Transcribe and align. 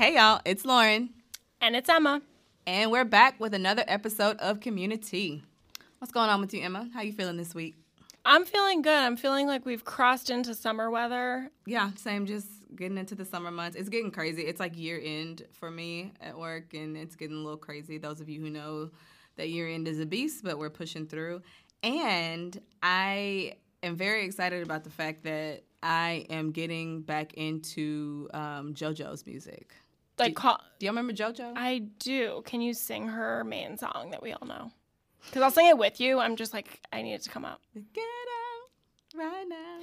Hey 0.00 0.14
y'all, 0.14 0.40
it's 0.46 0.64
Lauren. 0.64 1.10
And 1.60 1.76
it's 1.76 1.90
Emma. 1.90 2.22
And 2.66 2.90
we're 2.90 3.04
back 3.04 3.38
with 3.38 3.52
another 3.52 3.84
episode 3.86 4.38
of 4.38 4.58
Community. 4.58 5.42
What's 5.98 6.10
going 6.10 6.30
on 6.30 6.40
with 6.40 6.54
you, 6.54 6.62
Emma? 6.62 6.88
How 6.94 7.02
you 7.02 7.12
feeling 7.12 7.36
this 7.36 7.54
week? 7.54 7.74
I'm 8.24 8.46
feeling 8.46 8.80
good. 8.80 8.96
I'm 8.96 9.18
feeling 9.18 9.46
like 9.46 9.66
we've 9.66 9.84
crossed 9.84 10.30
into 10.30 10.54
summer 10.54 10.90
weather. 10.90 11.50
Yeah, 11.66 11.90
same. 11.96 12.24
Just 12.24 12.48
getting 12.74 12.96
into 12.96 13.14
the 13.14 13.26
summer 13.26 13.50
months. 13.50 13.76
It's 13.76 13.90
getting 13.90 14.10
crazy. 14.10 14.40
It's 14.40 14.58
like 14.58 14.78
year 14.78 14.98
end 15.04 15.42
for 15.52 15.70
me 15.70 16.12
at 16.22 16.38
work, 16.38 16.72
and 16.72 16.96
it's 16.96 17.14
getting 17.14 17.36
a 17.36 17.40
little 17.40 17.58
crazy. 17.58 17.98
Those 17.98 18.22
of 18.22 18.30
you 18.30 18.40
who 18.40 18.48
know 18.48 18.88
that 19.36 19.50
year 19.50 19.68
end 19.68 19.86
is 19.86 20.00
a 20.00 20.06
beast, 20.06 20.42
but 20.42 20.58
we're 20.58 20.70
pushing 20.70 21.06
through. 21.06 21.42
And 21.82 22.58
I 22.82 23.56
am 23.82 23.96
very 23.96 24.24
excited 24.24 24.62
about 24.62 24.84
the 24.84 24.90
fact 24.90 25.24
that 25.24 25.64
I 25.82 26.24
am 26.30 26.52
getting 26.52 27.02
back 27.02 27.34
into 27.34 28.30
um, 28.32 28.72
JoJo's 28.72 29.26
music. 29.26 29.74
Like, 30.20 30.30
do, 30.30 30.34
call, 30.34 30.60
do 30.78 30.86
you 30.86 30.90
remember 30.90 31.12
JoJo? 31.12 31.54
I 31.56 31.78
do. 31.98 32.42
Can 32.46 32.60
you 32.60 32.74
sing 32.74 33.08
her 33.08 33.44
main 33.44 33.76
song 33.76 34.10
that 34.12 34.22
we 34.22 34.32
all 34.32 34.46
know? 34.46 34.70
Because 35.26 35.42
I'll 35.42 35.50
sing 35.50 35.66
it 35.66 35.78
with 35.78 36.00
you. 36.00 36.18
I'm 36.18 36.36
just 36.36 36.54
like, 36.54 36.80
I 36.92 37.02
need 37.02 37.14
it 37.14 37.22
to 37.22 37.30
come 37.30 37.44
out. 37.44 37.60
Get 37.74 38.02
out 38.02 39.18
right 39.18 39.46
now. 39.48 39.80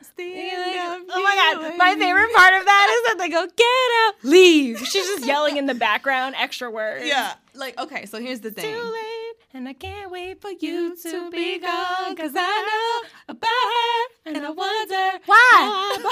It's 0.00 0.10
the 0.16 0.24
end 0.24 1.06
oh 1.10 1.22
my 1.22 1.36
god, 1.36 1.78
my 1.78 1.94
favorite 1.94 2.34
part 2.34 2.54
of 2.54 2.64
that 2.64 3.02
is 3.04 3.12
that 3.12 3.18
they 3.18 3.28
go, 3.28 3.46
get 3.46 3.64
out, 4.04 4.14
leave. 4.24 4.80
She's 4.80 5.06
just 5.06 5.24
yelling 5.24 5.58
in 5.58 5.66
the 5.66 5.76
background, 5.76 6.34
extra 6.36 6.68
words. 6.68 7.06
Yeah. 7.06 7.34
Like, 7.54 7.78
okay, 7.78 8.06
so 8.06 8.18
here's 8.18 8.40
the 8.40 8.50
thing. 8.50 8.64
Too 8.64 8.82
late, 8.82 9.11
and 9.54 9.68
I 9.68 9.72
can't 9.74 10.10
wait 10.10 10.40
for 10.40 10.50
you 10.50 10.96
to 10.96 11.30
be 11.30 11.58
gone, 11.58 12.16
cause 12.16 12.32
I 12.34 13.02
know 13.06 13.08
about 13.28 13.48
her, 13.48 14.34
and 14.34 14.46
I 14.46 14.50
wonder 14.50 15.18
why. 15.26 16.02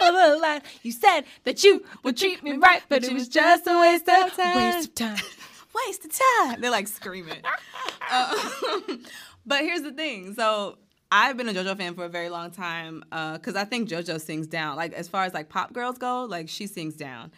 all 0.00 0.12
the 0.12 0.38
life 0.40 0.62
you 0.82 0.92
said 0.92 1.22
that 1.44 1.64
you 1.64 1.84
would 2.02 2.16
treat 2.16 2.42
me 2.42 2.52
right, 2.52 2.82
but 2.88 3.04
it 3.04 3.12
was 3.12 3.28
just 3.28 3.66
a 3.66 3.78
waste 3.80 4.08
of 4.08 4.36
time. 4.36 4.56
Waste 4.56 4.88
of 4.88 4.94
time. 4.94 5.16
waste 5.86 6.04
of 6.04 6.12
time. 6.12 6.60
They're 6.60 6.70
like 6.70 6.88
screaming. 6.88 7.42
uh, 8.10 8.50
but 9.46 9.60
here's 9.60 9.82
the 9.82 9.92
thing. 9.92 10.34
So 10.34 10.78
I've 11.10 11.36
been 11.36 11.48
a 11.48 11.52
JoJo 11.52 11.76
fan 11.76 11.94
for 11.94 12.04
a 12.04 12.08
very 12.08 12.28
long 12.28 12.50
time 12.50 13.02
because 13.10 13.54
uh, 13.56 13.60
I 13.60 13.64
think 13.64 13.88
JoJo 13.88 14.20
sings 14.20 14.46
down. 14.46 14.76
Like 14.76 14.92
as 14.92 15.08
far 15.08 15.24
as 15.24 15.32
like 15.32 15.48
pop 15.48 15.72
girls 15.72 15.98
go, 15.98 16.24
like 16.24 16.48
she 16.48 16.66
sings 16.66 16.94
down. 16.94 17.32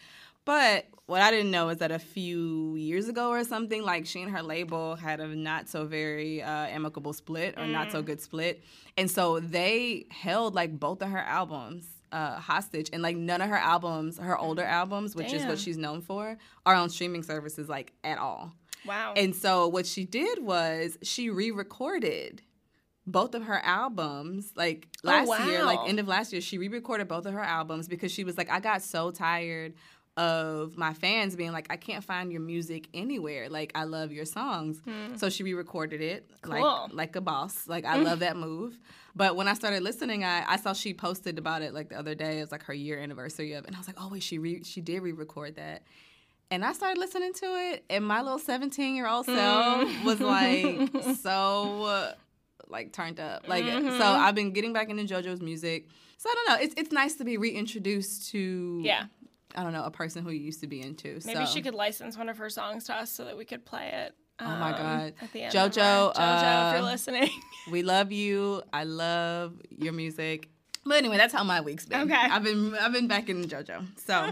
But 0.46 0.86
what 1.06 1.20
I 1.20 1.30
didn't 1.30 1.50
know 1.50 1.68
is 1.68 1.78
that 1.78 1.90
a 1.90 1.98
few 1.98 2.76
years 2.76 3.08
ago 3.08 3.28
or 3.28 3.44
something, 3.44 3.82
like 3.82 4.06
she 4.06 4.22
and 4.22 4.30
her 4.30 4.42
label 4.42 4.96
had 4.96 5.20
a 5.20 5.26
not 5.26 5.68
so 5.68 5.84
very 5.84 6.42
uh, 6.42 6.48
amicable 6.48 7.12
split 7.12 7.54
or 7.58 7.64
mm. 7.64 7.72
not 7.72 7.92
so 7.92 8.02
mm. 8.02 8.06
good 8.06 8.20
split, 8.22 8.64
and 8.96 9.10
so 9.10 9.40
they 9.40 10.06
held 10.10 10.54
like 10.54 10.78
both 10.80 11.02
of 11.02 11.10
her 11.10 11.18
albums 11.18 11.86
uh, 12.12 12.38
hostage, 12.38 12.88
and 12.92 13.02
like 13.02 13.16
none 13.16 13.42
of 13.42 13.50
her 13.50 13.58
albums, 13.58 14.18
her 14.18 14.38
older 14.38 14.64
albums, 14.64 15.14
which 15.14 15.32
Damn. 15.32 15.40
is 15.40 15.46
what 15.46 15.58
she's 15.58 15.76
known 15.76 16.00
for, 16.00 16.38
are 16.64 16.74
on 16.74 16.88
streaming 16.88 17.22
services 17.22 17.68
like 17.68 17.92
at 18.04 18.18
all. 18.18 18.52
Wow. 18.86 19.14
And 19.16 19.34
so 19.34 19.66
what 19.66 19.84
she 19.84 20.04
did 20.04 20.42
was 20.42 20.96
she 21.02 21.28
re-recorded 21.28 22.42
both 23.06 23.34
of 23.34 23.44
her 23.44 23.60
albums 23.64 24.52
like 24.56 24.88
oh, 25.04 25.08
last 25.08 25.26
oh, 25.26 25.30
wow. 25.30 25.46
year 25.46 25.64
like 25.64 25.78
end 25.88 26.00
of 26.00 26.08
last 26.08 26.32
year 26.32 26.42
she 26.42 26.58
re-recorded 26.58 27.06
both 27.06 27.24
of 27.24 27.32
her 27.32 27.42
albums 27.42 27.86
because 27.86 28.10
she 28.10 28.24
was 28.24 28.36
like 28.36 28.50
i 28.50 28.58
got 28.58 28.82
so 28.82 29.12
tired 29.12 29.74
of 30.16 30.78
my 30.78 30.94
fans 30.94 31.36
being 31.36 31.52
like 31.52 31.66
i 31.70 31.76
can't 31.76 32.02
find 32.02 32.32
your 32.32 32.40
music 32.40 32.88
anywhere 32.94 33.48
like 33.48 33.70
i 33.74 33.84
love 33.84 34.12
your 34.12 34.24
songs 34.24 34.80
hmm. 34.84 35.14
so 35.16 35.28
she 35.28 35.42
re-recorded 35.42 36.00
it 36.00 36.30
cool. 36.40 36.54
like 36.54 36.92
like 36.92 37.16
a 37.16 37.20
boss 37.20 37.68
like 37.68 37.84
i 37.84 37.96
love 37.96 38.20
that 38.20 38.36
move 38.36 38.78
but 39.14 39.36
when 39.36 39.46
i 39.46 39.52
started 39.52 39.82
listening 39.82 40.24
I, 40.24 40.44
I 40.46 40.56
saw 40.56 40.72
she 40.72 40.94
posted 40.94 41.38
about 41.38 41.60
it 41.60 41.74
like 41.74 41.90
the 41.90 41.98
other 41.98 42.14
day 42.14 42.38
it 42.38 42.40
was 42.40 42.52
like 42.52 42.62
her 42.64 42.74
year 42.74 42.98
anniversary 42.98 43.52
of 43.52 43.64
it 43.64 43.66
and 43.66 43.76
i 43.76 43.78
was 43.78 43.86
like 43.86 43.96
oh 44.00 44.08
wait 44.08 44.22
she 44.22 44.38
re- 44.38 44.64
she 44.64 44.80
did 44.80 45.02
re-record 45.02 45.56
that 45.56 45.82
and 46.48 46.64
I 46.64 46.74
started 46.74 46.98
listening 47.00 47.32
to 47.32 47.46
it, 47.72 47.84
and 47.90 48.06
my 48.06 48.22
little 48.22 48.38
17 48.38 48.94
year 48.94 49.08
old 49.08 49.26
self 49.26 49.88
mm. 49.88 50.04
was 50.04 50.20
like 50.20 51.16
so 51.20 52.14
like 52.68 52.92
turned 52.92 53.20
up. 53.20 53.48
Like 53.48 53.64
mm-hmm. 53.64 53.98
so 53.98 54.04
I've 54.04 54.34
been 54.34 54.52
getting 54.52 54.72
back 54.72 54.88
into 54.88 55.02
JoJo's 55.02 55.40
music. 55.40 55.86
So 56.18 56.30
I 56.30 56.34
don't 56.34 56.48
know. 56.48 56.64
It's 56.64 56.74
it's 56.76 56.92
nice 56.92 57.14
to 57.16 57.24
be 57.24 57.36
reintroduced 57.36 58.30
to 58.30 58.80
Yeah. 58.82 59.04
I 59.54 59.62
don't 59.62 59.72
know, 59.72 59.84
a 59.84 59.90
person 59.90 60.24
who 60.24 60.30
you 60.30 60.40
used 60.40 60.60
to 60.60 60.66
be 60.66 60.82
into. 60.82 61.20
Maybe 61.24 61.46
so. 61.46 61.52
she 61.52 61.62
could 61.62 61.74
license 61.74 62.16
one 62.16 62.28
of 62.28 62.38
her 62.38 62.50
songs 62.50 62.84
to 62.84 62.94
us 62.94 63.10
so 63.10 63.24
that 63.24 63.36
we 63.36 63.44
could 63.44 63.64
play 63.64 63.90
it. 63.92 64.14
Um, 64.38 64.52
oh 64.52 64.56
my 64.58 64.72
um, 64.72 64.78
God. 64.78 65.12
At 65.22 65.32
the 65.32 65.42
end 65.42 65.54
JoJo, 65.54 65.72
JoJo, 65.72 66.12
uh, 66.16 66.68
if 66.68 66.74
you're 66.74 66.82
uh, 66.82 66.90
listening. 66.90 67.30
we 67.70 67.82
love 67.82 68.12
you. 68.12 68.62
I 68.72 68.84
love 68.84 69.54
your 69.70 69.92
music. 69.92 70.48
But 70.84 70.98
anyway, 70.98 71.16
that's 71.16 71.34
how 71.34 71.42
my 71.42 71.60
week's 71.60 71.86
been. 71.86 72.02
Okay. 72.02 72.14
I've 72.14 72.44
been 72.44 72.74
I've 72.74 72.92
been 72.92 73.08
back 73.08 73.28
in 73.28 73.44
JoJo. 73.44 73.86
So 73.98 74.30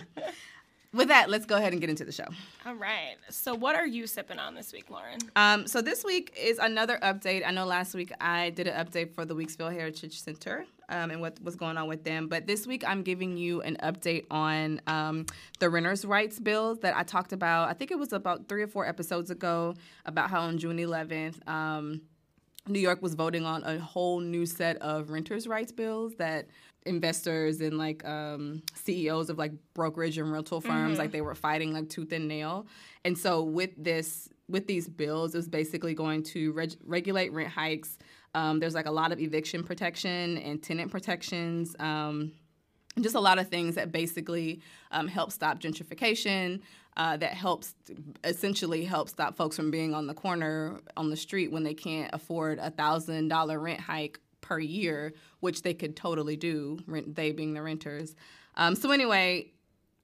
with 0.95 1.09
that, 1.09 1.29
let's 1.29 1.45
go 1.45 1.57
ahead 1.57 1.73
and 1.73 1.81
get 1.81 1.91
into 1.91 2.05
the 2.05 2.13
show. 2.13 2.27
All 2.65 2.75
right. 2.75 3.17
So, 3.29 3.55
what 3.55 3.75
are 3.75 3.87
you 3.87 4.07
sipping 4.07 4.39
on 4.39 4.55
this 4.55 4.73
week, 4.73 4.91
Lauren? 4.91 5.19
Um, 5.35 5.67
so, 5.67 5.83
this 5.83 6.05
week 6.05 6.33
is 6.41 6.59
another 6.59 6.99
update. 7.03 7.45
I 7.45 7.51
know 7.51 7.67
last 7.67 7.95
week 7.95 8.13
I 8.21 8.51
did 8.51 8.69
an 8.69 8.87
update 8.87 9.13
for 9.13 9.25
the 9.25 9.35
Weeksville 9.35 9.73
Heritage 9.73 10.21
Center 10.21 10.67
um, 10.89 11.11
and 11.11 11.21
what 11.21 11.41
was 11.43 11.57
going 11.57 11.77
on 11.77 11.89
with 11.89 12.05
them. 12.05 12.29
But 12.29 12.47
this 12.47 12.67
week 12.67 12.85
I'm 12.87 13.03
giving 13.03 13.37
you 13.37 13.63
an 13.63 13.77
update 13.83 14.25
on 14.31 14.81
um, 14.87 15.27
the 15.59 15.71
renters' 15.71 16.05
rights 16.05 16.39
bills 16.39 16.81
that 16.81 16.97
I 16.97 17.03
talked 17.03 17.33
about. 17.33 17.69
I 17.69 17.75
think 17.75 17.91
it 17.91 17.99
was 17.99 18.13
about 18.13 18.49
three 18.49 18.63
or 18.63 18.69
four 18.69 18.87
episodes 18.87 19.31
ago 19.31 19.75
about 20.05 20.31
how 20.31 20.43
on 20.43 20.59
June 20.59 20.79
11th, 20.79 21.47
um, 21.49 22.03
New 22.67 22.81
York 22.81 23.03
was 23.03 23.15
voting 23.15 23.45
on 23.45 23.63
a 23.65 23.79
whole 23.79 24.21
new 24.21 24.47
set 24.47 24.77
of 24.79 25.11
renters' 25.11 25.47
rights 25.47 25.73
bills 25.73 26.15
that 26.17 26.47
investors 26.87 27.61
and 27.61 27.79
like 27.79 28.05
um, 28.05 28.63
CEOs 28.75 29.31
of 29.31 29.39
like 29.39 29.53
brokerage 29.75 30.19
and 30.19 30.33
rental 30.33 30.61
firms 30.61 30.93
mm-hmm. 30.93 30.99
like 30.99 31.13
they 31.13 31.21
were 31.21 31.35
fighting 31.35 31.73
like 31.73 31.89
tooth 31.89 32.13
and 32.13 32.29
nail. 32.29 32.67
And 33.05 33.17
so 33.17 33.43
with 33.43 33.71
this 33.77 34.29
with 34.49 34.67
these 34.67 34.89
bills, 34.89 35.35
it 35.35 35.39
was 35.39 35.49
basically 35.49 35.95
going 35.95 36.23
to 36.23 36.53
reg- 36.53 36.77
regulate 36.85 37.33
rent 37.33 37.49
hikes. 37.49 37.99
Um, 38.35 38.61
there's 38.61 38.75
like 38.75 38.87
a 38.87 38.93
lot 38.93 39.13
of 39.13 39.21
eviction 39.21 39.63
protection 39.63 40.39
and 40.39 40.63
tenant 40.63 40.91
protections. 40.91 41.75
Um, 41.79 42.33
just 43.01 43.15
a 43.15 43.21
lot 43.21 43.39
of 43.39 43.49
things 43.49 43.75
that 43.75 43.91
basically 43.91 44.61
um, 44.93 45.09
help 45.09 45.33
stop 45.33 45.61
gentrification, 45.61 46.61
uh, 46.97 47.17
that 47.17 47.35
helps 47.35 47.75
essentially 48.23 48.85
help 48.85 49.09
stop 49.09 49.37
folks 49.37 49.57
from 49.57 49.71
being 49.71 49.95
on 49.95 50.07
the 50.07 50.15
corner 50.15 50.79
on 50.97 51.11
the 51.11 51.17
street 51.17 51.51
when 51.51 51.65
they 51.65 51.75
can't 51.75 52.11
afford 52.13 52.59
a 52.61 52.71
thousand 52.71 53.29
dollar 53.29 53.59
rent 53.59 53.81
hike 53.81 54.21
per 54.41 54.59
year, 54.59 55.13
which 55.41 55.63
they 55.63 55.75
could 55.75 55.97
totally 55.97 56.37
do, 56.37 56.79
rent, 56.87 57.15
they 57.17 57.33
being 57.33 57.55
the 57.55 57.63
renters. 57.63 58.15
Um, 58.57 58.77
so 58.77 58.91
anyway, 58.93 59.51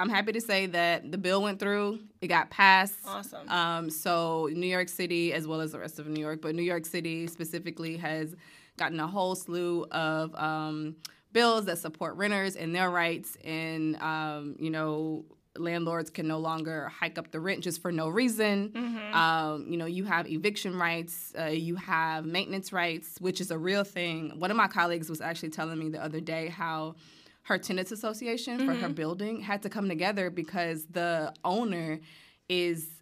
I'm 0.01 0.09
happy 0.09 0.33
to 0.33 0.41
say 0.41 0.67
that 0.67 1.13
the 1.13 1.19
bill 1.19 1.43
went 1.43 1.61
through. 1.61 2.01
It 2.23 2.29
got 2.29 2.49
passed. 2.49 2.95
Awesome. 3.07 3.49
Um, 3.51 3.91
so 3.91 4.49
New 4.51 4.67
York 4.67 4.89
City, 4.89 5.35
as 5.35 5.47
well 5.47 5.61
as 5.61 5.73
the 5.73 5.79
rest 5.79 5.99
of 5.99 6.07
New 6.07 6.21
York, 6.21 6.41
but 6.41 6.55
New 6.55 6.63
York 6.63 6.87
City 6.87 7.27
specifically 7.27 7.99
has 7.99 8.35
gotten 8.79 8.99
a 8.99 9.07
whole 9.07 9.35
slew 9.35 9.85
of 9.91 10.35
um, 10.37 10.97
bills 11.33 11.67
that 11.67 11.79
support 11.79 12.17
renters 12.17 12.57
and 12.57 12.75
their 12.75 12.91
rights, 12.91 13.37
and 13.45 13.97
um, 13.97 14.57
you 14.59 14.71
know 14.71 15.25
landlords 15.59 16.09
can 16.09 16.27
no 16.27 16.39
longer 16.39 16.89
hike 16.89 17.19
up 17.19 17.31
the 17.31 17.41
rent 17.41 17.63
just 17.63 17.83
for 17.83 17.93
no 17.93 18.09
reason. 18.09 18.71
Mm-hmm. 18.71 19.15
Um, 19.15 19.67
you 19.69 19.77
know, 19.77 19.87
you 19.87 20.05
have 20.05 20.27
eviction 20.29 20.79
rights, 20.79 21.35
uh, 21.39 21.47
you 21.47 21.77
have 21.77 22.25
maintenance 22.25 22.73
rights, 22.73 23.21
which 23.21 23.41
is 23.41 23.51
a 23.51 23.59
real 23.59 23.85
thing. 23.85 24.39
One 24.39 24.51
of 24.51 24.57
my 24.57 24.69
colleagues 24.69 25.11
was 25.11 25.21
actually 25.21 25.51
telling 25.51 25.79
me 25.79 25.91
the 25.91 26.03
other 26.03 26.21
day 26.21 26.49
how 26.49 26.95
her 27.43 27.59
tenants 27.59 27.93
association 27.93 28.59
mm-hmm. 28.59 28.67
for 28.67 28.75
her 28.75 28.87
mm-hmm. 28.87 28.95
building 28.95 29.41
had 29.41 29.63
to 29.63 29.69
come 29.69 29.89
together 29.89 30.31
because 30.31 30.87
the 30.87 31.33
owner 31.45 32.01
is 32.49 33.01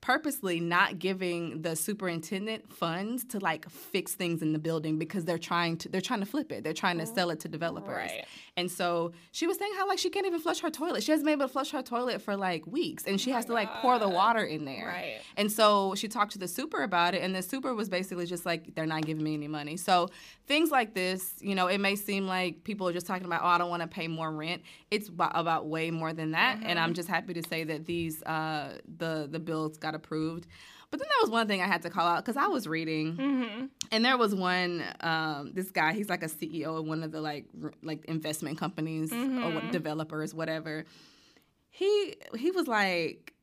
purposely 0.00 0.60
not 0.60 0.98
giving 0.98 1.62
the 1.62 1.74
superintendent 1.74 2.72
funds 2.72 3.24
to 3.24 3.40
like 3.40 3.68
fix 3.68 4.14
things 4.14 4.40
in 4.40 4.52
the 4.52 4.58
building 4.58 4.98
because 4.98 5.24
they're 5.24 5.38
trying 5.38 5.76
to 5.76 5.88
they're 5.88 6.00
trying 6.00 6.20
to 6.20 6.26
flip 6.26 6.52
it. 6.52 6.62
They're 6.62 6.72
trying 6.72 6.98
to 6.98 7.06
sell 7.06 7.30
it 7.30 7.40
to 7.40 7.48
developers. 7.48 8.10
Right. 8.10 8.24
And 8.56 8.70
so 8.70 9.12
she 9.32 9.46
was 9.46 9.58
saying 9.58 9.72
how 9.76 9.86
like 9.86 9.98
she 9.98 10.08
can't 10.08 10.26
even 10.26 10.40
flush 10.40 10.60
her 10.60 10.70
toilet. 10.70 11.02
She 11.02 11.12
hasn't 11.12 11.26
been 11.26 11.34
able 11.34 11.46
to 11.46 11.52
flush 11.52 11.72
her 11.72 11.82
toilet 11.82 12.22
for 12.22 12.36
like 12.36 12.66
weeks 12.66 13.04
and 13.04 13.20
she 13.20 13.30
oh 13.30 13.34
has 13.34 13.44
to 13.46 13.52
like 13.52 13.70
pour 13.82 13.98
the 13.98 14.08
water 14.08 14.42
in 14.42 14.64
there. 14.64 14.86
Right. 14.86 15.20
And 15.36 15.52
so 15.52 15.94
she 15.94 16.08
talked 16.08 16.32
to 16.32 16.38
the 16.38 16.48
super 16.48 16.82
about 16.82 17.14
it 17.14 17.22
and 17.22 17.34
the 17.34 17.42
super 17.42 17.74
was 17.74 17.90
basically 17.90 18.24
just 18.24 18.46
like 18.46 18.74
they're 18.74 18.86
not 18.86 19.04
giving 19.04 19.22
me 19.22 19.34
any 19.34 19.48
money. 19.48 19.76
So 19.76 20.08
things 20.46 20.70
like 20.70 20.94
this, 20.94 21.34
you 21.40 21.54
know, 21.54 21.66
it 21.66 21.78
may 21.78 21.96
seem 21.96 22.26
like 22.26 22.64
people 22.64 22.88
are 22.88 22.94
just 22.94 23.06
talking 23.06 23.26
about 23.26 23.42
oh 23.42 23.48
I 23.48 23.58
don't 23.58 23.70
want 23.70 23.82
to 23.82 23.88
pay 23.88 24.08
more 24.08 24.32
rent. 24.32 24.62
It's 24.90 25.08
about, 25.08 25.32
about 25.34 25.66
way 25.66 25.90
more 25.90 26.14
than 26.14 26.30
that 26.30 26.56
mm-hmm. 26.56 26.66
and 26.66 26.78
I'm 26.78 26.94
just 26.94 27.08
happy 27.08 27.34
to 27.34 27.42
say 27.46 27.64
that 27.64 27.84
these 27.84 28.22
uh 28.22 28.78
the 28.96 29.28
the 29.30 29.38
bills 29.38 29.76
got 29.76 29.94
approved. 29.94 30.46
But 30.90 31.00
then 31.00 31.08
there 31.08 31.22
was 31.22 31.30
one 31.30 31.48
thing 31.48 31.60
I 31.60 31.66
had 31.66 31.82
to 31.82 31.90
call 31.90 32.06
out 32.06 32.24
because 32.24 32.36
I 32.36 32.46
was 32.46 32.66
reading, 32.66 33.16
mm-hmm. 33.16 33.66
and 33.90 34.04
there 34.04 34.16
was 34.16 34.34
one. 34.34 34.84
Um, 35.00 35.52
this 35.52 35.70
guy, 35.70 35.92
he's 35.92 36.08
like 36.08 36.22
a 36.22 36.28
CEO 36.28 36.78
of 36.78 36.86
one 36.86 37.02
of 37.02 37.12
the 37.12 37.20
like 37.20 37.46
r- 37.62 37.72
like 37.82 38.04
investment 38.06 38.58
companies 38.58 39.10
mm-hmm. 39.10 39.44
or 39.44 39.54
what, 39.54 39.72
developers, 39.72 40.34
whatever. 40.34 40.84
He 41.70 42.14
he 42.36 42.50
was 42.52 42.68
like, 42.68 43.34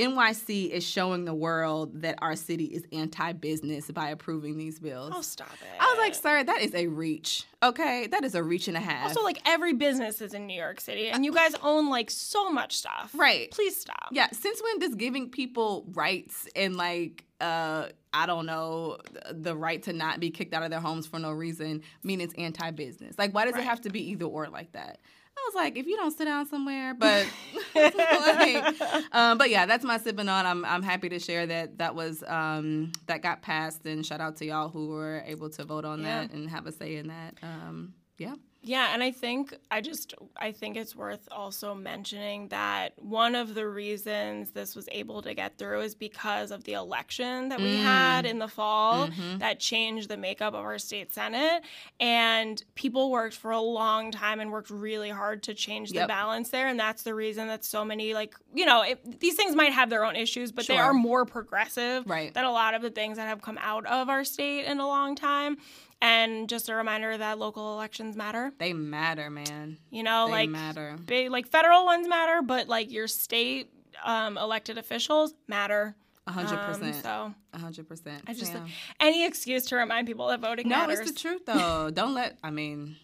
NYC 0.00 0.70
is 0.70 0.84
showing 0.84 1.24
the 1.24 1.34
world 1.34 2.02
that 2.02 2.16
our 2.22 2.34
city 2.36 2.64
is 2.64 2.84
anti-business 2.92 3.90
by 3.90 4.08
approving 4.10 4.56
these 4.56 4.78
bills. 4.78 5.12
Oh, 5.14 5.20
stop 5.22 5.52
it. 5.52 5.68
I 5.80 5.84
was 5.86 5.98
like, 5.98 6.14
sir, 6.14 6.42
that 6.44 6.60
is 6.62 6.74
a 6.74 6.86
reach. 6.86 7.44
Okay, 7.62 8.06
that 8.08 8.24
is 8.24 8.34
a 8.34 8.42
reach 8.42 8.68
and 8.68 8.76
a 8.76 8.80
half. 8.80 9.08
Also, 9.08 9.22
like 9.22 9.40
every 9.46 9.74
business 9.74 10.20
is 10.20 10.32
in 10.34 10.46
New 10.46 10.58
York 10.58 10.80
City, 10.80 11.08
and 11.10 11.24
you 11.24 11.32
guys 11.32 11.54
own 11.62 11.90
like 11.90 12.10
so 12.10 12.50
much 12.50 12.76
stuff. 12.76 13.12
Right. 13.14 13.50
Please 13.50 13.76
stop. 13.78 14.08
yeah, 14.12 14.28
since 14.32 14.62
when 14.62 14.78
does 14.78 14.94
giving 14.94 15.28
people 15.30 15.84
rights 15.92 16.48
and 16.56 16.76
like 16.76 17.24
uh 17.40 17.88
I 18.12 18.26
don't 18.26 18.44
know 18.46 18.98
the 19.30 19.56
right 19.56 19.82
to 19.84 19.92
not 19.92 20.18
be 20.20 20.30
kicked 20.30 20.52
out 20.52 20.62
of 20.62 20.70
their 20.70 20.80
homes 20.80 21.06
for 21.06 21.18
no 21.18 21.30
reason 21.30 21.82
mean 22.02 22.20
it's 22.20 22.34
anti-business? 22.34 23.18
Like, 23.18 23.32
why 23.34 23.44
does 23.44 23.54
Right. 23.54 23.62
it 23.62 23.66
have 23.66 23.80
to 23.82 23.90
be 23.90 24.10
either 24.10 24.24
or 24.24 24.48
like 24.48 24.72
that? 24.72 24.98
I 25.40 25.48
was 25.48 25.54
like, 25.54 25.76
if 25.78 25.86
you 25.86 25.96
don't 25.96 26.10
sit 26.10 26.26
down 26.26 26.46
somewhere, 26.46 26.94
but 26.94 27.26
like, 27.74 28.80
um, 29.12 29.38
but 29.38 29.50
yeah, 29.50 29.66
that's 29.66 29.84
my 29.84 29.98
sipping 29.98 30.28
on. 30.28 30.46
I'm 30.46 30.64
I'm 30.64 30.82
happy 30.82 31.08
to 31.08 31.18
share 31.18 31.46
that 31.46 31.78
that 31.78 31.94
was 31.94 32.22
um, 32.26 32.92
that 33.06 33.22
got 33.22 33.42
passed, 33.42 33.84
and 33.86 34.04
shout 34.04 34.20
out 34.20 34.36
to 34.36 34.44
y'all 34.46 34.68
who 34.68 34.88
were 34.88 35.22
able 35.26 35.50
to 35.50 35.64
vote 35.64 35.84
on 35.84 36.00
Yeah. 36.00 36.22
that 36.26 36.32
and 36.32 36.48
have 36.50 36.66
a 36.66 36.72
say 36.72 36.96
in 36.96 37.08
that. 37.08 37.34
Um, 37.42 37.94
yeah, 38.18 38.34
Yeah, 38.62 38.90
and 38.92 39.02
I 39.02 39.10
think 39.10 39.56
I 39.70 39.80
just 39.80 40.12
I 40.36 40.52
think 40.52 40.76
it's 40.76 40.94
worth 40.94 41.26
also 41.32 41.74
mentioning 41.74 42.48
that 42.48 42.92
one 43.02 43.34
of 43.34 43.54
the 43.54 43.66
reasons 43.66 44.50
this 44.50 44.76
was 44.76 44.86
able 44.92 45.22
to 45.22 45.32
get 45.32 45.56
through 45.56 45.80
is 45.80 45.94
because 45.94 46.50
of 46.50 46.64
the 46.64 46.74
election 46.74 47.48
that 47.48 47.58
we 47.60 47.70
Mm. 47.76 47.82
had 47.82 48.26
in 48.26 48.38
the 48.38 48.48
fall 48.48 49.08
Mm-hmm. 49.08 49.38
that 49.38 49.60
changed 49.60 50.10
the 50.10 50.18
makeup 50.18 50.52
of 50.52 50.60
our 50.64 50.78
state 50.78 51.12
senate 51.14 51.62
and 52.00 52.62
people 52.74 53.10
worked 53.10 53.34
for 53.36 53.50
a 53.50 53.60
long 53.60 54.10
time 54.10 54.40
and 54.40 54.50
worked 54.52 54.68
really 54.70 55.08
hard 55.10 55.42
to 55.44 55.54
change 55.54 55.90
the 55.90 55.94
Yep. 55.96 56.08
balance 56.08 56.48
there 56.50 56.68
and 56.68 56.78
that's 56.78 57.02
the 57.02 57.14
reason 57.14 57.48
that 57.48 57.64
so 57.64 57.82
many 57.84 58.12
like 58.12 58.34
you 58.54 58.66
know 58.66 58.82
it, 58.82 59.20
these 59.20 59.36
things 59.36 59.54
might 59.56 59.72
have 59.72 59.88
their 59.88 60.04
own 60.04 60.16
issues 60.16 60.52
but 60.52 60.66
they 60.66 60.76
are 60.78 60.92
more 60.92 61.24
progressive 61.24 62.04
Right. 62.06 62.34
than 62.34 62.44
a 62.44 62.52
lot 62.52 62.74
of 62.74 62.82
the 62.82 62.90
things 62.90 63.16
that 63.16 63.26
have 63.26 63.40
come 63.40 63.58
out 63.62 63.86
of 63.86 64.10
our 64.10 64.22
state 64.24 64.66
in 64.66 64.80
a 64.80 64.86
long 64.86 65.14
time 65.14 65.56
and 66.02 66.48
just 66.48 66.68
a 66.68 66.74
reminder 66.74 67.16
that 67.16 67.38
local 67.38 67.74
elections 67.74 68.16
matter 68.16 68.52
they 68.58 68.72
matter, 68.72 69.30
man. 69.30 69.78
you 69.90 70.02
know, 70.02 70.26
They 70.26 70.32
like 70.32 70.50
matter. 70.50 70.96
big 71.04 71.30
like 71.30 71.46
federal 71.46 71.84
ones 71.84 72.08
matter, 72.08 72.42
but 72.42 72.68
like 72.68 72.90
your 72.90 73.06
state 73.08 73.70
um, 74.04 74.38
elected 74.38 74.78
officials 74.78 75.34
matter. 75.46 75.94
A 76.26 76.32
hundred 76.32 76.58
Um, 76.60 76.64
percent. 76.66 76.96
So 77.02 77.34
hundred 77.54 77.88
percent. 77.88 78.22
I 78.26 78.34
just 78.34 78.52
Yeah. 78.52 78.66
any 79.00 79.26
excuse 79.26 79.64
to 79.66 79.76
remind 79.76 80.06
people 80.06 80.28
that 80.28 80.40
voting 80.40 80.68
No, 80.68 80.76
matters. 80.86 81.00
it's 81.00 81.12
the 81.12 81.18
truth 81.18 81.44
though. 81.46 81.90
Don't 81.92 82.14
let. 82.14 82.38
I 82.44 82.50
mean, 82.50 82.96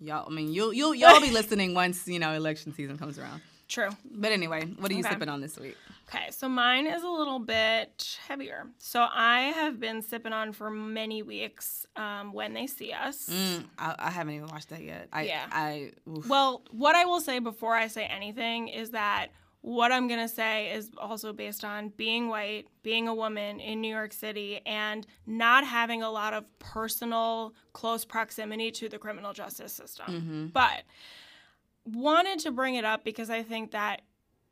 y'all. 0.00 0.26
I 0.26 0.30
mean, 0.34 0.52
you'll 0.52 0.72
you'll 0.72 0.94
y'all 0.94 1.20
be 1.20 1.30
listening 1.40 1.74
once 1.74 2.06
you 2.08 2.18
know 2.18 2.32
election 2.32 2.74
season 2.74 2.98
comes 2.98 3.18
around. 3.18 3.40
True. 3.68 3.90
But 4.04 4.32
anyway, 4.32 4.66
what 4.78 4.90
are 4.90 4.94
you 4.94 5.00
Okay. 5.00 5.10
sipping 5.10 5.28
on 5.28 5.40
this 5.40 5.58
week? 5.58 5.76
Okay, 6.08 6.30
so 6.30 6.48
mine 6.48 6.86
is 6.86 7.02
a 7.02 7.08
little 7.08 7.38
bit 7.38 8.18
heavier. 8.26 8.66
So 8.78 9.06
I 9.12 9.52
have 9.54 9.80
been 9.80 10.02
sipping 10.02 10.32
on 10.32 10.52
for 10.52 10.70
many 10.70 11.22
weeks. 11.22 11.86
Um, 11.94 12.32
when 12.32 12.54
they 12.54 12.66
see 12.66 12.92
us. 12.92 13.28
Mm, 13.28 13.64
I, 13.78 13.94
I 13.98 14.10
haven't 14.10 14.34
even 14.34 14.48
watched 14.48 14.70
that 14.70 14.82
yet. 14.82 15.08
I, 15.12 15.22
Yeah. 15.24 15.46
I. 15.52 15.92
oof. 16.08 16.26
Well, 16.26 16.62
what 16.70 16.96
I 16.96 17.04
will 17.04 17.20
say 17.20 17.38
before 17.38 17.74
I 17.74 17.88
say 17.88 18.04
anything 18.04 18.68
is 18.68 18.90
that 18.92 19.28
what 19.62 19.92
I'm 19.92 20.08
going 20.08 20.20
to 20.20 20.28
say 20.28 20.72
is 20.72 20.90
also 20.98 21.32
based 21.32 21.64
on 21.64 21.90
being 21.90 22.28
white, 22.28 22.66
being 22.82 23.08
a 23.08 23.14
woman 23.14 23.60
in 23.60 23.80
New 23.80 23.94
York 23.94 24.12
City, 24.12 24.60
and 24.66 25.06
not 25.26 25.64
having 25.64 26.02
a 26.02 26.10
lot 26.10 26.34
of 26.34 26.44
personal 26.58 27.54
close 27.72 28.04
proximity 28.04 28.70
to 28.72 28.88
the 28.88 28.98
criminal 28.98 29.32
justice 29.32 29.72
system. 29.72 30.06
Mm-hmm. 30.08 30.46
But 30.48 30.82
wanted 31.84 32.40
to 32.40 32.50
bring 32.50 32.74
it 32.74 32.84
up 32.84 33.04
because 33.04 33.30
I 33.30 33.42
think 33.42 33.70
that 33.70 34.02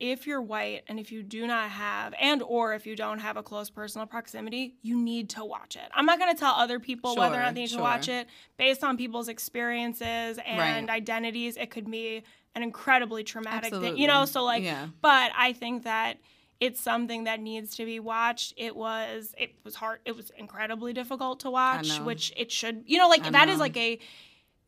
if 0.03 0.25
you're 0.25 0.41
white 0.41 0.81
and 0.87 0.99
if 0.99 1.11
you 1.11 1.21
do 1.21 1.45
not 1.45 1.69
have 1.69 2.11
and 2.19 2.41
or 2.41 2.73
if 2.73 2.87
you 2.87 2.95
don't 2.95 3.19
have 3.19 3.37
a 3.37 3.43
close 3.43 3.69
personal 3.69 4.07
proximity 4.07 4.73
you 4.81 4.97
need 4.99 5.29
to 5.29 5.45
watch 5.45 5.75
it 5.75 5.83
i'm 5.93 6.07
not 6.07 6.17
going 6.17 6.33
to 6.33 6.39
tell 6.39 6.53
other 6.55 6.79
people 6.79 7.15
whether 7.15 7.35
or 7.35 7.39
not 7.43 7.53
they 7.53 7.61
need 7.61 7.69
sure. 7.69 7.77
to 7.77 7.83
watch 7.83 8.09
it 8.09 8.27
based 8.57 8.83
on 8.83 8.97
people's 8.97 9.27
experiences 9.29 10.39
and 10.45 10.87
Right. 10.87 10.89
identities 10.89 11.55
it 11.55 11.69
could 11.69 11.89
be 11.89 12.23
an 12.55 12.63
incredibly 12.63 13.23
traumatic 13.23 13.71
thing 13.71 13.95
you 13.95 14.07
know 14.07 14.25
so 14.25 14.43
like 14.43 14.63
Yeah. 14.63 14.87
but 15.01 15.31
i 15.37 15.53
think 15.53 15.83
that 15.83 16.17
it's 16.59 16.81
something 16.81 17.25
that 17.25 17.39
needs 17.39 17.75
to 17.75 17.85
be 17.85 17.99
watched 17.99 18.55
it 18.57 18.75
was 18.75 19.35
it 19.37 19.53
was 19.63 19.75
hard 19.75 19.99
it 20.05 20.15
was 20.15 20.31
incredibly 20.35 20.93
difficult 20.93 21.41
to 21.41 21.51
watch 21.51 21.99
which 21.99 22.33
it 22.35 22.51
should 22.51 22.83
you 22.87 22.97
know 22.97 23.07
like 23.07 23.23
I 23.25 23.29
that 23.29 23.49
is 23.49 23.57
know. 23.57 23.61
like 23.65 23.77
a 23.77 23.99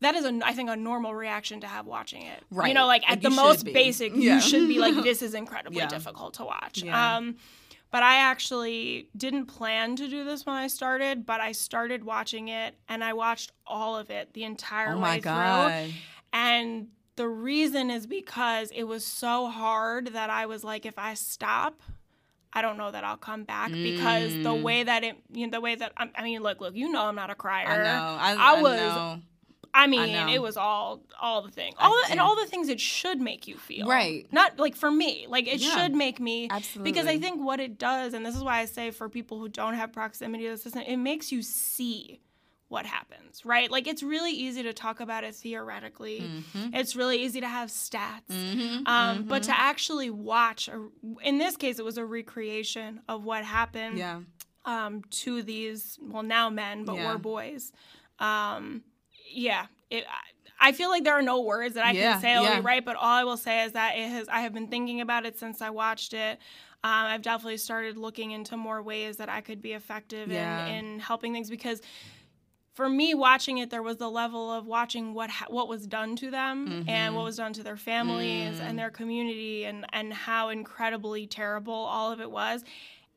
that 0.04 0.14
is 0.14 0.24
a 0.24 0.40
I 0.44 0.52
think 0.52 0.70
a 0.70 0.76
normal 0.76 1.14
reaction 1.14 1.60
to 1.60 1.66
have 1.66 1.86
watching 1.86 2.22
it. 2.22 2.42
Right. 2.50 2.68
You 2.68 2.74
know, 2.74 2.86
like 2.86 3.02
Like, 3.02 3.12
at 3.12 3.22
the 3.22 3.30
most 3.30 3.64
be. 3.64 3.72
basic, 3.72 4.12
Yeah. 4.14 4.36
you 4.36 4.40
should 4.40 4.68
be 4.68 4.78
like, 4.78 4.94
this 5.02 5.20
is 5.22 5.34
incredibly 5.34 5.78
Yeah. 5.78 5.86
difficult 5.88 6.34
to 6.34 6.44
watch. 6.44 6.82
Yeah. 6.82 7.16
Um, 7.16 7.36
but 7.90 8.02
I 8.02 8.16
actually 8.16 9.08
didn't 9.16 9.46
plan 9.46 9.94
to 9.96 10.08
do 10.08 10.24
this 10.24 10.44
when 10.46 10.56
I 10.56 10.66
started, 10.66 11.24
but 11.26 11.40
I 11.40 11.52
started 11.52 12.02
watching 12.04 12.48
it 12.48 12.74
and 12.88 13.04
I 13.04 13.12
watched 13.12 13.52
all 13.66 13.96
of 13.96 14.10
it 14.10 14.32
the 14.34 14.42
entire 14.44 14.92
oh 14.92 14.96
way 14.96 15.00
my 15.00 15.14
through. 15.20 15.30
god. 15.32 15.92
And 16.32 16.88
the 17.16 17.28
reason 17.28 17.90
is 17.90 18.06
because 18.08 18.70
it 18.74 18.82
was 18.84 19.06
so 19.06 19.46
hard 19.48 20.08
that 20.14 20.28
I 20.30 20.46
was 20.46 20.64
like, 20.64 20.84
if 20.86 20.98
I 20.98 21.14
stop, 21.14 21.80
I 22.52 22.62
don't 22.62 22.76
know 22.76 22.90
that 22.90 23.04
I'll 23.04 23.16
come 23.16 23.44
back 23.44 23.70
because 23.72 24.32
the 24.32 24.50
Mm. 24.54 24.62
way 24.62 24.82
that 24.82 25.04
it, 25.04 25.16
you 25.32 25.46
know, 25.46 25.52
the 25.52 25.60
way 25.60 25.74
that 25.76 25.92
I'm, 25.96 26.10
I 26.16 26.22
mean, 26.24 26.42
look, 26.42 26.60
look, 26.60 26.74
you 26.74 26.88
know, 26.90 27.04
I'm 27.06 27.14
not 27.14 27.30
a 27.30 27.34
crier. 27.36 27.66
I 27.68 27.76
know. 27.78 28.16
I, 28.20 28.32
I 28.34 28.58
I 28.58 28.62
was- 28.62 28.76
know. 28.80 29.20
I 29.74 29.86
mean, 29.88 30.12
know. 30.12 30.28
it 30.32 30.40
was 30.40 30.56
all 30.56 31.02
all 31.20 31.42
the 31.42 31.50
things, 31.50 31.74
all 31.80 31.90
the, 31.90 32.12
and 32.12 32.20
all 32.20 32.36
the 32.36 32.46
things 32.46 32.68
it 32.68 32.80
should 32.80 33.20
make 33.20 33.48
you 33.48 33.56
feel. 33.58 33.86
Right. 33.88 34.26
Not 34.32 34.58
like 34.58 34.76
for 34.76 34.90
me, 34.90 35.26
like 35.28 35.46
it 35.48 35.60
Yeah. 35.60 35.74
should 35.74 35.94
make 35.94 36.20
me 36.20 36.48
Absolutely. 36.50 36.92
because 36.92 37.06
I 37.08 37.18
think 37.18 37.44
what 37.44 37.58
it 37.60 37.76
does, 37.78 38.14
and 38.14 38.24
this 38.24 38.36
is 38.36 38.42
why 38.44 38.60
I 38.60 38.66
say 38.66 38.90
for 38.92 39.08
people 39.08 39.38
who 39.40 39.48
don't 39.48 39.74
have 39.74 39.92
proximity 39.92 40.44
to 40.44 40.50
the 40.52 40.56
system, 40.58 40.82
it 40.86 40.96
makes 40.96 41.32
you 41.32 41.42
see 41.42 42.20
what 42.68 42.86
happens, 42.86 43.44
right? 43.44 43.70
Like 43.70 43.86
it's 43.86 44.02
really 44.02 44.32
easy 44.32 44.62
to 44.62 44.72
talk 44.72 45.00
about 45.00 45.22
it 45.24 45.34
theoretically. 45.34 46.30
Mhm. 46.54 46.70
It's 46.74 46.96
really 46.96 47.22
easy 47.22 47.40
to 47.40 47.48
have 47.48 47.68
stats. 47.68 48.30
Mhm, 48.30 48.86
Um, 48.88 49.22
But 49.24 49.42
mhm. 49.42 49.46
to 49.46 49.58
actually 49.58 50.10
watch, 50.10 50.68
a, 50.68 50.88
in 51.22 51.38
this 51.38 51.56
case, 51.56 51.78
it 51.78 51.84
was 51.84 51.98
a 51.98 52.04
recreation 52.06 53.02
of 53.08 53.24
what 53.24 53.44
happened 53.44 53.98
yeah, 53.98 54.20
um, 54.64 55.02
to 55.10 55.42
these 55.42 55.98
well 56.00 56.22
now 56.22 56.48
men 56.48 56.84
but 56.84 56.96
Yeah. 56.96 57.06
were 57.12 57.18
boys 57.18 57.72
um, 58.18 58.82
yeah 59.28 59.66
it, 59.90 60.04
I- 60.08 60.30
I 60.68 60.72
feel 60.72 60.88
like 60.88 61.02
there 61.04 61.14
are 61.14 61.20
no 61.22 61.40
words 61.42 61.74
that 61.74 61.84
I 61.84 61.90
Yeah, 61.92 62.12
can 62.12 62.20
say 62.20 62.32
yeah. 62.34 62.60
right 62.62 62.84
but 62.84 62.96
all 62.96 63.04
I 63.04 63.24
will 63.24 63.36
say 63.36 63.64
is 63.64 63.72
that 63.72 63.96
it 63.98 64.08
has 64.08 64.28
I 64.28 64.40
have 64.42 64.54
been 64.54 64.68
thinking 64.68 65.00
about 65.00 65.26
it 65.26 65.38
since 65.38 65.60
I 65.60 65.70
watched 65.70 66.14
it 66.14 66.38
um, 66.84 66.90
I've 67.06 67.22
definitely 67.22 67.56
started 67.56 67.96
looking 67.96 68.30
into 68.30 68.56
more 68.56 68.80
ways 68.82 69.16
that 69.16 69.28
I 69.28 69.40
could 69.40 69.60
be 69.60 69.72
effective 69.72 70.30
Yeah. 70.30 70.66
in, 70.66 70.84
in 70.94 70.98
helping 71.00 71.32
things 71.32 71.50
because 71.50 71.82
for 72.74 72.88
me 72.88 73.14
watching 73.14 73.58
it 73.58 73.70
there 73.70 73.82
was 73.82 73.96
the 73.98 74.08
level 74.10 74.52
of 74.52 74.66
watching 74.66 75.12
what 75.12 75.28
ha- 75.30 75.46
what 75.48 75.68
was 75.68 75.86
done 75.86 76.14
to 76.16 76.30
them 76.30 76.84
and 76.88 77.12
Mhm. 77.12 77.16
what 77.16 77.24
was 77.24 77.36
done 77.36 77.52
to 77.54 77.62
their 77.62 77.76
families 77.76 78.58
Mm. 78.58 78.60
and 78.68 78.78
their 78.78 78.90
community 78.90 79.64
and 79.64 79.84
and 79.92 80.12
how 80.14 80.48
incredibly 80.50 81.26
terrible 81.26 81.74
all 81.74 82.10
of 82.12 82.20
it 82.20 82.30
was 82.30 82.64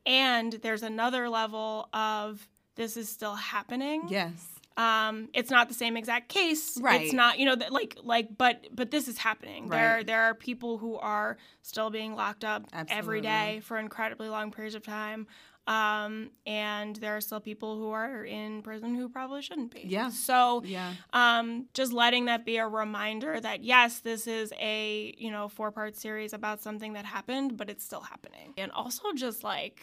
and 0.06 0.54
there's 0.64 0.84
another 0.84 1.30
level 1.30 1.88
of 1.94 2.48
this 2.76 2.98
is 2.98 3.10
still 3.10 3.36
happening 3.36 4.04
yes, 4.10 4.57
um 4.78 5.28
it's 5.34 5.50
not 5.50 5.68
the 5.68 5.74
same 5.74 5.98
exact 5.98 6.30
case 6.30 6.78
Right. 6.80 7.02
it's 7.02 7.14
not 7.14 7.40
you 7.40 7.46
know 7.46 7.56
that 7.56 7.72
like 7.74 7.98
like 8.04 8.38
but 8.38 8.68
but 8.72 8.92
this 8.92 9.08
is 9.08 9.18
happening 9.18 9.68
there 9.70 9.96
Right. 9.98 10.08
there 10.08 10.22
are 10.24 10.34
people 10.36 10.78
who 10.78 10.96
are 10.98 11.38
still 11.64 11.90
being 11.90 12.16
locked 12.16 12.44
up 12.46 12.64
every 12.74 13.20
Absolutely. 13.20 13.22
day 13.22 13.60
for 13.64 13.78
incredibly 13.78 14.30
long 14.30 14.52
periods 14.52 14.76
of 14.76 14.84
time 14.84 15.28
um 15.66 16.30
and 16.46 16.96
there 16.98 17.18
are 17.18 17.22
still 17.22 17.42
people 17.42 17.76
who 17.78 17.90
are 17.90 18.24
in 18.24 18.62
prison 18.62 18.96
who 18.96 19.10
probably 19.10 19.42
shouldn't 19.42 19.74
be 19.74 19.82
Yeah. 19.86 20.10
so 20.10 20.62
yeah, 20.64 20.94
um, 21.12 21.66
just 21.74 21.92
letting 21.92 22.26
that 22.26 22.46
be 22.46 22.56
a 22.58 22.68
reminder 22.68 23.40
that 23.42 23.64
yes, 23.64 24.00
this 24.00 24.28
is 24.28 24.54
a 24.60 25.14
you 25.18 25.30
know 25.32 25.50
four 25.50 25.72
part 25.72 25.96
series 25.98 26.32
about 26.34 26.62
something 26.62 26.94
that 26.94 27.04
happened, 27.06 27.58
but 27.58 27.70
it's 27.70 27.84
still 27.84 28.02
happening. 28.02 28.54
And 28.58 28.72
also 28.72 29.12
just 29.14 29.44
like, 29.44 29.82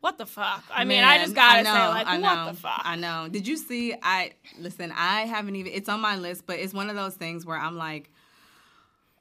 what 0.00 0.16
the 0.16 0.26
fuck? 0.26 0.64
I 0.72 0.84
mean, 0.84 1.04
I 1.04 1.18
just 1.18 1.34
gotta 1.34 1.62
know, 1.62 1.74
say 1.74 1.88
like, 1.88 2.06
I 2.06 2.18
what 2.18 2.34
know, 2.34 2.52
the 2.52 2.56
fuck? 2.56 2.80
I 2.84 2.96
know. 2.96 3.28
Did 3.30 3.46
you 3.46 3.56
see? 3.56 3.94
I 4.02 4.32
listen. 4.58 4.92
I 4.96 5.22
haven't 5.22 5.56
even. 5.56 5.72
It's 5.72 5.88
on 5.88 6.00
my 6.00 6.16
list, 6.16 6.46
but 6.46 6.58
it's 6.58 6.72
one 6.72 6.88
of 6.88 6.96
those 6.96 7.14
things 7.14 7.44
where 7.44 7.58
I'm 7.58 7.76
like, 7.76 8.10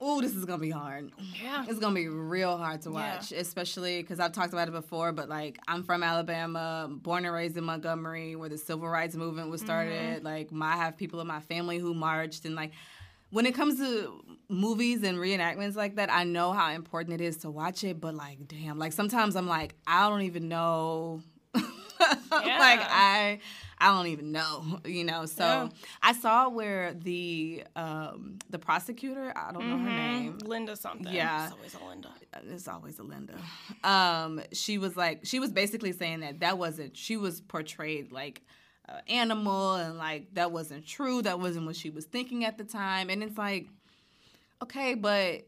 oh, 0.01 0.21
this 0.21 0.33
is 0.33 0.45
gonna 0.45 0.61
be 0.61 0.69
hard. 0.69 1.11
Yeah. 1.41 1.65
It's 1.67 1.79
gonna 1.79 1.95
be 1.95 2.07
real 2.07 2.57
hard 2.57 2.81
to 2.83 2.89
Yeah. 2.89 3.15
watch, 3.15 3.33
especially 3.33 4.01
because 4.01 4.21
I've 4.21 4.31
talked 4.31 4.53
about 4.53 4.69
it 4.69 4.71
before. 4.71 5.11
But 5.11 5.27
like, 5.27 5.59
I'm 5.67 5.83
from 5.83 6.01
Alabama, 6.01 6.87
born 6.89 7.25
and 7.25 7.33
raised 7.33 7.57
in 7.57 7.65
Montgomery, 7.65 8.37
where 8.37 8.49
the 8.49 8.57
civil 8.57 8.87
rights 8.87 9.15
movement 9.15 9.49
was 9.49 9.59
mm-hmm. 9.59 9.67
started. 9.67 10.23
Like, 10.23 10.51
my, 10.51 10.73
I 10.73 10.77
have 10.77 10.95
people 10.95 11.19
in 11.19 11.27
my 11.27 11.41
family 11.41 11.77
who 11.77 11.93
marched, 11.93 12.45
and 12.45 12.55
like, 12.55 12.71
when 13.31 13.45
it 13.45 13.53
comes 13.55 13.77
to 13.79 14.23
movies 14.49 15.03
and 15.03 15.17
reenactments 15.17 15.75
like 15.75 15.95
that, 15.97 16.11
I 16.11 16.23
know 16.23 16.51
how 16.53 16.71
important 16.71 17.21
it 17.21 17.23
is 17.23 17.37
to 17.37 17.49
watch 17.51 17.83
it. 17.83 18.01
But 18.01 18.15
like, 18.15 18.47
damn, 18.47 18.79
like 18.79 18.93
sometimes 18.93 19.35
I'm 19.35 19.47
like, 19.47 19.75
I 19.87 20.09
don't 20.09 20.21
even 20.23 20.47
know. 20.49 21.21
like 21.53 22.79
I, 22.81 23.39
I 23.77 23.87
don't 23.89 24.07
even 24.07 24.31
know, 24.31 24.79
you 24.85 25.03
know. 25.03 25.25
So 25.25 25.43
Yeah. 25.43 25.69
I 26.01 26.13
saw 26.13 26.47
where 26.49 26.93
the 26.93 27.63
um, 27.75 28.39
the 28.49 28.57
prosecutor, 28.59 29.33
I 29.35 29.51
don't 29.51 29.67
know 29.67 29.77
her 29.77 29.89
Mhm. 29.89 29.95
name, 29.95 30.37
Linda 30.45 30.75
something. 30.75 31.11
Yeah. 31.13 31.45
It's 31.47 31.53
always 31.53 31.75
a 31.75 31.85
Linda. 31.85 32.09
it's 32.53 32.67
always 32.67 32.99
a 32.99 33.03
Linda. 33.03 33.37
Um, 33.83 34.41
she 34.53 34.77
was 34.77 34.95
like, 34.95 35.25
she 35.25 35.39
was 35.39 35.51
basically 35.51 35.91
saying 35.91 36.21
that 36.21 36.39
that 36.39 36.57
wasn't. 36.57 36.95
She 36.95 37.17
was 37.17 37.41
portrayed 37.41 38.11
like 38.11 38.41
an 38.89 39.01
animal, 39.07 39.75
and 39.75 39.97
like 39.97 40.33
that 40.33 40.51
wasn't 40.51 40.85
true. 40.85 41.21
That 41.21 41.39
wasn't 41.39 41.65
what 41.65 41.75
she 41.75 41.89
was 41.89 42.05
thinking 42.05 42.45
at 42.45 42.57
the 42.57 42.63
time. 42.63 43.09
And 43.09 43.21
it's 43.23 43.37
like, 43.37 43.67
okay, 44.63 44.93
but 44.95 45.47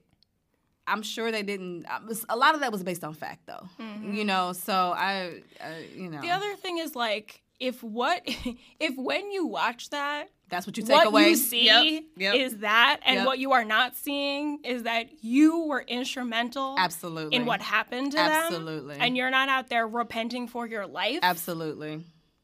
I'm 0.88 1.02
sure 1.04 1.32
they 1.32 1.44
didn't. 1.44 1.86
I 1.86 2.00
was- 2.06 2.26
A 2.30 2.36
lot 2.36 2.54
of 2.56 2.62
that 2.62 2.72
was 2.72 2.84
based 2.84 3.04
on 3.04 3.14
fact, 3.14 3.46
though. 3.48 3.68
You 4.02 4.26
know, 4.26 4.54
so 4.54 4.74
I, 4.96 5.42
uh, 5.62 5.66
you 5.96 6.10
know, 6.10 6.18
Mm-hmm. 6.18 6.22
The 6.28 6.32
other 6.32 6.56
thing 6.56 6.78
is 6.80 6.96
like 6.96 7.42
if 7.60 7.82
what 7.84 8.22
if 8.80 8.98
when 8.98 9.32
you 9.32 9.46
watch 9.46 9.90
that 9.92 10.30
that's 10.50 10.68
what 10.68 10.76
you 10.76 10.84
take 10.84 10.96
what 10.98 11.08
away. 11.08 11.22
What 11.22 11.30
you 11.30 11.36
see 11.38 11.66
Yep, 11.66 12.04
yep. 12.18 12.36
is 12.36 12.58
that 12.58 13.00
and 13.06 13.18
Yep. 13.18 13.26
what 13.26 13.40
you 13.40 13.54
are 13.54 13.64
not 13.64 13.96
seeing 13.96 14.60
is 14.66 14.84
that 14.84 15.24
you 15.24 15.66
were 15.66 15.82
instrumental 15.88 16.76
absolutely 16.78 17.38
in 17.38 17.46
what 17.46 17.62
happened 17.62 18.12
to 18.14 18.20
Absolutely. 18.20 18.96
them 18.96 19.02
and 19.04 19.16
you're 19.16 19.30
not 19.30 19.48
out 19.48 19.70
there 19.70 19.88
repenting 19.88 20.48
for 20.50 20.68
your 20.68 20.86
life 20.88 21.20
absolutely. 21.22 22.04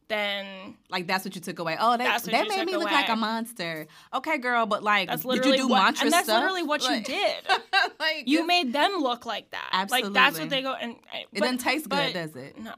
Then 0.09 0.75
Like 0.89 1.07
that's 1.07 1.25
what 1.25 1.35
you 1.35 1.41
took 1.41 1.59
away. 1.59 1.77
Oh, 1.79 1.97
that, 1.97 2.23
that 2.23 2.47
made 2.47 2.65
me 2.65 2.75
look 2.77 2.91
like 2.91 3.09
a 3.09 3.15
monster. 3.15 3.87
Okay, 4.13 4.37
girl, 4.37 4.65
but 4.65 4.83
like, 4.83 5.09
that's 5.09 5.23
did 5.23 5.27
literally 5.27 5.57
you 5.57 5.63
do 5.63 5.67
what 5.69 5.83
mantra 5.83 6.05
and 6.05 6.13
that's 6.13 6.25
stuff? 6.27 6.39
literally 6.41 6.63
what 6.63 6.81
you 6.87 7.01
did 7.01 7.35
like, 7.99 8.23
you 8.25 8.45
made 8.47 8.73
them 8.73 8.97
look 8.99 9.25
like 9.25 9.51
that 9.51 9.69
Absolutely, 9.71 10.09
like 10.09 10.13
that's 10.13 10.39
what 10.39 10.49
they 10.49 10.61
go 10.61 10.73
and 10.73 10.95
It 11.33 11.39
doesn't 11.41 11.57
taste 11.59 11.89
but- 11.89 12.07
good, 12.07 12.13
does 12.13 12.35
it? 12.35 12.57
no 12.59 12.73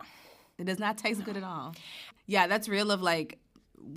It 0.57 0.65
does 0.65 0.79
not 0.79 0.97
taste 0.97 1.23
good 1.23 1.37
at 1.37 1.43
all. 1.43 1.75
Yeah, 2.25 2.47
that's 2.47 2.67
real 2.69 2.91
of 2.91 3.01
like 3.01 3.39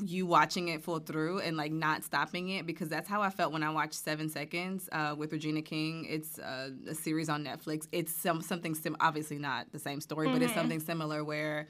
you 0.05 0.27
watching 0.27 0.69
it 0.69 0.81
full 0.83 1.01
through 1.01 1.41
and 1.41 1.57
like 1.57 1.73
not 1.73 2.05
stopping 2.05 2.51
it 2.51 2.67
because 2.67 2.89
that's 2.89 3.09
how 3.09 3.21
I 3.21 3.31
felt 3.31 3.53
when 3.53 3.63
I 3.65 3.71
watched 3.71 3.95
Seven 3.95 4.29
Seconds 4.29 4.89
uh, 4.93 5.15
with 5.19 5.33
Regina 5.33 5.61
King. 5.61 6.07
It's 6.09 6.39
uh, 6.39 6.71
a 6.89 6.95
series 6.95 7.29
on 7.29 7.45
Netflix. 7.45 7.89
It's 7.91 8.13
some 8.13 8.41
something 8.43 8.75
sim- 8.77 8.97
obviously 9.01 9.39
not 9.39 9.73
the 9.73 9.81
same 9.81 10.01
story, 10.01 10.29
but 10.29 10.41
it's 10.41 10.55
something 10.55 10.79
similar 10.81 11.25
where 11.25 11.67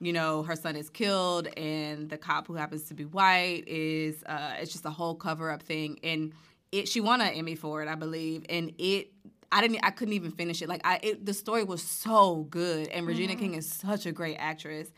you 0.00 0.12
know 0.12 0.42
her 0.44 0.54
son 0.56 0.76
is 0.76 0.88
killed 0.90 1.48
and 1.56 2.08
the 2.08 2.16
cop 2.18 2.46
who 2.46 2.54
happens 2.54 2.84
to 2.84 2.94
be 2.94 3.04
white 3.04 3.64
is 3.66 4.22
uh, 4.24 4.54
it's 4.60 4.72
just 4.72 4.84
a 4.86 4.90
whole 4.90 5.14
cover 5.14 5.50
up 5.50 5.62
thing. 5.62 5.98
And 6.02 6.32
it 6.72 6.88
she 6.88 7.00
won 7.00 7.20
an 7.20 7.28
Emmy 7.34 7.54
for 7.56 7.82
it 7.82 7.88
I 7.88 7.94
believe. 7.94 8.44
And 8.48 8.72
it 8.78 9.10
I 9.50 9.60
didn't 9.60 9.80
I 9.82 9.90
couldn't 9.90 10.14
even 10.14 10.30
finish 10.30 10.62
it. 10.62 10.68
Like 10.68 10.82
I 10.84 11.00
it, 11.02 11.26
the 11.26 11.34
story 11.34 11.64
was 11.64 11.82
so 11.82 12.46
good. 12.50 12.88
And 12.88 13.06
Regina 13.06 13.34
King 13.36 13.54
is 13.54 13.68
such 13.68 14.06
a 14.06 14.12
great 14.12 14.36
actress. 14.36 14.88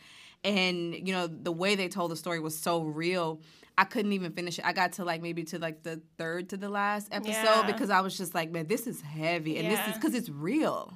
And 0.45 0.95
you 0.95 1.13
know 1.15 1.27
the 1.27 1.53
way 1.53 1.75
they 1.77 1.89
told 1.89 2.11
the 2.11 2.17
story 2.17 2.41
was 2.41 2.59
so 2.59 2.83
real. 2.83 3.41
I 3.79 3.85
couldn't 3.85 4.13
even 4.13 4.33
finish 4.33 4.59
it. 4.59 4.67
I 4.67 4.75
got 4.75 4.93
to 4.95 5.05
like 5.05 5.23
maybe 5.23 5.45
to 5.45 5.59
like 5.59 5.83
the 5.83 6.03
third 6.19 6.51
to 6.51 6.59
the 6.59 6.69
last 6.69 7.09
episode 7.13 7.33
Yeah. 7.33 7.63
because 7.67 7.89
I 7.89 8.01
was 8.01 8.19
just 8.19 8.35
like, 8.35 8.51
man, 8.51 8.67
this 8.67 8.87
is 8.87 9.01
heavy, 9.01 9.57
and 9.57 9.71
this 9.71 9.81
is 9.89 9.95
because 9.95 10.15
it's 10.15 10.29
real. 10.29 10.93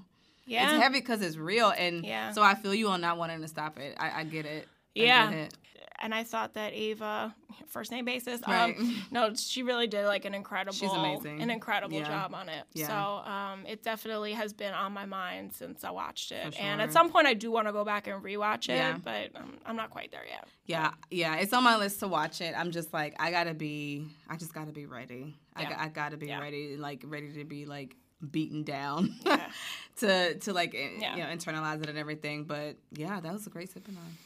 Yeah 0.46 0.64
It's 0.74 0.82
heavy 0.82 1.00
because 1.00 1.22
it's 1.22 1.36
real, 1.36 1.70
and 1.76 2.04
Yeah. 2.04 2.32
so 2.32 2.42
I 2.42 2.54
feel 2.54 2.74
you 2.74 2.88
on 2.88 3.00
not 3.00 3.18
wanting 3.18 3.40
to 3.40 3.48
stop 3.48 3.78
it. 3.78 3.96
I, 3.98 4.20
I 4.20 4.24
get 4.24 4.46
it. 4.46 4.68
I 4.96 5.00
Yeah. 5.02 5.30
get 5.30 5.38
it. 5.38 5.54
and 6.00 6.12
I 6.14 6.22
thought 6.24 6.54
that 6.54 6.72
Ava, 6.74 7.34
first 7.68 7.90
name 7.92 8.04
basis, 8.04 8.40
Right. 8.46 8.76
um, 8.76 9.04
no, 9.10 9.32
she 9.34 9.62
really 9.62 9.86
did 9.86 10.04
like 10.06 10.24
an 10.24 10.34
incredible, 10.34 10.76
She's 10.76 10.92
amazing. 10.92 11.40
an 11.40 11.50
incredible 11.50 11.96
Yeah. 11.96 12.04
job 12.08 12.34
on 12.34 12.48
it. 12.48 12.64
Yeah. 12.74 12.88
So 12.88 13.30
um, 13.30 13.64
it 13.64 13.82
definitely 13.82 14.32
has 14.32 14.52
been 14.52 14.74
on 14.74 14.92
my 14.92 15.06
mind 15.06 15.52
since 15.54 15.82
I 15.84 15.90
watched 15.92 16.30
it, 16.32 16.52
For 16.54 16.60
and 16.60 16.82
at 16.82 16.92
some 16.92 17.10
point 17.10 17.26
I 17.28 17.34
do 17.34 17.50
want 17.50 17.68
to 17.68 17.72
go 17.72 17.84
back 17.84 18.06
and 18.08 18.22
rewatch 18.22 18.68
it, 18.68 18.76
Yeah. 18.76 18.98
but 19.02 19.30
um, 19.36 19.56
I'm 19.64 19.76
not 19.76 19.90
quite 19.90 20.10
there 20.10 20.26
yet. 20.28 20.46
Yeah, 20.66 20.90
yeah, 21.10 21.36
it's 21.36 21.52
on 21.52 21.62
my 21.64 21.76
list 21.76 22.00
to 22.00 22.08
watch 22.08 22.40
it. 22.40 22.54
I'm 22.58 22.70
just 22.72 22.92
like, 22.92 23.14
I 23.18 23.30
gotta 23.30 23.54
be, 23.54 24.06
I 24.28 24.36
just 24.36 24.52
gotta 24.52 24.72
be 24.72 24.86
ready. 24.86 25.36
I, 25.56 25.62
Yeah. 25.62 25.68
got, 25.70 25.78
I 25.78 25.88
gotta 25.88 26.16
be 26.16 26.26
ready, 26.34 26.76
like 26.76 27.02
ready 27.06 27.32
to 27.34 27.44
be 27.44 27.66
like 27.66 27.96
beaten 28.30 28.62
down 28.62 29.14
Yeah. 29.26 29.46
to 29.96 30.34
to 30.38 30.52
like 30.52 30.74
Yeah. 30.74 31.16
you 31.16 31.22
know 31.22 31.28
internalize 31.28 31.82
it 31.82 31.88
and 31.88 31.98
everything. 31.98 32.44
But 32.44 32.76
yeah, 32.92 33.20
that 33.20 33.32
was 33.32 33.46
a 33.46 33.50
great 33.50 33.70
sipping 33.72 33.96
on. 33.96 34.16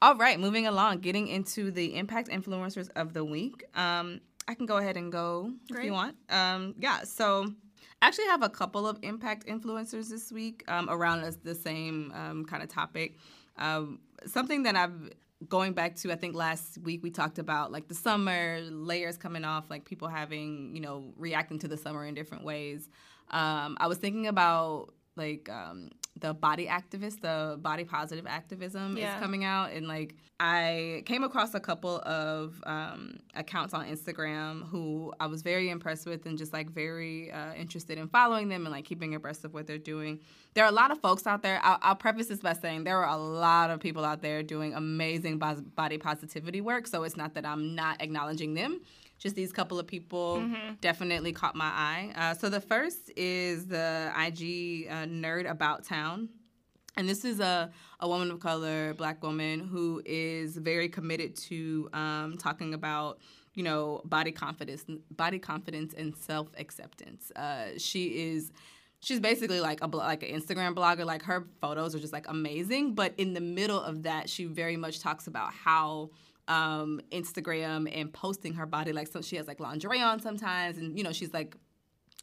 All 0.00 0.14
right, 0.16 0.38
moving 0.38 0.66
along, 0.66 0.98
getting 0.98 1.26
into 1.26 1.70
the 1.72 1.96
impact 1.96 2.28
influencers 2.28 2.88
of 2.94 3.14
the 3.14 3.24
week. 3.24 3.64
Um, 3.74 4.20
I 4.46 4.54
can 4.54 4.64
go 4.66 4.76
ahead 4.76 4.96
and 4.96 5.10
go 5.10 5.52
if 5.70 5.84
you 5.84 5.92
want. 5.92 6.16
Um, 6.30 6.74
yeah, 6.78 7.02
so 7.02 7.52
I 8.00 8.06
actually 8.06 8.26
have 8.26 8.42
a 8.44 8.48
couple 8.48 8.86
of 8.86 8.98
impact 9.02 9.46
influencers 9.46 10.08
this 10.08 10.30
week 10.30 10.62
um, 10.68 10.88
around 10.88 11.22
the 11.42 11.54
same 11.54 12.12
um, 12.14 12.44
kind 12.44 12.62
of 12.62 12.68
topic. 12.68 13.16
Um, 13.56 13.98
something 14.24 14.62
that 14.62 14.76
I've 14.76 15.10
going 15.48 15.72
back 15.72 15.94
to, 15.96 16.10
I 16.12 16.16
think 16.16 16.34
last 16.34 16.78
week 16.78 17.02
we 17.02 17.10
talked 17.10 17.38
about 17.38 17.70
like 17.72 17.86
the 17.88 17.94
summer 17.94 18.60
layers 18.70 19.16
coming 19.16 19.44
off, 19.44 19.64
like 19.68 19.84
people 19.84 20.08
having, 20.08 20.74
you 20.74 20.80
know, 20.80 21.12
reacting 21.16 21.58
to 21.60 21.68
the 21.68 21.76
summer 21.76 22.04
in 22.04 22.14
different 22.14 22.44
ways. 22.44 22.88
Um, 23.30 23.76
I 23.80 23.86
was 23.86 23.98
thinking 23.98 24.26
about 24.26 24.94
like 25.16 25.48
um, 25.48 25.90
the 26.20 26.32
body 26.32 26.66
activist, 26.66 27.20
the 27.20 27.58
body 27.60 27.84
positive 27.84 28.26
activism 28.26 28.96
Yeah. 28.96 29.16
is 29.16 29.20
coming 29.20 29.44
out, 29.44 29.72
and 29.72 29.86
like 29.88 30.14
I 30.40 31.02
came 31.06 31.24
across 31.24 31.54
a 31.54 31.60
couple 31.60 32.00
of 32.04 32.62
um, 32.64 33.18
accounts 33.34 33.74
on 33.74 33.86
Instagram 33.86 34.68
who 34.68 35.12
I 35.18 35.26
was 35.26 35.42
very 35.42 35.68
impressed 35.70 36.06
with, 36.06 36.24
and 36.26 36.38
just 36.38 36.52
like 36.52 36.70
very 36.70 37.32
uh, 37.32 37.54
interested 37.54 37.98
in 37.98 38.08
following 38.08 38.48
them 38.48 38.64
and 38.64 38.72
like 38.72 38.84
keeping 38.84 39.14
abreast 39.16 39.44
of 39.44 39.52
what 39.54 39.66
they're 39.66 39.78
doing. 39.78 40.20
There 40.54 40.64
are 40.64 40.68
a 40.68 40.74
lot 40.74 40.90
of 40.92 41.00
folks 41.00 41.26
out 41.26 41.42
there. 41.42 41.60
I'll, 41.62 41.78
I'll 41.82 41.96
preface 41.96 42.28
this 42.28 42.40
by 42.40 42.52
saying 42.52 42.84
there 42.84 42.98
are 43.04 43.12
a 43.12 43.20
lot 43.20 43.70
of 43.70 43.80
people 43.80 44.04
out 44.04 44.22
there 44.22 44.42
doing 44.44 44.74
amazing 44.74 45.38
body 45.38 45.98
positivity 45.98 46.60
work. 46.60 46.86
So 46.86 47.02
it's 47.02 47.16
not 47.16 47.34
that 47.34 47.44
I'm 47.44 47.74
not 47.74 48.00
acknowledging 48.00 48.54
them. 48.54 48.80
Just 49.18 49.34
these 49.34 49.52
couple 49.52 49.78
of 49.78 49.86
people 49.86 50.48
definitely 50.80 51.32
caught 51.32 51.56
my 51.56 51.66
eye. 51.66 52.12
Uh, 52.14 52.34
so 52.34 52.48
the 52.48 52.60
first 52.60 53.10
is 53.16 53.66
the 53.66 54.12
IG 54.16 54.88
uh, 54.88 55.06
nerd 55.06 55.50
about 55.50 55.84
town. 55.84 56.28
And 56.96 57.08
this 57.08 57.24
is 57.24 57.38
a, 57.38 57.70
a 58.00 58.08
woman 58.08 58.30
of 58.30 58.40
color, 58.40 58.92
black 58.94 59.22
woman, 59.22 59.60
who 59.60 60.02
is 60.04 60.56
very 60.56 60.88
committed 60.88 61.36
to 61.36 61.88
um, 61.92 62.36
talking 62.38 62.74
about, 62.74 63.20
you 63.54 63.62
know, 63.62 64.02
body 64.04 64.32
confidence, 64.32 64.84
body 65.12 65.38
confidence 65.38 65.94
and 65.94 66.16
self 66.16 66.48
acceptance. 66.58 67.30
Uh, 67.36 67.68
she 67.76 68.32
is, 68.32 68.50
she's 68.98 69.20
basically 69.20 69.60
like 69.60 69.80
a 69.80 69.86
like 69.86 70.24
an 70.24 70.30
Instagram 70.30 70.74
blogger. 70.74 71.04
Like 71.04 71.22
her 71.22 71.46
photos 71.60 71.94
are 71.94 72.00
just 72.00 72.12
like 72.12 72.26
amazing. 72.28 72.94
But 72.96 73.14
in 73.16 73.32
the 73.32 73.40
middle 73.40 73.80
of 73.80 74.02
that, 74.02 74.28
she 74.28 74.46
very 74.46 74.76
much 74.76 74.98
talks 74.98 75.28
about 75.28 75.52
how 75.52 76.10
um, 76.48 77.00
Instagram 77.12 77.90
and 77.94 78.12
posting 78.12 78.54
her 78.54 78.66
body, 78.66 78.92
like 78.92 79.06
so 79.08 79.20
she 79.22 79.36
has 79.36 79.46
like 79.46 79.60
lingerie 79.60 80.00
on 80.00 80.20
sometimes, 80.20 80.78
and 80.78 80.96
you 80.96 81.04
know 81.04 81.12
she's 81.12 81.32
like 81.32 81.56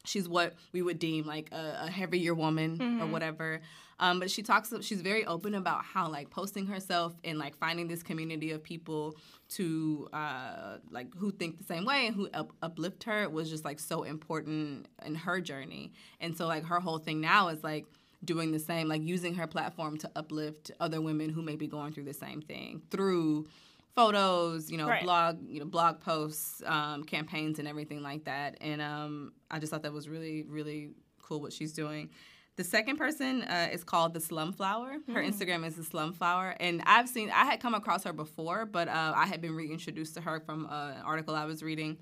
she's 0.04 0.28
what 0.28 0.54
we 0.72 0.82
would 0.82 0.98
deem 0.98 1.26
like 1.26 1.50
a, 1.52 1.84
a 1.86 1.90
heavier 1.90 2.34
woman 2.34 3.00
or 3.00 3.06
whatever. 3.06 3.60
Um, 3.98 4.20
but 4.20 4.30
she 4.30 4.42
talks. 4.42 4.72
She's 4.82 5.00
very 5.00 5.24
open 5.24 5.54
about 5.54 5.84
how 5.84 6.08
like 6.10 6.28
posting 6.28 6.66
herself 6.66 7.14
and 7.24 7.38
like 7.38 7.56
finding 7.56 7.88
this 7.88 8.02
community 8.02 8.50
of 8.50 8.62
people 8.62 9.16
to 9.50 10.06
uh, 10.12 10.76
like 10.90 11.14
who 11.16 11.30
think 11.30 11.56
the 11.56 11.64
same 11.64 11.86
way 11.86 12.06
and 12.06 12.14
who 12.14 12.28
up- 12.34 12.52
uplift 12.62 13.04
her 13.04 13.28
was 13.30 13.48
just 13.48 13.64
like 13.64 13.80
so 13.80 14.02
important 14.02 14.86
in 15.04 15.14
her 15.14 15.40
journey. 15.40 15.92
And 16.20 16.36
so 16.36 16.46
like 16.46 16.64
her 16.64 16.78
whole 16.78 16.98
thing 16.98 17.22
now 17.22 17.48
is 17.48 17.64
like 17.64 17.86
doing 18.22 18.52
the 18.52 18.58
same, 18.58 18.86
like 18.88 19.02
using 19.02 19.34
her 19.34 19.46
platform 19.46 19.96
to 19.98 20.10
uplift 20.14 20.70
other 20.78 21.00
women 21.00 21.30
who 21.30 21.40
may 21.40 21.56
be 21.56 21.66
going 21.66 21.92
through 21.92 22.04
the 22.04 22.14
same 22.14 22.42
thing 22.42 22.82
through 22.90 23.46
photos, 23.96 24.70
you 24.70 24.76
know, 24.78 24.86
Right. 24.86 25.02
blog, 25.02 25.38
you 25.48 25.58
know, 25.58 25.66
blog 25.66 26.00
posts, 26.00 26.62
um, 26.66 27.02
campaigns, 27.02 27.58
and 27.58 27.66
everything 27.66 28.02
like 28.02 28.24
that. 28.26 28.56
And 28.60 28.80
um, 28.80 29.32
I 29.50 29.58
just 29.58 29.72
thought 29.72 29.82
that 29.82 29.92
was 29.92 30.08
really, 30.08 30.44
really 30.48 30.90
cool 31.22 31.40
what 31.40 31.52
she's 31.52 31.72
doing. 31.72 32.10
The 32.56 32.64
second 32.64 32.96
person 32.96 33.42
uh, 33.42 33.68
is 33.72 33.84
called 33.84 34.14
the 34.14 34.20
Slum 34.20 34.52
Flower. 34.52 34.96
Her 35.12 35.22
Instagram 35.22 35.66
is 35.66 35.74
the 35.76 35.84
Slum 35.84 36.12
Flower, 36.14 36.54
and 36.60 36.82
I've 36.86 37.08
seen 37.08 37.30
I 37.30 37.44
had 37.44 37.60
come 37.60 37.74
across 37.74 38.04
her 38.04 38.12
before, 38.14 38.64
but 38.64 38.88
uh, 38.88 39.12
I 39.16 39.26
had 39.26 39.40
been 39.42 39.54
reintroduced 39.54 40.14
to 40.14 40.20
her 40.22 40.40
from 40.40 40.66
uh, 40.66 40.92
an 40.92 41.02
article 41.04 41.34
I 41.34 41.44
was 41.44 41.62
reading, 41.62 41.98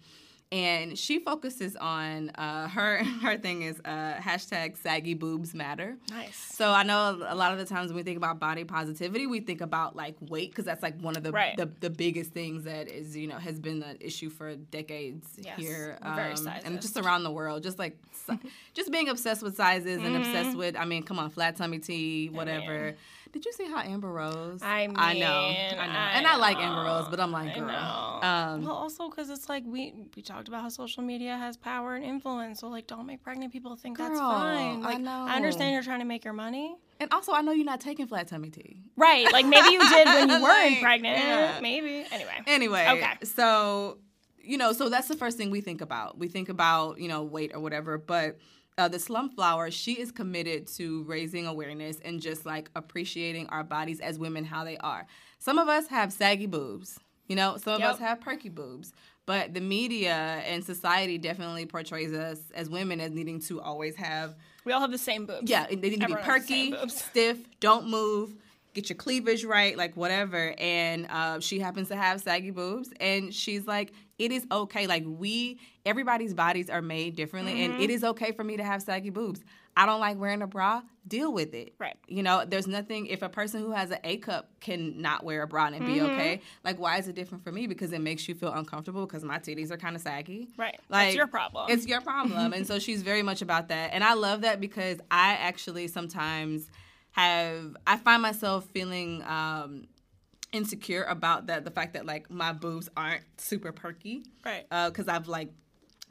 and 0.53 0.97
she 0.99 1.19
focuses 1.19 1.75
on 1.77 2.31
uh, 2.31 2.69
her 2.69 3.03
her 3.23 3.37
thing 3.39 3.63
is 3.63 3.81
uh, 3.85 4.15
hashtag 4.21 4.77
saggy 4.77 5.15
boobs 5.15 5.55
matter. 5.55 5.97
Nice. 6.11 6.37
So 6.37 6.71
I 6.71 6.83
know 6.85 7.21
a 7.27 7.35
lot 7.35 7.53
of 7.53 7.59
the 7.59 7.65
times 7.65 7.89
when 7.89 7.97
we 7.97 8.03
think 8.05 8.17
about 8.19 8.39
body 8.39 8.63
positivity, 8.65 9.27
we 9.27 9.41
think 9.41 9.61
about 9.61 9.97
like 9.97 10.15
weight 10.21 10.51
because 10.51 10.65
that's 10.65 10.83
like 10.83 11.01
one 11.01 11.17
of 11.17 11.23
the, 11.23 11.33
Right. 11.33 11.57
the 11.57 11.71
the 11.81 11.91
biggest 11.91 12.33
things 12.33 12.65
that 12.65 12.89
is 12.89 13.17
you 13.17 13.27
know 13.27 13.39
has 13.39 13.59
been 13.59 13.83
an 13.83 13.97
issue 14.01 14.31
for 14.31 14.55
decades 14.55 15.29
Yes, 15.39 15.59
here 15.59 15.99
um, 16.03 16.19
and 16.65 16.81
just 16.81 16.97
around 16.97 17.25
the 17.25 17.31
world. 17.33 17.63
Just 17.63 17.79
like 17.79 17.99
just 18.75 18.93
being 18.93 19.09
obsessed 19.09 19.43
with 19.43 19.57
sizes 19.57 19.97
and 19.97 20.05
Mm-hmm. 20.15 20.17
obsessed 20.17 20.57
with 20.57 20.77
I 20.77 20.85
mean, 20.85 21.03
come 21.03 21.19
on, 21.19 21.31
flat 21.31 21.57
tummy 21.57 21.79
tea, 21.81 22.29
whatever. 22.29 22.79
man. 22.79 22.95
Did 23.35 23.45
you 23.45 23.53
see 23.53 23.67
how 23.67 23.81
Amber 23.81 24.11
Rose? 24.11 24.63
I 24.63 24.83
I 24.83 24.87
know, 24.87 25.49
mean, 25.49 25.79
I 25.79 25.87
know, 25.87 25.93
I 25.93 26.11
and 26.13 26.27
I 26.27 26.37
like 26.37 26.57
Amber 26.57 26.85
Rose, 26.85 27.09
but 27.11 27.19
I'm 27.19 27.33
like, 27.33 27.55
girl. 27.55 27.67
know. 27.67 28.21
Um, 28.23 28.65
well, 28.65 28.77
also 28.77 29.11
because 29.11 29.29
it's 29.29 29.49
like 29.49 29.65
we 29.67 29.93
we 30.17 30.23
talked 30.23 30.47
about 30.47 30.63
how 30.63 30.69
social 30.69 31.03
media 31.03 31.37
has 31.37 31.57
power 31.57 31.97
and 31.97 32.05
influence. 32.05 32.61
So 32.61 32.69
like, 32.69 32.87
don't 32.87 33.07
make 33.07 33.23
pregnant 33.25 33.53
people 33.53 33.75
think 33.75 33.99
that's 33.99 34.11
Girl, 34.11 34.21
fine. 34.31 34.85
I 34.85 34.95
Like, 34.99 35.07
I 35.07 35.35
understand 35.37 35.75
you're 35.75 35.83
trying 35.83 35.99
to 35.99 36.05
make 36.07 36.25
your 36.25 36.33
money, 36.33 36.77
And 37.01 37.13
also, 37.13 37.33
I 37.33 37.43
know 37.43 37.51
you're 37.51 37.65
not 37.67 37.81
taking 37.81 38.07
flat 38.07 38.29
tummy 38.29 38.51
tea. 38.51 38.85
Right. 38.97 39.31
Like 39.33 39.47
maybe 39.47 39.69
you 39.69 39.81
did 39.81 40.07
when 40.07 40.29
you 40.31 40.35
weren't 40.43 40.71
Like, 40.75 40.81
pregnant. 40.81 41.19
yeah. 41.19 41.59
Maybe. 41.61 42.07
Anyway. 42.13 42.41
Anyway, 42.47 42.87
Okay. 42.89 43.13
so 43.25 43.99
you 44.47 44.59
know, 44.59 44.73
so 44.73 44.89
that's 44.89 45.09
the 45.09 45.17
first 45.17 45.37
thing 45.39 45.51
we 45.51 45.61
think 45.61 45.81
about. 45.81 46.19
We 46.19 46.29
think 46.29 46.49
about 46.51 47.01
you 47.01 47.09
know 47.09 47.25
weight 47.25 47.51
or 47.53 47.59
whatever, 47.61 47.99
but. 47.99 48.39
Uh, 48.77 48.89
the 48.89 48.99
slum 48.99 49.31
flower, 49.31 49.71
she 49.71 49.93
is 49.93 50.11
committed 50.11 50.67
to 50.67 51.05
raising 51.05 51.47
awareness 51.47 52.01
and 52.05 52.21
just 52.21 52.45
like 52.45 52.69
appreciating 52.75 53.47
our 53.49 53.63
bodies 53.63 54.01
as 54.01 54.19
women 54.19 54.45
how 54.45 54.65
they 54.65 54.77
are. 54.79 55.07
Some 55.39 55.59
of 55.59 55.69
us 55.69 55.87
have 55.89 56.13
saggy 56.13 56.47
boobs, 56.47 56.99
you 57.29 57.37
know, 57.37 57.57
some 57.57 57.75
of 57.75 57.81
Yep. 57.81 57.93
us 57.93 57.99
have 58.01 58.21
perky 58.21 58.49
boobs, 58.49 58.93
but 59.27 59.55
the 59.55 59.61
media 59.61 60.43
and 60.45 60.65
society 60.65 61.19
definitely 61.19 61.67
portrays 61.67 62.13
us 62.13 62.41
as 62.53 62.69
women 62.69 63.01
as 63.01 63.13
needing 63.13 63.39
to 63.43 63.61
always 63.61 63.95
have 63.95 64.35
We 64.65 64.73
all 64.73 64.81
have 64.81 64.91
the 64.91 64.99
same 64.99 65.25
boobs. 65.27 65.49
yeah, 65.49 65.67
they 65.69 65.77
need 65.77 66.01
to 66.01 66.07
be 66.09 66.13
Everyone 66.15 66.41
same 66.43 66.73
perky, 66.73 66.89
stiff, 66.89 67.39
don't 67.61 67.89
move, 67.89 68.35
get 68.75 68.89
your 68.89 68.97
cleavage 68.97 69.45
right, 69.45 69.79
like 69.79 69.97
whatever. 69.97 70.53
And 70.59 71.07
uh, 71.11 71.39
she 71.39 71.61
happens 71.61 71.89
to 71.89 71.97
have 71.97 72.21
saggy 72.23 72.51
boobs, 72.51 72.91
and 72.99 73.33
she's 73.33 73.69
like, 73.69 73.93
it 74.19 74.31
is 74.33 74.47
okay. 74.51 74.87
Like 74.87 75.05
we, 75.07 75.59
everybody's 75.85 76.35
bodies 76.35 76.71
are 76.71 76.83
made 76.83 77.17
differently, 77.17 77.65
and 77.65 77.75
Mm-hmm. 77.75 77.83
it 77.83 77.91
is 77.91 78.05
okay 78.05 78.33
for 78.33 78.45
me 78.45 78.57
to 78.57 78.65
have 78.65 78.83
saggy 78.83 79.11
boobs. 79.11 79.43
I 79.77 79.87
don't 79.87 79.99
like 79.99 80.17
wearing 80.19 80.41
a 80.41 80.47
bra. 80.47 80.83
Deal 81.09 81.33
with 81.33 81.53
it. 81.53 81.75
Right. 81.81 81.97
You 82.07 82.23
know, 82.23 82.45
there's 82.47 82.69
nothing. 82.69 83.07
If 83.07 83.23
a 83.23 83.29
person 83.29 83.61
who 83.61 83.73
has 83.73 83.91
an 83.91 83.99
A 84.05 84.19
cup 84.19 84.49
can 84.61 85.03
not 85.03 85.25
wear 85.25 85.43
a 85.43 85.49
bra 85.49 85.67
and 85.67 85.85
be 85.85 85.95
Mm-hmm. 85.95 86.07
okay, 86.13 86.41
like 86.63 86.79
why 86.79 86.99
is 86.99 87.09
it 87.09 87.17
different 87.17 87.43
for 87.43 87.51
me? 87.51 87.67
Because 87.67 87.93
it 87.93 88.01
makes 88.01 88.29
you 88.29 88.37
feel 88.37 88.53
uncomfortable 88.53 89.05
because 89.05 89.25
my 89.25 89.39
titties 89.41 89.73
are 89.73 89.77
kind 89.77 89.97
of 89.97 90.03
saggy. 90.03 90.49
Right. 90.57 90.79
Like 90.89 91.07
That's 91.09 91.17
your 91.17 91.27
problem. 91.27 91.67
It's 91.71 91.87
your 91.87 92.01
problem. 92.01 92.53
and 92.53 92.65
so 92.67 92.79
she's 92.87 93.03
very 93.03 93.23
much 93.23 93.43
about 93.43 93.67
that. 93.69 93.91
And 93.93 94.05
I 94.05 94.15
love 94.15 94.43
that 94.43 94.61
because 94.61 94.99
I 95.11 95.33
actually 95.35 95.89
sometimes 95.89 96.71
have 97.13 97.77
I 97.87 97.97
find 97.97 98.23
myself 98.23 98.65
feeling 98.67 99.23
um 99.25 99.87
insecure 100.55 101.03
about 101.05 101.49
that 101.49 101.65
the 101.65 101.71
fact 101.71 101.93
that 101.95 102.07
like 102.07 102.31
my 102.31 102.53
boobs 102.53 102.89
aren't 102.97 103.23
super 103.39 103.73
perky. 103.73 104.23
Right. 104.45 104.65
because 104.71 105.09
I've 105.09 105.29
like 105.29 105.51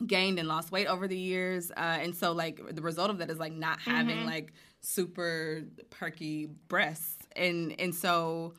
gained 0.06 0.38
and 0.40 0.48
lost 0.48 0.72
weight 0.72 0.88
over 0.88 1.08
the 1.08 1.18
years. 1.18 1.72
Uh, 1.72 2.00
and 2.02 2.16
so 2.16 2.32
like 2.34 2.60
the 2.76 2.82
result 2.82 3.10
of 3.10 3.18
that 3.20 3.30
is 3.32 3.40
like 3.40 3.54
not 3.54 3.80
having 3.80 4.18
Mm-hmm. 4.18 4.26
like 4.28 4.54
super 4.82 5.64
perky 5.90 6.48
breasts. 6.68 7.18
And 7.36 7.74
and 7.80 7.96
so 7.96 8.54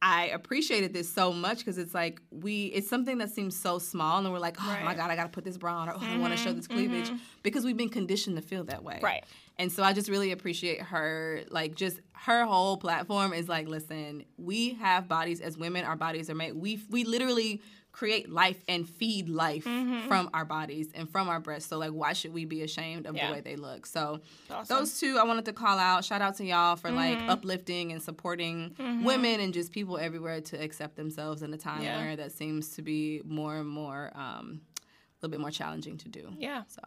I 0.00 0.26
appreciated 0.28 0.92
this 0.92 1.10
so 1.12 1.32
much 1.32 1.58
because 1.58 1.78
it's 1.78 1.94
like 1.94 2.20
we 2.30 2.66
it's 2.66 2.88
something 2.88 3.18
that 3.18 3.30
seems 3.30 3.56
so 3.58 3.78
small 3.78 4.18
and 4.18 4.30
we're 4.32 4.38
like, 4.38 4.56
oh 4.60 4.64
my 4.64 4.72
Right. 4.74 4.84
Mm-hmm. 4.86 4.96
god, 5.00 5.10
I 5.10 5.16
gotta 5.16 5.28
put 5.30 5.44
this 5.44 5.56
bra 5.58 5.78
on 5.80 5.88
or 5.88 5.94
oh, 5.94 6.00
I 6.02 6.18
want 6.18 6.32
to 6.36 6.38
show 6.42 6.52
this 6.52 6.66
cleavage 6.66 7.10
because 7.42 7.64
we've 7.64 7.76
been 7.76 7.88
conditioned 7.90 8.36
to 8.36 8.42
feel 8.42 8.64
that 8.64 8.82
way. 8.84 8.98
Right. 9.02 9.24
And 9.58 9.70
so 9.70 9.82
I 9.84 9.92
just 9.92 10.08
really 10.08 10.32
appreciate 10.32 10.80
her, 10.82 11.42
like 11.50 11.74
just 11.76 12.00
her 12.12 12.44
whole 12.44 12.76
platform 12.76 13.32
is 13.32 13.48
like, 13.48 13.68
listen, 13.68 14.24
we 14.36 14.74
have 14.74 15.06
bodies 15.08 15.40
as 15.40 15.56
women. 15.56 15.84
Our 15.84 15.96
bodies 15.96 16.28
are 16.28 16.34
made. 16.34 16.52
We 16.54 16.80
we 16.90 17.04
literally 17.04 17.62
create 17.92 18.28
life 18.28 18.60
and 18.66 18.88
feed 18.88 19.28
life 19.28 19.64
Mm-hmm. 19.64 20.08
from 20.08 20.28
our 20.34 20.44
bodies 20.44 20.88
and 20.96 21.08
from 21.08 21.28
our 21.28 21.38
breasts. 21.38 21.68
So 21.68 21.78
like, 21.78 21.92
why 21.92 22.12
should 22.12 22.32
we 22.34 22.44
be 22.44 22.62
ashamed 22.62 23.06
of 23.06 23.14
Yeah. 23.14 23.28
the 23.28 23.32
way 23.34 23.40
they 23.42 23.54
look? 23.54 23.86
So 23.86 24.18
Awesome. 24.50 24.76
those 24.78 24.98
two, 24.98 25.16
I 25.16 25.22
wanted 25.22 25.44
to 25.44 25.52
call 25.52 25.78
out. 25.78 26.04
Shout 26.04 26.20
out 26.20 26.34
to 26.38 26.44
y'all 26.44 26.74
for 26.74 26.90
like 26.90 27.16
Mm-hmm. 27.18 27.30
uplifting 27.30 27.92
and 27.92 28.02
supporting 28.02 28.74
women 29.04 29.38
and 29.38 29.54
just 29.54 29.70
people 29.70 29.96
everywhere 29.98 30.40
to 30.40 30.60
accept 30.60 30.96
themselves 30.96 31.42
in 31.42 31.54
a 31.54 31.56
time 31.56 31.82
Yeah. 31.82 31.98
where 32.02 32.16
that 32.16 32.32
seems 32.32 32.70
to 32.70 32.82
be 32.82 33.22
more 33.24 33.58
and 33.58 33.68
more, 33.68 34.10
um, 34.16 34.62
a 34.72 34.82
little 35.22 35.30
bit 35.30 35.38
more 35.40 35.52
challenging 35.52 35.96
to 35.98 36.08
do. 36.08 36.32
Yeah. 36.36 36.64
So, 36.66 36.80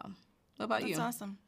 what 0.56 0.66
about 0.66 0.80
That's 0.80 0.90
you? 0.90 0.96
That's 0.96 1.16
awesome. 1.16 1.38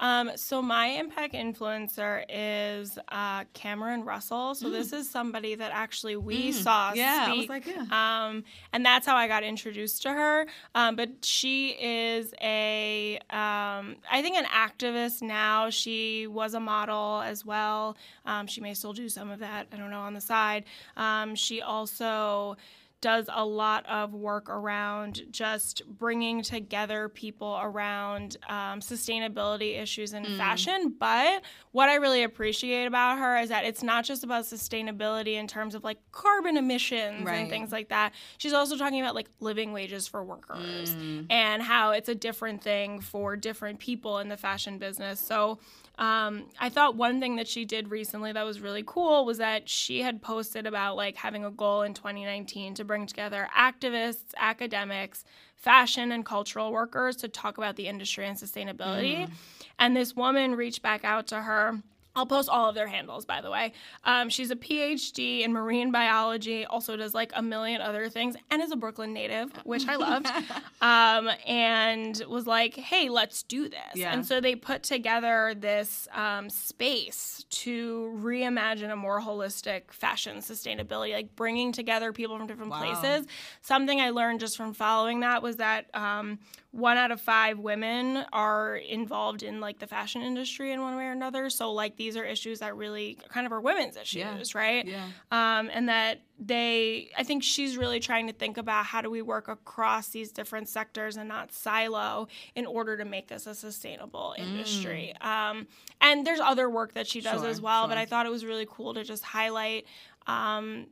Um, 0.00 0.30
so 0.36 0.62
my 0.62 0.86
impact 0.86 1.34
influencer 1.34 2.24
is 2.28 2.98
uh, 3.08 3.44
Cameron 3.52 4.04
Russell. 4.04 4.54
So 4.54 4.70
this 4.70 4.92
is 4.92 5.10
somebody 5.10 5.54
that 5.56 5.72
actually 5.72 6.16
we 6.16 6.52
saw 6.52 6.92
Mm. 6.92 6.96
Yeah, 6.96 7.24
I 7.26 7.30
was 7.30 7.38
speak. 7.38 7.50
like, 7.50 7.66
yeah. 7.66 8.26
Um, 8.28 8.44
and 8.72 8.84
that's 8.86 9.06
how 9.06 9.16
I 9.16 9.26
got 9.26 9.42
introduced 9.42 10.02
to 10.02 10.10
her. 10.12 10.46
Um, 10.74 10.94
but 10.96 11.24
she 11.24 11.70
is 11.70 12.32
a, 12.40 13.16
um, 13.30 13.96
I 14.10 14.22
think, 14.22 14.36
an 14.36 14.44
activist 14.44 15.22
now. 15.22 15.70
She 15.70 16.26
was 16.26 16.54
a 16.54 16.60
model 16.60 17.20
as 17.22 17.44
well. 17.44 17.96
Um, 18.24 18.46
she 18.46 18.60
may 18.60 18.74
still 18.74 18.92
do 18.92 19.08
some 19.08 19.30
of 19.30 19.40
that. 19.40 19.66
I 19.72 19.76
don't 19.76 19.90
know 19.90 20.00
on 20.00 20.14
the 20.14 20.20
side. 20.20 20.64
Um, 20.96 21.34
she 21.34 21.60
also 21.60 22.56
does 23.00 23.28
a 23.32 23.44
lot 23.44 23.86
of 23.86 24.12
work 24.12 24.50
around 24.50 25.22
just 25.30 25.82
bringing 25.86 26.42
together 26.42 27.08
people 27.08 27.58
around 27.62 28.36
um, 28.48 28.80
sustainability 28.80 29.80
issues 29.80 30.12
in 30.14 30.24
fashion. 30.36 30.94
But 30.98 31.42
what 31.70 31.88
I 31.88 31.94
really 31.96 32.24
appreciate 32.24 32.86
about 32.86 33.18
her 33.18 33.38
is 33.38 33.50
that 33.50 33.64
it's 33.64 33.82
not 33.84 34.04
just 34.04 34.24
about 34.24 34.44
sustainability 34.44 35.34
in 35.34 35.46
terms 35.46 35.74
of 35.76 35.84
like 35.84 35.98
carbon 36.10 36.56
emissions 36.56 37.24
Right. 37.24 37.36
and 37.36 37.48
things 37.50 37.70
like 37.70 37.88
that. 37.90 38.14
She's 38.36 38.52
also 38.52 38.76
talking 38.76 39.00
about 39.00 39.14
like 39.14 39.28
living 39.40 39.72
wages 39.72 40.08
for 40.08 40.24
workers 40.24 40.94
Mm. 40.96 41.26
and 41.30 41.62
how 41.62 41.92
it's 41.92 42.08
a 42.08 42.14
different 42.14 42.62
thing 42.62 43.00
for 43.00 43.36
different 43.36 43.78
people 43.78 44.18
in 44.18 44.28
the 44.28 44.36
fashion 44.36 44.78
business. 44.78 45.20
So 45.20 45.58
um, 45.98 46.44
I 46.60 46.68
thought 46.68 46.94
one 46.96 47.18
thing 47.20 47.36
that 47.36 47.48
she 47.48 47.64
did 47.64 47.90
recently 47.90 48.30
that 48.32 48.44
was 48.44 48.60
really 48.60 48.84
cool 48.86 49.24
was 49.24 49.38
that 49.38 49.68
she 49.68 50.00
had 50.02 50.22
posted 50.22 50.64
about 50.66 50.96
like 50.96 51.16
having 51.16 51.44
a 51.44 51.50
goal 51.50 51.82
in 51.82 51.92
2019 51.92 52.74
to 52.74 52.84
bring 52.88 53.06
together 53.06 53.48
activists, 53.56 54.34
academics, 54.36 55.24
fashion 55.54 56.10
and 56.10 56.24
cultural 56.24 56.72
workers 56.72 57.14
to 57.16 57.28
talk 57.28 57.58
about 57.58 57.76
the 57.76 57.86
industry 57.86 58.26
and 58.26 58.36
sustainability. 58.36 59.26
Mm. 59.26 59.30
And 59.78 59.96
this 59.96 60.16
woman 60.16 60.56
reached 60.56 60.82
back 60.82 61.04
out 61.04 61.28
to 61.28 61.42
her. 61.42 61.80
I'll 62.18 62.26
post 62.26 62.48
all 62.48 62.68
of 62.68 62.74
their 62.74 62.88
handles, 62.88 63.24
by 63.24 63.40
the 63.40 63.50
way. 63.50 63.72
Um, 64.02 64.28
she's 64.28 64.50
a 64.50 64.56
PhD 64.56 65.42
in 65.42 65.52
marine 65.52 65.92
biology, 65.92 66.64
also 66.66 66.96
does 66.96 67.14
like 67.14 67.30
a 67.36 67.42
million 67.42 67.80
other 67.80 68.08
things, 68.08 68.34
and 68.50 68.60
is 68.60 68.72
a 68.72 68.76
Brooklyn 68.76 69.12
native, 69.12 69.52
which 69.64 69.86
I 69.86 69.94
loved. 69.94 70.26
um, 70.80 71.30
and 71.46 72.20
was 72.28 72.46
like, 72.46 72.74
hey, 72.74 73.08
let's 73.08 73.44
do 73.44 73.68
this. 73.68 73.78
Yeah. 73.94 74.12
And 74.12 74.26
so 74.26 74.40
they 74.40 74.56
put 74.56 74.82
together 74.82 75.54
this 75.56 76.08
um, 76.12 76.50
space 76.50 77.44
to 77.50 78.18
reimagine 78.20 78.90
a 78.92 78.96
more 78.96 79.20
holistic 79.20 79.92
fashion 79.92 80.38
sustainability, 80.38 81.12
like 81.12 81.36
bringing 81.36 81.70
together 81.72 82.12
people 82.12 82.36
from 82.36 82.46
different 82.48 82.72
Wow. 82.72 82.80
places. 82.80 83.26
Something 83.62 84.00
I 84.00 84.10
learned 84.10 84.40
just 84.40 84.56
from 84.56 84.74
following 84.74 85.20
that 85.20 85.42
was 85.42 85.56
that 85.56 85.86
um, 85.94 86.40
one 86.70 86.98
out 86.98 87.10
of 87.10 87.18
five 87.18 87.58
women 87.58 88.24
are 88.30 88.76
involved 88.76 89.42
in 89.42 89.58
like 89.58 89.78
the 89.78 89.86
fashion 89.86 90.20
industry 90.20 90.70
in 90.70 90.82
one 90.82 90.96
way 90.96 91.04
or 91.06 91.12
another. 91.12 91.48
So 91.48 91.72
like 91.72 91.96
these 91.96 92.14
are 92.14 92.24
issues 92.24 92.58
that 92.58 92.76
really 92.76 93.16
kind 93.30 93.46
of 93.46 93.52
are 93.52 93.60
women's 93.60 93.96
issues, 93.96 94.16
Yeah. 94.16 94.42
right? 94.54 94.86
Yeah. 94.86 95.06
Um, 95.32 95.70
and 95.72 95.88
that 95.88 96.20
they, 96.38 97.10
I 97.16 97.24
think 97.24 97.42
she's 97.42 97.78
really 97.78 98.00
trying 98.00 98.26
to 98.26 98.34
think 98.34 98.58
about 98.58 98.84
how 98.84 99.00
do 99.00 99.08
we 99.10 99.22
work 99.22 99.48
across 99.48 100.08
these 100.10 100.30
different 100.30 100.68
sectors 100.68 101.16
and 101.16 101.26
not 101.26 101.52
silo 101.52 102.28
in 102.54 102.66
order 102.66 102.98
to 102.98 103.04
make 103.06 103.28
this 103.28 103.46
a 103.46 103.54
sustainable 103.54 104.34
industry. 104.36 105.14
Um, 105.22 105.66
and 106.02 106.26
there's 106.26 106.38
other 106.38 106.68
work 106.68 106.92
that 106.92 107.06
she 107.06 107.22
does 107.22 107.38
Mm. 107.40 107.44
Sure, 107.44 107.50
as 107.50 107.60
well, 107.62 107.88
but. 107.88 107.96
I 107.98 108.04
thought 108.04 108.26
it 108.26 108.30
was 108.32 108.44
really 108.44 108.66
cool 108.70 108.92
to 108.94 109.04
just 109.04 109.24
highlight. 109.24 109.86
Um, 110.26 110.86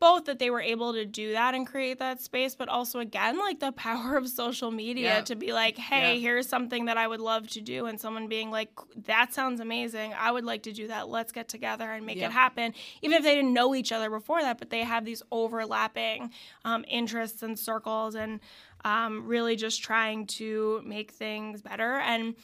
both 0.00 0.24
that 0.24 0.38
they 0.38 0.48
were 0.50 0.60
able 0.62 0.94
to 0.94 1.04
do 1.04 1.32
that 1.32 1.54
and 1.54 1.66
create 1.66 1.98
that 1.98 2.20
space, 2.22 2.54
but 2.54 2.68
also 2.68 2.98
again 3.00 3.38
like 3.38 3.60
the 3.60 3.70
power 3.88 4.16
of 4.16 4.28
social 4.28 4.70
media 4.70 5.16
Yeah. 5.16 5.20
to 5.22 5.36
be 5.36 5.52
like, 5.52 5.76
hey, 5.76 6.14
Yeah. 6.14 6.20
here's 6.20 6.48
something 6.48 6.86
that 6.86 6.96
I 6.96 7.06
would 7.06 7.20
love 7.20 7.48
to 7.50 7.60
do, 7.60 7.86
and 7.86 8.00
someone 8.00 8.26
being 8.26 8.50
like, 8.50 8.70
that 9.04 9.32
sounds 9.34 9.60
amazing. 9.60 10.14
I 10.18 10.32
would 10.32 10.44
like 10.44 10.62
to 10.64 10.72
do 10.72 10.88
that. 10.88 11.08
Let's 11.08 11.32
get 11.32 11.48
together 11.48 11.90
and 11.90 12.04
make 12.06 12.16
Yeah. 12.16 12.26
it 12.26 12.32
happen. 12.32 12.74
Even 13.02 13.18
if 13.18 13.22
they 13.24 13.34
didn't 13.34 13.52
know 13.52 13.74
each 13.74 13.92
other 13.92 14.08
before 14.10 14.40
that, 14.42 14.58
but 14.58 14.70
they 14.70 14.80
have 14.84 15.04
these 15.04 15.22
overlapping 15.30 16.30
um, 16.64 16.84
interests 16.88 17.42
and 17.42 17.58
circles, 17.58 18.14
and 18.14 18.40
um, 18.84 19.26
really 19.26 19.56
just 19.56 19.82
trying 19.82 20.26
to 20.26 20.80
make 20.84 21.10
things 21.10 21.60
better. 21.60 21.96
And 21.98 22.34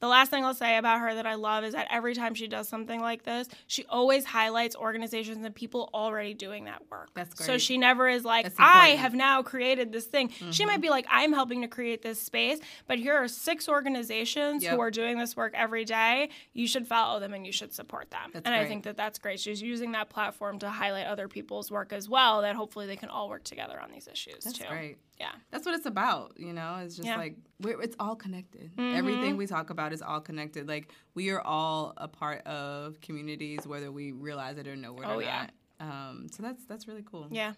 the 0.00 0.08
last 0.08 0.30
thing 0.30 0.44
I'll 0.44 0.54
say 0.54 0.76
about 0.76 1.00
her 1.00 1.14
that 1.14 1.26
I 1.26 1.34
love 1.34 1.64
is 1.64 1.74
that 1.74 1.88
every 1.90 2.14
time 2.14 2.34
she 2.34 2.46
does 2.46 2.68
something 2.68 3.00
like 3.00 3.24
this, 3.24 3.48
she 3.66 3.84
always 3.86 4.24
highlights 4.24 4.76
organizations 4.76 5.44
and 5.44 5.54
people 5.54 5.90
already 5.92 6.34
doing 6.34 6.64
that 6.64 6.82
work. 6.90 7.10
That's 7.14 7.34
great. 7.34 7.46
So 7.46 7.58
she 7.58 7.78
never 7.78 8.08
is 8.08 8.24
like, 8.24 8.46
I. 8.58 8.90
Mm-hmm. 8.92 8.98
have 9.02 9.14
now 9.14 9.42
created 9.42 9.92
this 9.92 10.06
thing. 10.06 10.30
She 10.50 10.64
might 10.66 10.80
be 10.80 10.90
like, 10.90 11.06
I'm 11.10 11.32
helping 11.32 11.62
to 11.62 11.68
create 11.68 12.02
this 12.02 12.20
space, 12.20 12.58
but 12.86 12.98
here 12.98 13.14
are 13.14 13.28
six 13.28 13.68
organizations 13.68 14.62
Yep. 14.62 14.72
who 14.74 14.80
are 14.80 14.90
doing 14.90 15.18
this 15.18 15.36
work 15.36 15.52
every 15.54 15.84
day. 15.84 16.30
You 16.52 16.66
should 16.66 16.86
follow 16.86 17.20
them 17.20 17.34
and 17.34 17.44
you 17.46 17.52
should 17.52 17.72
support 17.72 18.10
them. 18.10 18.30
That's 18.32 18.46
and 18.46 18.54
I 18.54 18.66
think 18.66 18.84
that 18.84 18.96
that's 18.96 19.18
great. 19.18 19.40
She's 19.40 19.60
using 19.62 19.92
that 19.92 20.08
platform 20.10 20.58
to 20.60 20.70
highlight 20.70 21.06
other 21.06 21.28
people's 21.28 21.70
work 21.70 21.92
as 21.92 22.08
well, 22.08 22.42
that 22.42 22.54
hopefully 22.56 22.86
they 22.86 22.96
can 22.96 23.08
all 23.08 23.28
work 23.28 23.44
together 23.44 23.80
on 23.80 23.90
these 23.90 24.08
issues 24.08 24.44
That's 24.44 24.58
too. 24.58 24.64
great. 24.68 24.98
Yeah. 25.20 25.32
That's 25.50 25.66
what 25.66 25.74
it's 25.74 25.86
about, 25.86 26.34
you 26.38 26.52
know. 26.52 26.76
It's 26.84 26.96
just 26.96 27.06
Yeah. 27.08 27.16
like 27.16 27.36
we're, 27.60 27.80
it's 27.82 27.96
all 27.98 28.14
connected. 28.14 28.70
Mm-hmm. 28.76 28.96
Everything 28.96 29.36
we 29.36 29.46
talk 29.46 29.70
about 29.70 29.92
is 29.92 30.00
all 30.02 30.20
connected. 30.20 30.68
Like 30.68 30.92
we 31.14 31.30
are 31.30 31.40
all 31.40 31.92
a 31.96 32.06
part 32.08 32.46
of 32.46 33.00
communities, 33.00 33.66
whether 33.66 33.90
we 33.90 34.12
realize 34.12 34.58
it 34.58 34.68
or 34.68 34.76
no, 34.76 34.92
we're 34.92 35.04
Oh, 35.06 35.18
yeah. 35.18 35.48
not. 35.80 35.88
Um, 35.88 36.26
so 36.30 36.42
that's 36.42 36.64
that's 36.66 36.86
really 36.88 37.04
cool. 37.04 37.26
Yeah. 37.30 37.54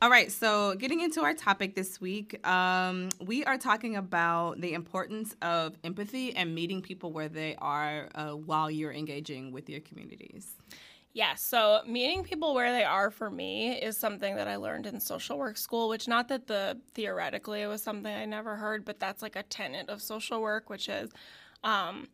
All 0.00 0.10
right, 0.10 0.30
so 0.30 0.76
getting 0.76 1.00
into 1.00 1.22
our 1.22 1.34
topic 1.34 1.74
this 1.74 2.00
week, 2.00 2.46
um, 2.46 3.08
we 3.20 3.44
are 3.44 3.58
talking 3.58 3.96
about 3.96 4.60
the 4.60 4.72
importance 4.74 5.34
of 5.42 5.74
empathy 5.82 6.36
and 6.36 6.54
meeting 6.54 6.80
people 6.82 7.12
where 7.12 7.28
they 7.28 7.56
are 7.58 8.08
uh, 8.14 8.30
while 8.30 8.70
you're 8.70 8.92
engaging 8.92 9.50
with 9.50 9.68
your 9.68 9.80
communities. 9.80 10.54
Yeah, 11.18 11.34
so 11.34 11.80
meeting 11.84 12.22
people 12.22 12.54
where 12.54 12.70
they 12.70 12.84
are 12.84 13.10
for 13.10 13.28
me 13.28 13.72
is 13.72 13.96
something 13.96 14.36
that 14.36 14.46
I 14.46 14.54
learned 14.54 14.86
in 14.86 15.00
social 15.00 15.36
work 15.36 15.56
school, 15.56 15.88
which 15.88 16.06
not 16.06 16.28
that 16.28 16.46
the 16.46 16.78
theoretically 16.94 17.62
it 17.62 17.66
was 17.66 17.82
something 17.82 18.14
I 18.14 18.24
never 18.24 18.54
heard, 18.54 18.84
but 18.84 19.00
that's 19.00 19.20
like 19.20 19.34
a 19.34 19.42
tenet 19.42 19.88
of 19.88 20.00
social 20.00 20.40
work, 20.40 20.70
which 20.70 20.88
is 20.88 21.10
um, 21.64 22.06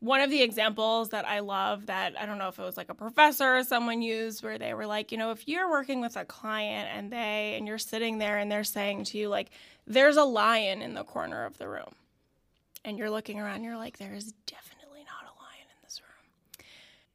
one 0.00 0.20
of 0.20 0.28
the 0.28 0.42
examples 0.42 1.08
that 1.08 1.26
I 1.26 1.38
love 1.38 1.86
that 1.86 2.20
I 2.20 2.26
don't 2.26 2.36
know 2.36 2.48
if 2.48 2.58
it 2.58 2.62
was 2.62 2.76
like 2.76 2.90
a 2.90 2.94
professor 2.94 3.56
or 3.56 3.64
someone 3.64 4.02
used 4.02 4.44
where 4.44 4.58
they 4.58 4.74
were 4.74 4.84
like, 4.84 5.10
you 5.10 5.16
know, 5.16 5.30
if 5.30 5.48
you're 5.48 5.70
working 5.70 6.02
with 6.02 6.14
a 6.18 6.26
client 6.26 6.90
and 6.92 7.10
they 7.10 7.54
and 7.56 7.66
you're 7.66 7.78
sitting 7.78 8.18
there 8.18 8.36
and 8.36 8.52
they're 8.52 8.62
saying 8.62 9.04
to 9.04 9.16
you 9.16 9.30
like 9.30 9.48
there's 9.86 10.18
a 10.18 10.24
lion 10.24 10.82
in 10.82 10.92
the 10.92 11.02
corner 11.02 11.46
of 11.46 11.56
the 11.56 11.66
room. 11.66 11.94
And 12.84 12.98
you're 12.98 13.08
looking 13.08 13.40
around 13.40 13.64
you're 13.64 13.78
like 13.78 13.96
there 13.96 14.12
is 14.12 14.34
definitely 14.44 15.00
not 15.06 15.24
a 15.24 15.32
lion 15.42 15.64
in 15.70 15.82
this 15.82 16.02
room. 16.02 16.66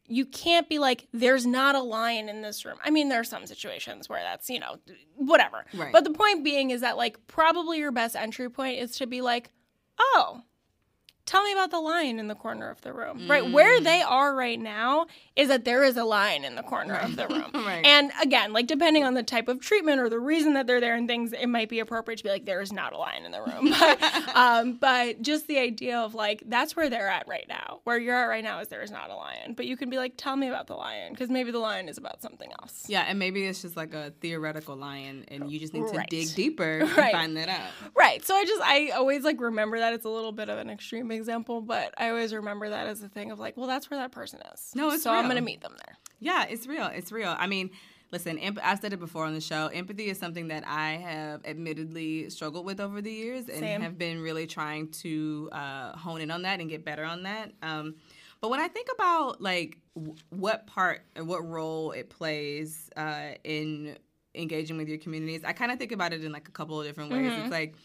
You 0.08 0.26
can't 0.26 0.68
be 0.68 0.80
like 0.80 1.08
there's 1.13 1.46
not 1.46 1.76
a 1.76 1.82
lion 1.82 2.30
in 2.30 2.42
this 2.42 2.66
room. 2.66 2.78
I 2.84 2.89
mean 2.89 3.10
there 3.10 3.20
are 3.20 3.26
some 3.26 3.46
situations 3.48 4.10
where 4.10 4.22
that's, 4.22 4.50
you 4.50 4.60
know, 4.60 4.78
whatever. 5.16 5.66
Right. 5.74 5.94
But 5.94 6.04
the 6.04 6.12
point 6.12 6.44
being 6.44 6.72
is 6.72 6.82
that 6.82 6.98
like 6.98 7.26
probably 7.28 7.80
your 7.80 7.92
best 7.92 8.16
entry 8.16 8.50
point 8.50 8.80
is 8.80 8.98
to 8.98 9.08
be 9.08 9.22
like, 9.22 9.52
"Oh, 10.00 10.42
tell 11.34 11.43
me 11.43 11.52
about 11.52 11.72
the 11.72 11.80
lion 11.80 12.19
in 12.19 12.28
the 12.28 12.36
corner 12.36 12.69
of 12.69 12.80
the 12.82 12.93
room 12.93 13.28
right 13.28 13.50
where 13.52 13.80
Mm. 13.82 13.84
they 13.86 14.02
are 14.04 14.36
right 14.36 14.60
now 14.60 15.08
is 15.36 15.48
that 15.48 15.65
there 15.65 15.84
is 15.84 15.98
a 15.98 16.04
lion 16.04 16.46
in 16.46 16.54
the 16.56 16.62
corner 16.62 16.93
of 16.96 17.15
the 17.15 17.28
room 17.28 17.50
Right. 17.65 17.84
and 17.86 18.12
again 18.22 18.54
like 18.54 18.67
depending 18.67 19.04
on 19.04 19.15
the 19.15 19.24
type 19.24 19.48
of 19.48 19.60
treatment 19.60 20.00
or 20.00 20.10
the 20.10 20.19
reason 20.19 20.54
that 20.54 20.67
they're 20.67 20.80
there 20.80 20.93
and 20.96 21.08
things 21.08 21.34
it 21.34 21.48
might 21.48 21.69
be 21.69 21.80
appropriate 21.80 22.17
to 22.17 22.24
be 22.24 22.30
like 22.30 22.46
there 22.46 22.62
is 22.62 22.72
not 22.72 22.93
a 22.93 22.98
lion 22.98 23.26
in 23.26 23.32
the 23.32 23.41
room 23.41 23.69
but, 23.80 24.04
um, 24.36 24.74
but 24.80 25.22
just 25.24 25.48
the 25.48 25.58
idea 25.58 25.98
of 25.98 26.13
like 26.13 26.43
that's 26.46 26.76
where 26.76 26.88
they're 26.89 27.08
at 27.10 27.28
right 27.28 27.46
now 27.50 27.80
where 27.84 27.98
you're 27.98 28.15
at 28.15 28.26
right 28.26 28.43
now 28.43 28.60
is 28.60 28.67
there 28.67 28.84
is 28.84 28.91
not 28.91 29.10
a 29.10 29.15
lion 29.15 29.54
but 29.56 29.65
you 29.65 29.76
can 29.76 29.89
be 29.89 29.98
like 29.98 30.13
tell 30.17 30.36
me 30.36 30.48
about 30.48 30.67
the 30.67 30.76
lion 30.76 31.12
because 31.13 31.30
maybe 31.32 31.50
the 31.50 31.58
lion 31.60 31.89
is 31.89 31.98
about 31.98 32.22
something 32.22 32.52
else 32.62 32.86
Yeah, 32.88 33.06
and 33.08 33.17
maybe 33.17 33.43
it's 33.46 33.63
just 33.63 33.76
like 33.76 33.93
a 33.96 34.12
theoretical 34.22 34.76
lion, 34.76 35.26
and 35.30 35.50
you 35.52 35.60
just 35.60 35.74
need 35.74 35.88
to 35.88 35.98
Right. 35.98 36.10
dig 36.10 36.28
deeper 36.36 36.80
to 36.82 36.86
Right. 37.02 37.12
find 37.13 37.36
that 37.38 37.50
out. 37.50 37.72
Right. 37.96 38.24
So 38.26 38.36
I 38.36 38.46
just 38.46 38.62
I 38.62 38.89
always 38.89 39.24
like 39.24 39.39
remember 39.41 39.80
that 39.80 39.93
it's 39.93 40.06
a 40.06 40.10
little 40.10 40.32
bit 40.32 40.50
of 40.50 40.58
an 40.60 40.69
extreme 40.69 41.08
example, 41.24 41.62
but 41.62 41.94
I 41.98 42.10
always 42.10 42.34
remember 42.34 42.70
that 42.70 42.88
as 42.88 43.02
a 43.02 43.08
thing 43.08 43.32
of 43.32 43.40
like, 43.40 43.58
well, 43.58 43.68
that's 43.68 43.90
where 43.90 44.00
that 44.00 44.12
person 44.12 44.40
is. 44.54 44.72
No, 44.76 44.92
it's 44.92 45.04
so 45.04 45.12
I'm 45.12 45.28
gonna 45.28 45.42
meet 45.42 45.62
them 45.62 45.76
there. 45.86 45.98
Yeah, 46.20 46.46
it's 46.50 46.68
real. 46.68 46.86
It's 46.88 47.12
real. 47.12 47.36
I 47.38 47.48
mean, 47.48 47.72
listen, 48.12 48.38
emp- 48.38 48.60
I've 48.64 48.80
said 48.80 48.94
it 48.94 49.00
before 49.00 49.26
on 49.26 49.34
the 49.34 49.42
show. 49.42 49.68
Empathy 49.68 50.10
is 50.10 50.20
something 50.20 50.50
that 50.50 50.64
I 50.68 50.92
have 50.92 51.46
admittedly 51.46 52.30
struggled 52.30 52.66
with 52.66 52.80
over 52.80 53.02
the 53.02 53.12
years 53.12 53.50
and 53.50 53.60
Same. 53.60 53.82
have 53.82 53.98
been 53.98 54.22
really 54.22 54.48
trying 54.48 54.90
to 55.04 55.50
uh, 55.52 55.98
hone 55.98 56.22
in 56.22 56.30
on 56.32 56.44
that 56.44 56.60
and 56.60 56.70
get 56.70 56.86
better 56.86 57.04
on 57.04 57.24
that. 57.24 57.52
Um, 57.62 57.96
but 58.42 58.50
when 58.50 58.60
I 58.60 58.68
think 58.68 58.90
about 58.94 59.42
like 59.42 59.78
w- 59.96 60.16
what 60.30 60.68
part 60.68 61.02
or 61.16 61.24
what 61.24 61.48
role 61.48 61.92
it 61.92 62.10
plays 62.10 62.90
uh, 62.98 63.32
in 63.44 63.98
engaging 64.36 64.78
with 64.78 64.88
your 64.90 64.98
communities, 64.98 65.42
I 65.46 65.54
kind 65.54 65.72
of 65.72 65.80
think 65.80 65.92
about 65.92 66.14
it 66.14 66.24
in 66.24 66.32
like 66.32 66.48
a 66.48 66.52
couple 66.52 66.80
of 66.80 66.86
different 66.86 67.12
ways. 67.12 67.32
It's 67.36 67.52
like 67.52 67.76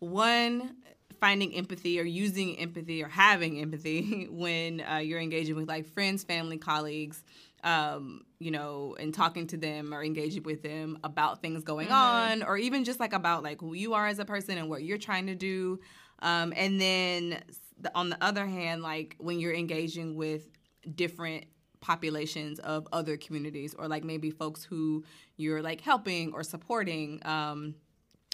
one 0.00 0.76
finding 1.20 1.54
empathy 1.54 1.98
or 2.00 2.04
using 2.04 2.58
empathy 2.58 3.02
or 3.02 3.08
having 3.08 3.60
empathy 3.60 4.26
when 4.30 4.80
uh, 4.80 4.96
you're 4.98 5.20
engaging 5.20 5.56
with 5.56 5.68
like 5.68 5.86
friends, 5.86 6.24
family, 6.24 6.58
colleagues, 6.58 7.22
um, 7.64 8.22
you 8.38 8.50
know, 8.50 8.96
and 9.00 9.12
talking 9.12 9.46
to 9.48 9.56
them 9.56 9.92
or 9.92 10.02
engaging 10.02 10.42
with 10.44 10.62
them 10.62 10.98
about 11.02 11.42
things 11.42 11.64
going 11.64 11.88
on, 11.90 12.42
or 12.44 12.56
even 12.56 12.84
just 12.84 13.00
like 13.00 13.12
about 13.12 13.42
like 13.42 13.60
who 13.60 13.74
you 13.74 13.94
are 13.94 14.06
as 14.06 14.18
a 14.18 14.24
person 14.24 14.58
and 14.58 14.68
what 14.68 14.82
you're 14.82 14.98
trying 14.98 15.26
to 15.26 15.34
do. 15.34 15.80
Um, 16.20 16.52
and 16.56 16.80
then 16.80 17.42
the- 17.80 17.94
on 17.96 18.10
the 18.10 18.18
other 18.22 18.46
hand, 18.46 18.82
like 18.82 19.16
when 19.18 19.40
you're 19.40 19.54
engaging 19.54 20.14
with 20.16 20.48
different 20.94 21.44
populations 21.80 22.58
of 22.58 22.86
other 22.92 23.16
communities 23.16 23.74
or 23.78 23.86
like 23.86 24.02
maybe 24.04 24.30
folks 24.30 24.64
who 24.64 25.04
you're 25.36 25.62
like 25.62 25.80
helping 25.80 26.32
or 26.32 26.42
supporting 26.42 27.20
um 27.24 27.74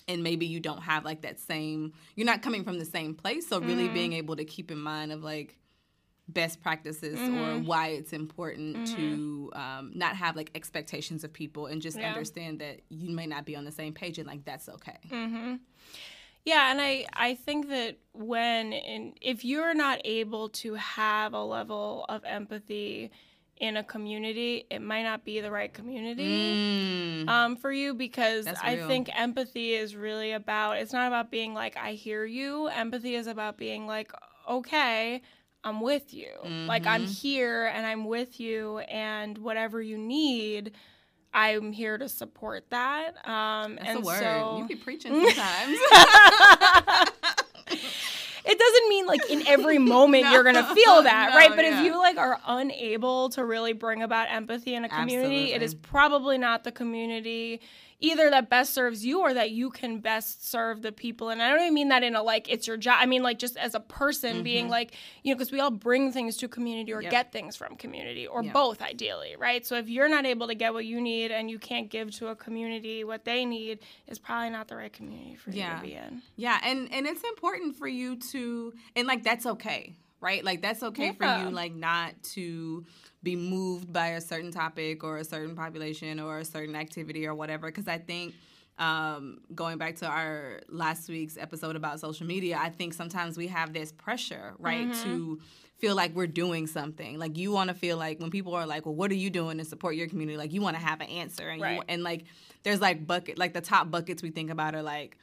and 0.08 0.22
maybe 0.22 0.46
you 0.46 0.60
don't 0.60 0.82
have 0.82 1.04
like 1.04 1.22
that 1.22 1.38
same 1.38 1.92
you're 2.14 2.26
not 2.26 2.42
coming 2.42 2.64
from 2.64 2.78
the 2.78 2.84
same 2.84 3.14
place. 3.14 3.48
So 3.48 3.60
really 3.60 3.84
mm-hmm. 3.84 3.94
being 3.94 4.12
able 4.14 4.36
to 4.36 4.44
keep 4.44 4.70
in 4.70 4.78
mind 4.78 5.12
of 5.12 5.22
like 5.22 5.58
best 6.28 6.62
practices 6.62 7.18
or 7.18 7.22
mm-hmm. 7.22 7.66
why 7.66 7.88
it's 7.88 8.12
important 8.12 8.86
to 8.86 9.50
mm-hmm. 9.54 9.60
um, 9.60 9.92
not 9.94 10.16
have 10.16 10.36
like 10.36 10.50
expectations 10.54 11.22
of 11.22 11.32
people 11.32 11.66
and 11.66 11.82
just 11.82 11.98
Yeah. 11.98 12.08
understand 12.08 12.60
that 12.60 12.80
you 12.88 13.10
may 13.10 13.26
not 13.26 13.44
be 13.44 13.56
on 13.56 13.64
the 13.64 13.72
same 13.72 13.92
page 13.92 14.18
and 14.18 14.26
like 14.26 14.44
that's 14.44 14.68
okay. 14.68 14.98
Yeah, 16.44 16.70
and 16.70 16.80
I 16.80 17.06
I 17.14 17.34
think 17.34 17.68
that 17.70 17.96
when 18.12 18.74
in, 18.74 19.14
if 19.22 19.44
you're 19.44 19.74
not 19.74 20.00
able 20.04 20.50
to 20.50 20.74
have 20.74 21.32
a 21.32 21.42
level 21.42 22.04
of 22.08 22.22
empathy 22.24 23.10
in 23.58 23.76
a 23.76 23.84
community, 23.84 24.66
it 24.70 24.80
might 24.82 25.02
not 25.04 25.24
be 25.24 25.40
the 25.40 25.50
right 25.50 25.72
community. 25.72 26.24
Mm. 26.26 27.28
um, 27.28 27.56
for 27.56 27.72
you 27.72 27.94
because 27.94 28.46
I 28.46 28.76
think 28.88 29.08
empathy 29.18 29.74
is 29.74 29.94
really 29.96 30.32
about 30.32 30.78
it's 30.78 30.92
not 30.92 31.06
about 31.06 31.30
being 31.30 31.54
like 31.54 31.76
I 31.76 31.92
hear 31.92 32.24
you. 32.24 32.66
Empathy 32.68 33.14
is 33.14 33.26
about 33.26 33.56
being 33.56 33.86
like 33.86 34.12
okay, 34.48 35.22
I'm 35.62 35.80
with 35.80 36.12
you. 36.12 36.28
Like 36.68 36.86
I'm 36.86 37.04
Mm-hmm. 37.04 37.12
here 37.12 37.66
and 37.66 37.86
I'm 37.86 38.04
with 38.06 38.38
you 38.40 38.78
and 38.80 39.38
whatever 39.38 39.80
you 39.80 39.96
need, 39.96 40.72
I'm 41.32 41.72
here 41.72 41.96
to 41.96 42.08
support 42.08 42.68
that. 42.70 43.16
Um 43.26 43.76
that's 43.76 43.88
and 43.88 43.98
a 44.00 44.02
word 44.02 44.18
so 44.20 44.58
you 44.58 44.68
be 44.68 44.74
preaching 44.76 45.12
sometimes 45.34 45.78
it 48.44 48.58
doesn't 48.58 48.88
mean 48.88 49.06
like 49.06 49.30
in 49.30 49.46
every 49.46 49.78
moment 49.94 50.26
you're 50.30 50.42
gonna 50.44 50.74
feel 50.74 51.02
that, 51.02 51.30
No, 51.30 51.36
right? 51.36 51.50
But 51.54 51.64
yeah. 51.64 51.78
if 51.80 51.84
you 51.86 51.96
like 51.98 52.18
are 52.18 52.40
unable 52.46 53.30
to 53.30 53.44
really 53.44 53.72
bring 53.72 54.02
about 54.02 54.28
empathy 54.30 54.74
in 54.74 54.84
a 54.84 54.88
community, 54.88 55.52
it 55.52 55.62
Absolutely. 55.62 55.64
is 55.64 55.74
probably 55.74 56.38
not 56.38 56.64
the 56.64 56.72
community 56.72 57.60
either 58.00 58.28
that 58.30 58.50
best 58.50 58.74
serves 58.74 59.04
you 59.04 59.20
or 59.20 59.32
that 59.34 59.50
you 59.50 59.70
can 59.70 59.98
best 60.00 60.50
serve 60.50 60.82
the 60.82 60.92
people. 60.92 61.30
And 61.30 61.42
I 61.42 61.48
don't 61.50 61.60
even 61.60 61.74
mean 61.74 61.88
that 61.88 62.02
in 62.02 62.14
a 62.16 62.22
like 62.22 62.48
it's 62.48 62.66
your 62.66 62.76
job. 62.76 62.96
I 63.00 63.06
mean 63.06 63.22
like 63.22 63.38
just 63.38 63.56
as 63.56 63.74
a 63.74 63.80
person 63.80 64.42
being 64.42 64.68
like, 64.68 64.92
you 65.22 65.32
know, 65.32 65.38
because 65.38 65.52
we 65.52 65.60
all 65.60 65.70
bring 65.70 66.12
things 66.12 66.36
to 66.38 66.48
community 66.48 66.92
or 66.92 66.96
Mm-hmm. 66.96 67.02
Yep. 67.04 67.10
get 67.10 67.32
things 67.32 67.56
from 67.56 67.76
community 67.76 68.26
or 68.26 68.42
Yep. 68.42 68.52
both 68.52 68.82
ideally, 68.82 69.36
right? 69.38 69.64
So 69.66 69.76
if 69.76 69.88
you're 69.88 70.08
not 70.08 70.26
able 70.26 70.46
to 70.48 70.54
get 70.54 70.72
what 70.72 70.84
you 70.84 71.00
need 71.00 71.30
and 71.30 71.50
you 71.50 71.58
can't 71.58 71.88
give 71.90 72.10
to 72.16 72.28
a 72.28 72.36
community 72.36 73.04
what 73.04 73.24
they 73.24 73.44
need, 73.44 73.78
is 74.06 74.18
probably 74.18 74.50
not 74.50 74.68
the 74.68 74.76
right 74.76 74.92
community 74.92 75.36
for 75.36 75.50
you 75.50 75.62
to 75.62 75.80
be 75.82 75.94
in. 75.94 76.22
Yeah, 76.36 76.58
and 76.62 76.92
and 76.92 77.06
it's 77.06 77.22
important 77.22 77.76
for 77.76 77.86
you 77.88 78.16
to 78.32 78.72
and 78.96 79.06
like 79.06 79.22
that's 79.22 79.46
okay, 79.46 79.94
right? 80.20 80.44
Like 80.44 80.62
that's 80.62 80.82
okay 80.82 81.12
for 81.12 81.24
you 81.24 81.50
like 81.50 81.74
not 81.74 82.14
to 82.34 82.84
be 83.24 83.34
moved 83.36 83.92
by 83.92 84.08
a 84.08 84.20
certain 84.20 84.52
topic 84.52 85.02
or 85.02 85.16
a 85.18 85.24
certain 85.24 85.56
population 85.56 86.20
or 86.20 86.38
a 86.38 86.44
certain 86.44 86.76
activity 86.76 87.26
or 87.26 87.34
whatever 87.34 87.66
because 87.68 87.88
I 87.88 87.98
think 87.98 88.34
um, 88.78 89.38
going 89.54 89.78
back 89.78 89.96
to 89.96 90.06
our 90.06 90.60
last 90.68 91.08
week's 91.08 91.36
episode 91.36 91.76
about 91.76 92.00
social 92.00 92.26
media, 92.26 92.58
I 92.60 92.70
think 92.70 92.92
sometimes 92.92 93.36
we 93.38 93.46
have 93.48 93.72
this 93.72 93.92
pressure, 93.92 94.54
right, 94.58 94.88
Mm-hmm. 94.90 95.02
to 95.04 95.40
feel 95.78 95.94
like 95.94 96.14
we're 96.14 96.26
doing 96.26 96.66
something. 96.66 97.18
Like 97.18 97.36
you 97.38 97.52
want 97.52 97.68
to 97.68 97.74
feel 97.74 97.96
like 97.96 98.18
when 98.20 98.30
people 98.30 98.54
are 98.54 98.66
like, 98.66 98.84
"Well, 98.86 98.94
what 98.94 99.10
are 99.10 99.16
you 99.16 99.30
doing 99.30 99.58
to 99.58 99.64
support 99.64 99.94
your 99.96 100.08
community?" 100.08 100.36
Like 100.38 100.52
you 100.52 100.60
want 100.60 100.76
to 100.76 100.82
have 100.82 101.00
an 101.00 101.08
answer, 101.08 101.48
and 101.48 101.60
Right. 101.62 101.76
you, 101.76 101.82
and 101.88 102.02
like 102.02 102.24
there's 102.64 102.80
like 102.80 103.06
bucket, 103.06 103.38
like 103.38 103.52
the 103.54 103.60
top 103.60 103.90
buckets 103.90 104.22
we 104.22 104.30
think 104.30 104.50
about 104.50 104.74
are 104.74 104.82
like 104.82 105.18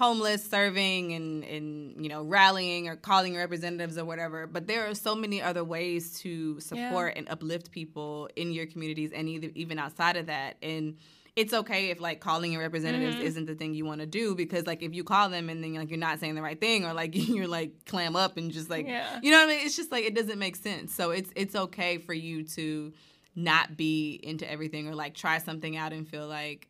homeless, 0.00 0.42
serving, 0.48 1.12
and 1.12 1.44
and 1.44 2.02
you 2.02 2.08
know 2.08 2.22
rallying 2.24 2.88
or 2.88 2.96
calling 2.96 3.36
representatives 3.36 3.96
or 3.98 4.04
whatever. 4.04 4.46
But 4.46 4.66
there 4.66 4.88
are 4.88 4.94
so 4.94 5.14
many 5.14 5.40
other 5.40 5.62
ways 5.62 6.18
to 6.20 6.58
support 6.60 7.14
and 7.16 7.28
uplift 7.28 7.70
people 7.70 8.28
in 8.34 8.50
your 8.52 8.66
communities 8.66 9.12
and 9.14 9.28
either, 9.28 9.50
even 9.54 9.78
outside 9.78 10.16
of 10.16 10.26
that. 10.26 10.56
And 10.62 10.96
it's 11.36 11.52
okay 11.54 11.90
if 11.90 12.00
like 12.00 12.18
calling 12.20 12.50
your 12.52 12.60
representatives 12.62 13.14
Mm-hmm. 13.16 13.24
isn't 13.26 13.46
the 13.46 13.54
thing 13.54 13.72
you 13.74 13.84
want 13.84 14.00
to 14.00 14.06
do 14.06 14.34
because 14.34 14.66
like 14.66 14.82
if 14.82 14.92
you 14.94 15.04
call 15.04 15.28
them 15.28 15.48
and 15.48 15.62
then 15.62 15.74
like 15.74 15.88
you're 15.90 15.98
not 15.98 16.18
saying 16.18 16.34
the 16.34 16.42
right 16.42 16.58
thing 16.60 16.84
or 16.84 16.92
like 16.92 17.12
you're 17.28 17.46
like 17.46 17.84
clam 17.86 18.16
up 18.16 18.36
and 18.36 18.50
just 18.50 18.68
like 18.68 18.86
Yeah. 18.86 19.20
you 19.22 19.30
know 19.30 19.38
what 19.38 19.44
I 19.44 19.56
mean. 19.56 19.64
It's 19.66 19.76
just 19.76 19.92
like 19.92 20.04
it 20.04 20.14
doesn't 20.16 20.38
make 20.40 20.56
sense. 20.56 20.92
So 20.94 21.10
it's 21.12 21.30
it's 21.36 21.54
okay 21.54 21.98
for 21.98 22.14
you 22.14 22.42
to 22.56 22.92
not 23.36 23.76
be 23.76 24.18
into 24.22 24.50
everything 24.50 24.88
or 24.88 24.94
like 24.96 25.14
try 25.14 25.38
something 25.38 25.76
out 25.76 25.92
and 25.92 26.06
feel 26.08 26.26
like 26.26 26.68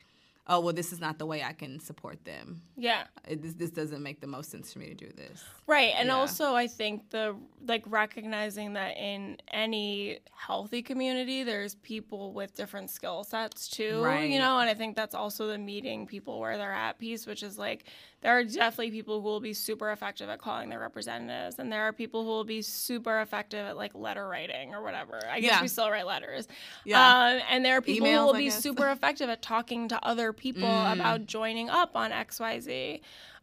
oh 0.50 0.60
well 0.60 0.74
this 0.74 0.92
is 0.92 1.00
not 1.00 1.18
the 1.18 1.24
way 1.24 1.42
I 1.42 1.52
can 1.54 1.78
support 1.80 2.22
them. 2.24 2.60
Yeah. 2.76 3.04
It, 3.26 3.40
this, 3.40 3.54
this 3.54 3.70
doesn't 3.70 4.02
make 4.02 4.20
the 4.20 4.26
most 4.26 4.50
sense 4.50 4.72
for 4.72 4.80
me 4.80 4.88
to 4.88 4.94
do 4.94 5.08
this. 5.16 5.42
Right. 5.66 5.94
And 5.96 6.08
Yeah. 6.08 6.16
also 6.16 6.54
I 6.54 6.66
think 6.66 7.08
the 7.10 7.36
like 7.66 7.84
recognizing 7.86 8.72
that 8.74 8.96
in 8.96 9.38
any 9.52 10.18
healthy 10.32 10.82
community 10.82 11.44
there's 11.44 11.76
people 11.76 12.32
with 12.32 12.54
different 12.54 12.90
skill 12.90 13.22
sets 13.24 13.68
too. 13.68 14.02
Right. 14.02 14.28
You 14.28 14.40
know, 14.40 14.58
and 14.58 14.68
I 14.68 14.74
think 14.74 14.96
that's 14.96 15.14
also 15.14 15.46
the 15.46 15.58
meeting 15.58 16.06
people 16.06 16.40
where 16.40 16.58
they're 16.58 16.72
at 16.72 16.98
piece, 16.98 17.26
which 17.26 17.42
is 17.44 17.56
like 17.56 17.84
there 18.22 18.36
are 18.36 18.44
definitely 18.44 18.90
people 18.90 19.20
who 19.20 19.26
will 19.26 19.40
be 19.40 19.54
super 19.54 19.90
effective 19.90 20.28
at 20.28 20.38
calling 20.38 20.68
their 20.68 20.78
representatives 20.78 21.58
and 21.58 21.72
there 21.72 21.82
are 21.82 21.92
people 21.92 22.22
who 22.22 22.28
will 22.28 22.44
be 22.44 22.60
super 22.60 23.20
effective 23.20 23.64
at 23.66 23.76
like 23.76 23.94
letter 23.94 24.28
writing 24.28 24.74
or 24.74 24.82
whatever. 24.82 25.20
I 25.30 25.40
guess 25.40 25.50
Yeah. 25.52 25.62
we 25.62 25.68
still 25.68 25.90
write 25.90 26.06
letters. 26.06 26.46
Yeah. 26.84 27.00
Um, 27.00 27.40
and 27.50 27.64
there 27.64 27.76
are 27.78 27.80
people 27.80 28.06
Emails, 28.06 28.18
who 28.18 28.26
will 28.26 28.34
be 28.34 28.50
super 28.50 28.88
effective 28.90 29.30
at 29.30 29.40
talking 29.40 29.88
to 29.88 30.04
other 30.04 30.32
people 30.34 30.68
about 30.68 31.26
joining 31.26 31.70
up 31.70 31.96
on 31.96 32.10
XYZ. 32.10 33.00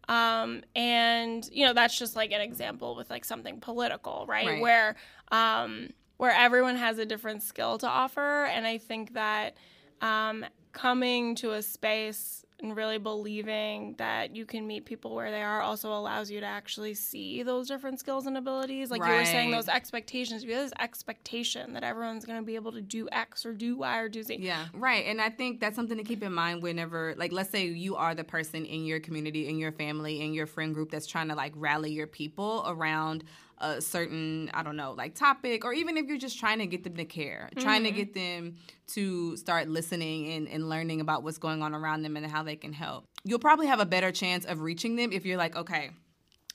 Um, 0.09 0.63
and 0.75 1.47
you 1.51 1.65
know 1.65 1.73
that's 1.73 1.97
just 1.97 2.15
like 2.15 2.31
an 2.31 2.39
example 2.39 2.95
with 2.95 3.09
like 3.09 3.25
something 3.25 3.59
political, 3.59 4.25
right? 4.27 4.47
Right. 4.47 4.61
Where 4.61 4.95
um, 5.31 5.89
where 6.15 6.31
everyone 6.31 6.77
has 6.77 6.97
a 6.97 7.05
different 7.05 7.43
skill 7.43 7.77
to 7.79 7.87
offer, 7.87 8.45
and 8.45 8.65
I 8.65 8.77
think 8.77 9.13
that 9.15 9.57
um, 10.01 10.45
coming 10.71 11.35
to 11.35 11.51
a 11.51 11.61
space 11.61 12.45
and 12.59 12.75
really 12.75 12.97
believing 12.97 13.93
that 13.97 14.35
you 14.35 14.45
can 14.45 14.65
meet 14.65 14.83
people 14.85 15.13
where 15.13 15.29
they 15.29 15.43
are 15.43 15.61
also 15.61 15.93
allows 15.93 16.31
you 16.31 16.39
to 16.39 16.45
actually 16.45 16.95
see 16.95 17.43
those 17.43 17.67
different 17.67 17.99
skills 17.99 18.25
and 18.25 18.35
abilities. 18.35 18.89
Like 18.89 19.03
you 19.03 19.11
were 19.11 19.25
saying, 19.25 19.51
those 19.51 19.69
expectations. 19.69 20.43
You 20.43 20.53
have 20.53 20.63
this 20.63 20.73
expectation 20.79 21.73
that 21.73 21.83
everyone's 21.83 22.25
going 22.25 22.39
to 22.39 22.45
be 22.45 22.55
able 22.55 22.71
to 22.71 22.81
do 22.81 23.07
X 23.11 23.45
or 23.45 23.53
do 23.53 23.77
Y 23.77 23.97
or 23.99 24.09
do 24.09 24.23
Z. 24.23 24.37
Yeah, 24.39 24.65
right. 24.73 25.05
And 25.05 25.21
I 25.21 25.29
think 25.29 25.59
that's 25.59 25.75
something 25.75 25.97
to 25.97 26.03
keep 26.03 26.23
in 26.23 26.33
mind 26.33 26.63
whenever, 26.63 27.13
like, 27.17 27.31
let's 27.31 27.51
say 27.51 27.67
you 27.67 27.95
are 27.95 28.15
the 28.15 28.23
person 28.23 28.65
in 28.65 28.85
your 28.85 28.99
community, 28.99 29.47
in 29.47 29.59
your 29.59 29.71
family, 29.71 30.21
in 30.21 30.33
your 30.33 30.47
friend 30.47 30.73
group 30.73 30.89
that's 30.89 31.05
trying 31.05 31.27
to 31.27 31.35
like 31.35 31.53
rally 31.55 31.91
your 31.91 32.07
people 32.07 32.63
around 32.65 33.23
a 33.59 33.81
certain, 33.81 34.49
I 34.53 34.63
don't 34.63 34.75
know, 34.75 34.93
like 34.93 35.15
topic, 35.15 35.65
or 35.65 35.73
even 35.73 35.97
if 35.97 36.07
you're 36.07 36.17
just 36.17 36.39
trying 36.39 36.59
to 36.59 36.67
get 36.67 36.83
them 36.83 36.95
to 36.95 37.05
care, 37.05 37.49
trying 37.57 37.83
to 37.83 37.89
mm-hmm. 37.89 37.97
get 37.97 38.13
them 38.13 38.55
to 38.87 39.35
start 39.37 39.67
listening 39.67 40.31
and, 40.33 40.47
and 40.47 40.69
learning 40.69 41.01
about 41.01 41.23
what's 41.23 41.37
going 41.37 41.61
on 41.61 41.73
around 41.73 42.03
them 42.03 42.17
and 42.17 42.25
how 42.25 42.43
they 42.43 42.55
can 42.55 42.73
help. 42.73 43.05
You'll 43.23 43.39
probably 43.39 43.67
have 43.67 43.79
a 43.79 43.85
better 43.85 44.11
chance 44.11 44.45
of 44.45 44.61
reaching 44.61 44.95
them 44.95 45.11
if 45.11 45.25
you're 45.25 45.37
like, 45.37 45.55
okay, 45.55 45.91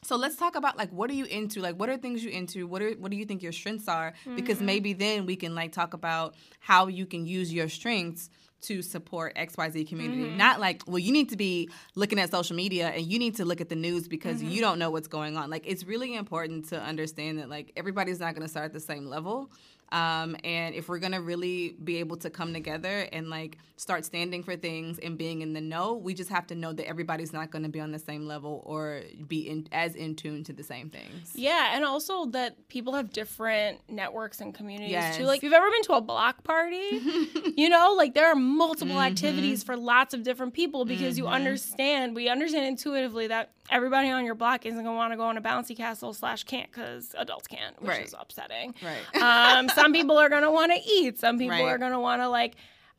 so 0.04 0.16
let's 0.16 0.36
talk 0.36 0.56
about 0.56 0.76
like 0.76 0.90
what 0.90 1.10
are 1.10 1.14
you 1.14 1.26
into? 1.26 1.60
Like 1.60 1.76
what 1.76 1.88
are 1.88 1.96
things 1.96 2.24
you 2.24 2.30
into? 2.30 2.66
What 2.66 2.82
are 2.82 2.90
what 2.92 3.10
do 3.10 3.16
you 3.16 3.24
think 3.24 3.42
your 3.42 3.52
strengths 3.52 3.86
are? 3.86 4.14
Because 4.34 4.56
mm-hmm. 4.56 4.66
maybe 4.66 4.92
then 4.94 5.26
we 5.26 5.36
can 5.36 5.54
like 5.54 5.72
talk 5.72 5.94
about 5.94 6.34
how 6.58 6.88
you 6.88 7.06
can 7.06 7.24
use 7.24 7.52
your 7.52 7.68
strengths 7.68 8.28
to 8.62 8.82
support 8.82 9.34
XYZ 9.36 9.88
community. 9.88 10.24
Mm-hmm. 10.24 10.36
Not 10.36 10.60
like, 10.60 10.82
well, 10.86 10.98
you 10.98 11.12
need 11.12 11.30
to 11.30 11.36
be 11.36 11.68
looking 11.94 12.18
at 12.18 12.30
social 12.30 12.56
media 12.56 12.88
and 12.88 13.04
you 13.04 13.18
need 13.18 13.36
to 13.36 13.44
look 13.44 13.60
at 13.60 13.68
the 13.68 13.76
news 13.76 14.08
because 14.08 14.42
you 14.42 14.50
mm-hmm. 14.50 14.60
don't 14.60 14.78
know 14.78 14.90
what's 14.90 15.08
going 15.08 15.36
on. 15.36 15.50
Like 15.50 15.64
it's 15.66 15.84
really 15.84 16.14
important 16.14 16.68
to 16.70 16.80
understand 16.80 17.38
that 17.38 17.48
like 17.48 17.72
everybody's 17.76 18.20
not 18.20 18.34
going 18.34 18.42
to 18.42 18.48
start 18.48 18.66
at 18.66 18.72
the 18.72 18.80
same 18.80 19.06
level. 19.06 19.50
Um, 19.92 20.36
and 20.42 20.74
if 20.74 20.88
we're 20.88 20.98
gonna 20.98 21.20
really 21.20 21.76
be 21.84 21.98
able 21.98 22.16
to 22.18 22.30
come 22.30 22.52
together 22.54 23.08
and 23.12 23.28
like 23.30 23.58
start 23.76 24.04
standing 24.04 24.42
for 24.42 24.56
things 24.56 24.98
and 24.98 25.18
being 25.18 25.42
in 25.42 25.52
the 25.52 25.60
know, 25.60 25.94
we 25.94 26.14
just 26.14 26.30
have 26.30 26.46
to 26.48 26.54
know 26.54 26.72
that 26.72 26.86
everybody's 26.88 27.32
not 27.32 27.50
gonna 27.50 27.68
be 27.68 27.78
on 27.80 27.92
the 27.92 27.98
same 27.98 28.26
level 28.26 28.62
or 28.64 29.02
be 29.28 29.48
in, 29.48 29.66
as 29.72 29.94
in 29.94 30.14
tune 30.16 30.44
to 30.44 30.52
the 30.52 30.62
same 30.62 30.88
things. 30.88 31.32
Yeah, 31.34 31.74
and 31.74 31.84
also 31.84 32.26
that 32.26 32.68
people 32.68 32.94
have 32.94 33.12
different 33.12 33.80
networks 33.90 34.40
and 34.40 34.54
communities 34.54 34.92
Yes. 34.92 35.16
too. 35.18 35.24
Like, 35.24 35.38
if 35.38 35.42
you've 35.44 35.52
ever 35.52 35.70
been 35.70 35.82
to 35.84 35.92
a 35.94 36.00
block 36.00 36.42
party, 36.42 36.80
you 37.56 37.68
know, 37.68 37.94
like 37.96 38.14
there 38.14 38.26
are 38.28 38.34
multiple 38.34 38.96
Mm-hmm. 38.96 39.06
activities 39.06 39.62
for 39.62 39.76
lots 39.76 40.14
of 40.14 40.22
different 40.22 40.54
people 40.54 40.84
because 40.84 41.18
you 41.18 41.26
understand, 41.26 42.14
we 42.16 42.28
understand 42.28 42.64
intuitively 42.66 43.26
that 43.28 43.50
everybody 43.72 44.10
on 44.10 44.24
your 44.24 44.34
block 44.34 44.66
isn't 44.66 44.82
going 44.84 44.94
to 44.94 44.98
want 44.98 45.12
to 45.12 45.16
go 45.16 45.24
on 45.24 45.36
a 45.36 45.42
bouncy 45.42 45.76
castle 45.76 46.12
slash 46.14 46.44
can't 46.44 46.70
because 46.70 47.14
adults 47.18 47.48
can't, 47.48 47.80
which 47.80 47.88
Right. 47.88 48.04
is 48.06 48.14
upsetting. 48.18 48.74
Right. 48.82 49.02
Um, 49.58 49.68
some 49.70 49.92
people 49.92 50.18
are 50.18 50.28
going 50.28 50.42
to 50.42 50.50
want 50.50 50.72
to 50.72 50.78
eat. 50.78 51.18
Some 51.18 51.38
people 51.38 51.56
Right. 51.56 51.72
are 51.72 51.78
going 51.78 51.92
to 51.92 52.00
want 52.00 52.22
to 52.22 52.28
like. 52.28 52.54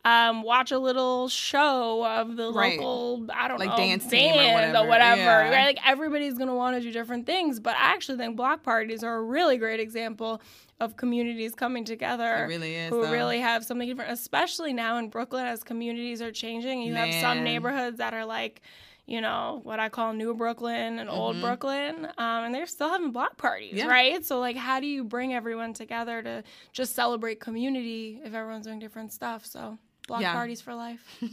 Um, 0.05 0.43
watch 0.43 0.73
a 0.73 0.79
little 0.79 1.29
show 1.29 2.05
of 2.05 2.35
the 2.35 2.51
Right. 2.51 2.77
local, 2.77 3.25
I 3.33 3.47
don't 3.47 3.57
Like 3.57 3.69
know, 3.69 3.77
dance 3.77 4.05
team 4.05 4.33
or 4.33 4.37
band 4.37 4.53
whatever. 4.73 4.89
whatever 4.89 5.21
Yeah. 5.21 5.49
right? 5.49 5.65
Like 5.77 5.87
everybody's 5.87 6.37
gonna 6.37 6.53
want 6.57 6.75
to 6.75 6.81
do 6.81 6.91
different 6.91 7.25
things, 7.25 7.61
but 7.61 7.77
I 7.77 7.93
actually 7.93 8.17
think 8.17 8.35
block 8.35 8.63
parties 8.63 9.01
are 9.01 9.15
a 9.15 9.23
really 9.23 9.55
great 9.55 9.79
example 9.79 10.41
of 10.81 10.97
communities 10.97 11.55
coming 11.55 11.85
together. 11.85 12.43
It 12.43 12.47
really 12.49 12.75
is, 12.75 12.89
Who 12.89 13.01
though. 13.01 13.11
really 13.13 13.39
have 13.39 13.63
something 13.63 13.87
different, 13.87 14.11
especially 14.11 14.73
now 14.73 14.97
in 14.97 15.07
Brooklyn 15.07 15.45
as 15.45 15.63
communities 15.63 16.21
are 16.21 16.33
changing. 16.33 16.81
You 16.81 16.95
have 16.95 17.13
some 17.21 17.41
neighborhoods 17.41 17.97
that 17.99 18.13
are 18.13 18.25
like, 18.25 18.59
you 19.05 19.21
know, 19.21 19.59
what 19.63 19.79
I 19.79 19.89
call 19.89 20.13
New 20.13 20.33
Brooklyn 20.33 20.99
and 20.99 21.09
Old 21.09 21.39
Brooklyn, 21.41 22.05
um, 22.17 22.45
and 22.45 22.55
they're 22.55 22.65
still 22.65 22.89
having 22.89 23.11
block 23.11 23.37
parties, 23.37 23.69
Mm-hmm. 23.71 23.77
Yeah. 23.79 23.87
right? 23.87 24.25
So 24.25 24.39
like, 24.39 24.55
how 24.55 24.79
do 24.79 24.87
you 24.87 25.03
bring 25.03 25.33
everyone 25.33 25.73
together 25.73 26.21
to 26.21 26.43
just 26.71 26.95
celebrate 26.95 27.39
community 27.39 28.21
if 28.23 28.33
everyone's 28.33 28.65
doing 28.65 28.79
different 28.79 29.11
stuff? 29.13 29.45
So. 29.45 29.77
Block 30.05 30.19
Yeah. 30.21 30.33
parties 30.33 30.59
for 30.59 30.75
life. 30.75 30.99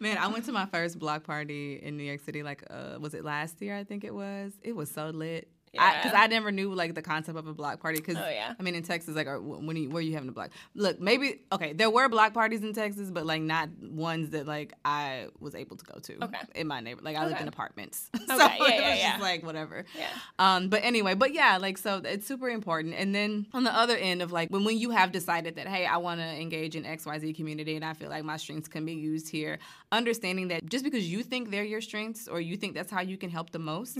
Man, 0.00 0.16
I 0.16 0.28
went 0.28 0.44
to 0.44 0.52
my 0.52 0.64
first 0.66 0.96
block 0.98 1.24
party 1.24 1.80
in 1.82 1.96
New 1.96 2.04
York 2.04 2.20
City. 2.20 2.44
Like, 2.44 2.62
uh, 2.70 2.98
was 3.00 3.14
it 3.14 3.24
last 3.24 3.60
year? 3.60 3.76
I 3.76 3.82
think 3.82 4.04
it 4.04 4.14
was. 4.14 4.52
It 4.62 4.76
was 4.76 4.88
so 4.88 5.08
lit. 5.08 5.48
Because 5.72 6.12
Yeah. 6.12 6.20
I, 6.20 6.26
never 6.26 6.50
knew 6.52 6.74
like 6.74 6.94
the 6.94 7.02
concept 7.02 7.38
of 7.38 7.46
a 7.46 7.54
block 7.54 7.80
party. 7.80 7.98
Because 7.98 8.16
Oh, 8.16 8.28
yeah. 8.28 8.54
I 8.58 8.62
mean, 8.62 8.74
in 8.74 8.82
Texas, 8.82 9.14
like, 9.14 9.26
are, 9.26 9.40
when 9.40 9.76
are 9.76 9.80
you, 9.80 9.90
where 9.90 9.98
are 9.98 10.02
you 10.02 10.14
having 10.14 10.28
a 10.28 10.32
block? 10.32 10.50
Look, 10.74 11.00
maybe 11.00 11.40
okay, 11.52 11.72
there 11.72 11.90
were 11.90 12.08
block 12.08 12.34
parties 12.34 12.62
in 12.62 12.72
Texas, 12.72 13.10
but 13.10 13.26
like 13.26 13.42
not 13.42 13.68
ones 13.80 14.30
that 14.30 14.46
like 14.46 14.72
I 14.84 15.26
was 15.40 15.54
able 15.54 15.76
to 15.76 15.84
go 15.84 15.98
to. 15.98 16.24
Okay. 16.24 16.38
In 16.54 16.66
my 16.66 16.80
neighborhood, 16.80 17.04
like 17.04 17.16
I 17.16 17.26
lived 17.26 17.40
in 17.40 17.48
apartments, 17.48 18.10
so 18.26 18.36
yeah, 18.36 18.54
it 18.54 18.58
yeah, 18.58 18.90
was 18.90 18.98
yeah. 18.98 19.10
just 19.12 19.22
like 19.22 19.42
whatever. 19.44 19.84
Yeah. 19.96 20.06
Um, 20.38 20.68
but 20.68 20.82
anyway, 20.84 21.14
but 21.14 21.32
yeah, 21.32 21.58
like 21.58 21.78
so 21.78 22.00
it's 22.04 22.26
super 22.26 22.48
important. 22.48 22.94
And 22.94 23.14
then 23.14 23.46
on 23.52 23.64
the 23.64 23.74
other 23.74 23.96
end 23.96 24.22
of 24.22 24.32
like 24.32 24.50
when 24.50 24.64
when 24.64 24.78
you 24.78 24.90
have 24.90 25.12
decided 25.12 25.56
that 25.56 25.68
hey, 25.68 25.86
I 25.86 25.98
want 25.98 26.20
to 26.20 26.26
engage 26.26 26.76
in 26.76 26.84
XYZ 26.84 27.34
community 27.36 27.76
and 27.76 27.84
I 27.84 27.92
feel 27.94 28.08
like 28.10 28.24
my 28.24 28.36
strengths 28.36 28.68
can 28.68 28.84
be 28.84 28.94
used 28.94 29.28
here, 29.28 29.58
understanding 29.92 30.48
that 30.48 30.66
just 30.66 30.84
because 30.84 31.10
you 31.10 31.22
think 31.22 31.50
they're 31.50 31.64
your 31.64 31.80
strengths 31.80 32.28
or 32.28 32.40
you 32.40 32.56
think 32.56 32.74
that's 32.74 32.90
how 32.90 33.00
you 33.00 33.16
can 33.16 33.30
help 33.30 33.50
the 33.50 33.58
most, 33.58 33.98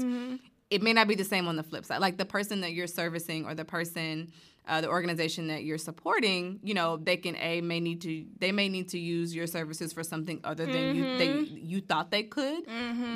it 0.71 0.83
may 0.83 0.93
not 0.93 1.09
be 1.09 1.15
the 1.15 1.25
same 1.25 1.49
on 1.49 1.57
the 1.57 1.63
flip 1.63 1.85
side. 1.85 2.01
Like 2.01 2.19
the 2.19 2.27
person 2.27 2.61
that 2.61 2.73
you're 2.73 2.87
servicing 2.87 3.47
or 3.47 3.55
the 3.55 3.65
person 3.65 4.33
uh, 4.69 4.83
the 4.83 4.89
organization 4.89 5.49
that 5.49 5.65
you're 5.65 5.79
supporting, 5.79 6.61
you 6.63 6.75
know, 6.75 6.99
they 6.99 7.17
can 7.17 7.35
a 7.37 7.63
may 7.63 7.81
need 7.81 8.03
to 8.03 8.27
they 8.39 8.53
may 8.53 8.69
need 8.69 8.91
to 8.91 8.99
use 8.99 9.35
your 9.35 9.47
services 9.47 9.93
for 9.93 10.05
something 10.05 10.41
other 10.45 10.67
than 10.67 10.95
you 10.95 11.17
they 11.17 11.39
you 11.41 11.81
thought 11.81 12.11
they 12.11 12.23
could, 12.23 12.65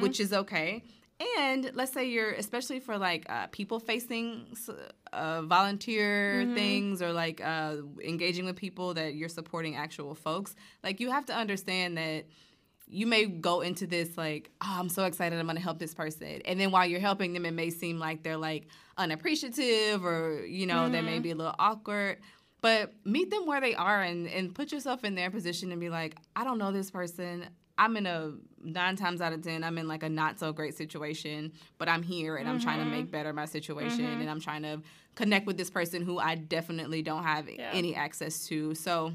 which 0.00 0.18
is 0.18 0.32
okay. 0.32 0.82
And 1.38 1.70
let's 1.74 1.92
say 1.92 2.08
you're 2.08 2.32
especially 2.32 2.80
for 2.80 2.98
like 2.98 3.26
uh, 3.28 3.46
people 3.52 3.78
facing 3.78 4.56
uh, 5.12 5.42
volunteer 5.42 6.50
things 6.54 7.02
or 7.02 7.12
like 7.12 7.40
uh, 7.44 7.76
engaging 8.02 8.46
with 8.46 8.56
people 8.56 8.94
that 8.94 9.14
you're 9.14 9.28
supporting 9.28 9.76
actual 9.76 10.14
folks. 10.14 10.56
Like 10.82 11.00
you 11.00 11.10
have 11.10 11.26
to 11.26 11.34
understand 11.34 11.98
that 11.98 12.24
you 12.92 13.06
may 13.06 13.24
go 13.24 13.62
into 13.62 13.86
this 13.86 14.18
like, 14.18 14.50
oh, 14.60 14.76
I'm 14.78 14.90
so 14.90 15.04
excited, 15.04 15.38
I'm 15.38 15.46
gonna 15.46 15.60
help 15.60 15.78
this 15.78 15.94
person. 15.94 16.42
And 16.44 16.60
then 16.60 16.70
while 16.70 16.86
you're 16.86 17.00
helping 17.00 17.32
them, 17.32 17.46
it 17.46 17.52
may 17.52 17.70
seem 17.70 17.98
like 17.98 18.22
they're 18.22 18.36
like 18.36 18.66
unappreciative 18.98 20.04
or, 20.04 20.44
you 20.46 20.66
know, 20.66 20.90
they 20.90 21.00
may 21.00 21.14
mm-hmm. 21.14 21.22
be 21.22 21.30
a 21.30 21.34
little 21.34 21.54
awkward. 21.58 22.18
But 22.60 22.92
meet 23.04 23.30
them 23.30 23.46
where 23.46 23.60
they 23.60 23.74
are 23.74 24.02
and, 24.02 24.28
and 24.28 24.54
put 24.54 24.70
yourself 24.70 25.04
in 25.04 25.14
their 25.14 25.30
position 25.30 25.72
and 25.72 25.80
be 25.80 25.88
like, 25.88 26.16
I 26.36 26.44
don't 26.44 26.58
know 26.58 26.70
this 26.70 26.90
person. 26.90 27.46
I'm 27.78 27.96
in 27.96 28.06
a 28.06 28.34
nine 28.62 28.94
times 28.96 29.22
out 29.22 29.32
of 29.32 29.42
ten, 29.42 29.64
I'm 29.64 29.78
in 29.78 29.88
like 29.88 30.02
a 30.02 30.08
not 30.08 30.38
so 30.38 30.52
great 30.52 30.76
situation, 30.76 31.52
but 31.78 31.88
I'm 31.88 32.02
here 32.02 32.36
and 32.36 32.48
I'm 32.48 32.60
trying 32.60 32.78
to 32.80 32.84
make 32.84 33.06
mm-hmm. 33.06 33.10
better 33.10 33.32
my 33.32 33.46
situation 33.46 34.04
mm-hmm. 34.04 34.20
and 34.20 34.30
I'm 34.30 34.40
trying 34.40 34.62
to 34.62 34.82
connect 35.14 35.46
with 35.46 35.56
this 35.56 35.70
person 35.70 36.02
who 36.02 36.18
I 36.18 36.34
definitely 36.34 37.02
don't 37.02 37.24
have 37.24 37.48
any 37.72 37.94
access 37.94 38.46
to. 38.48 38.74
So 38.74 39.14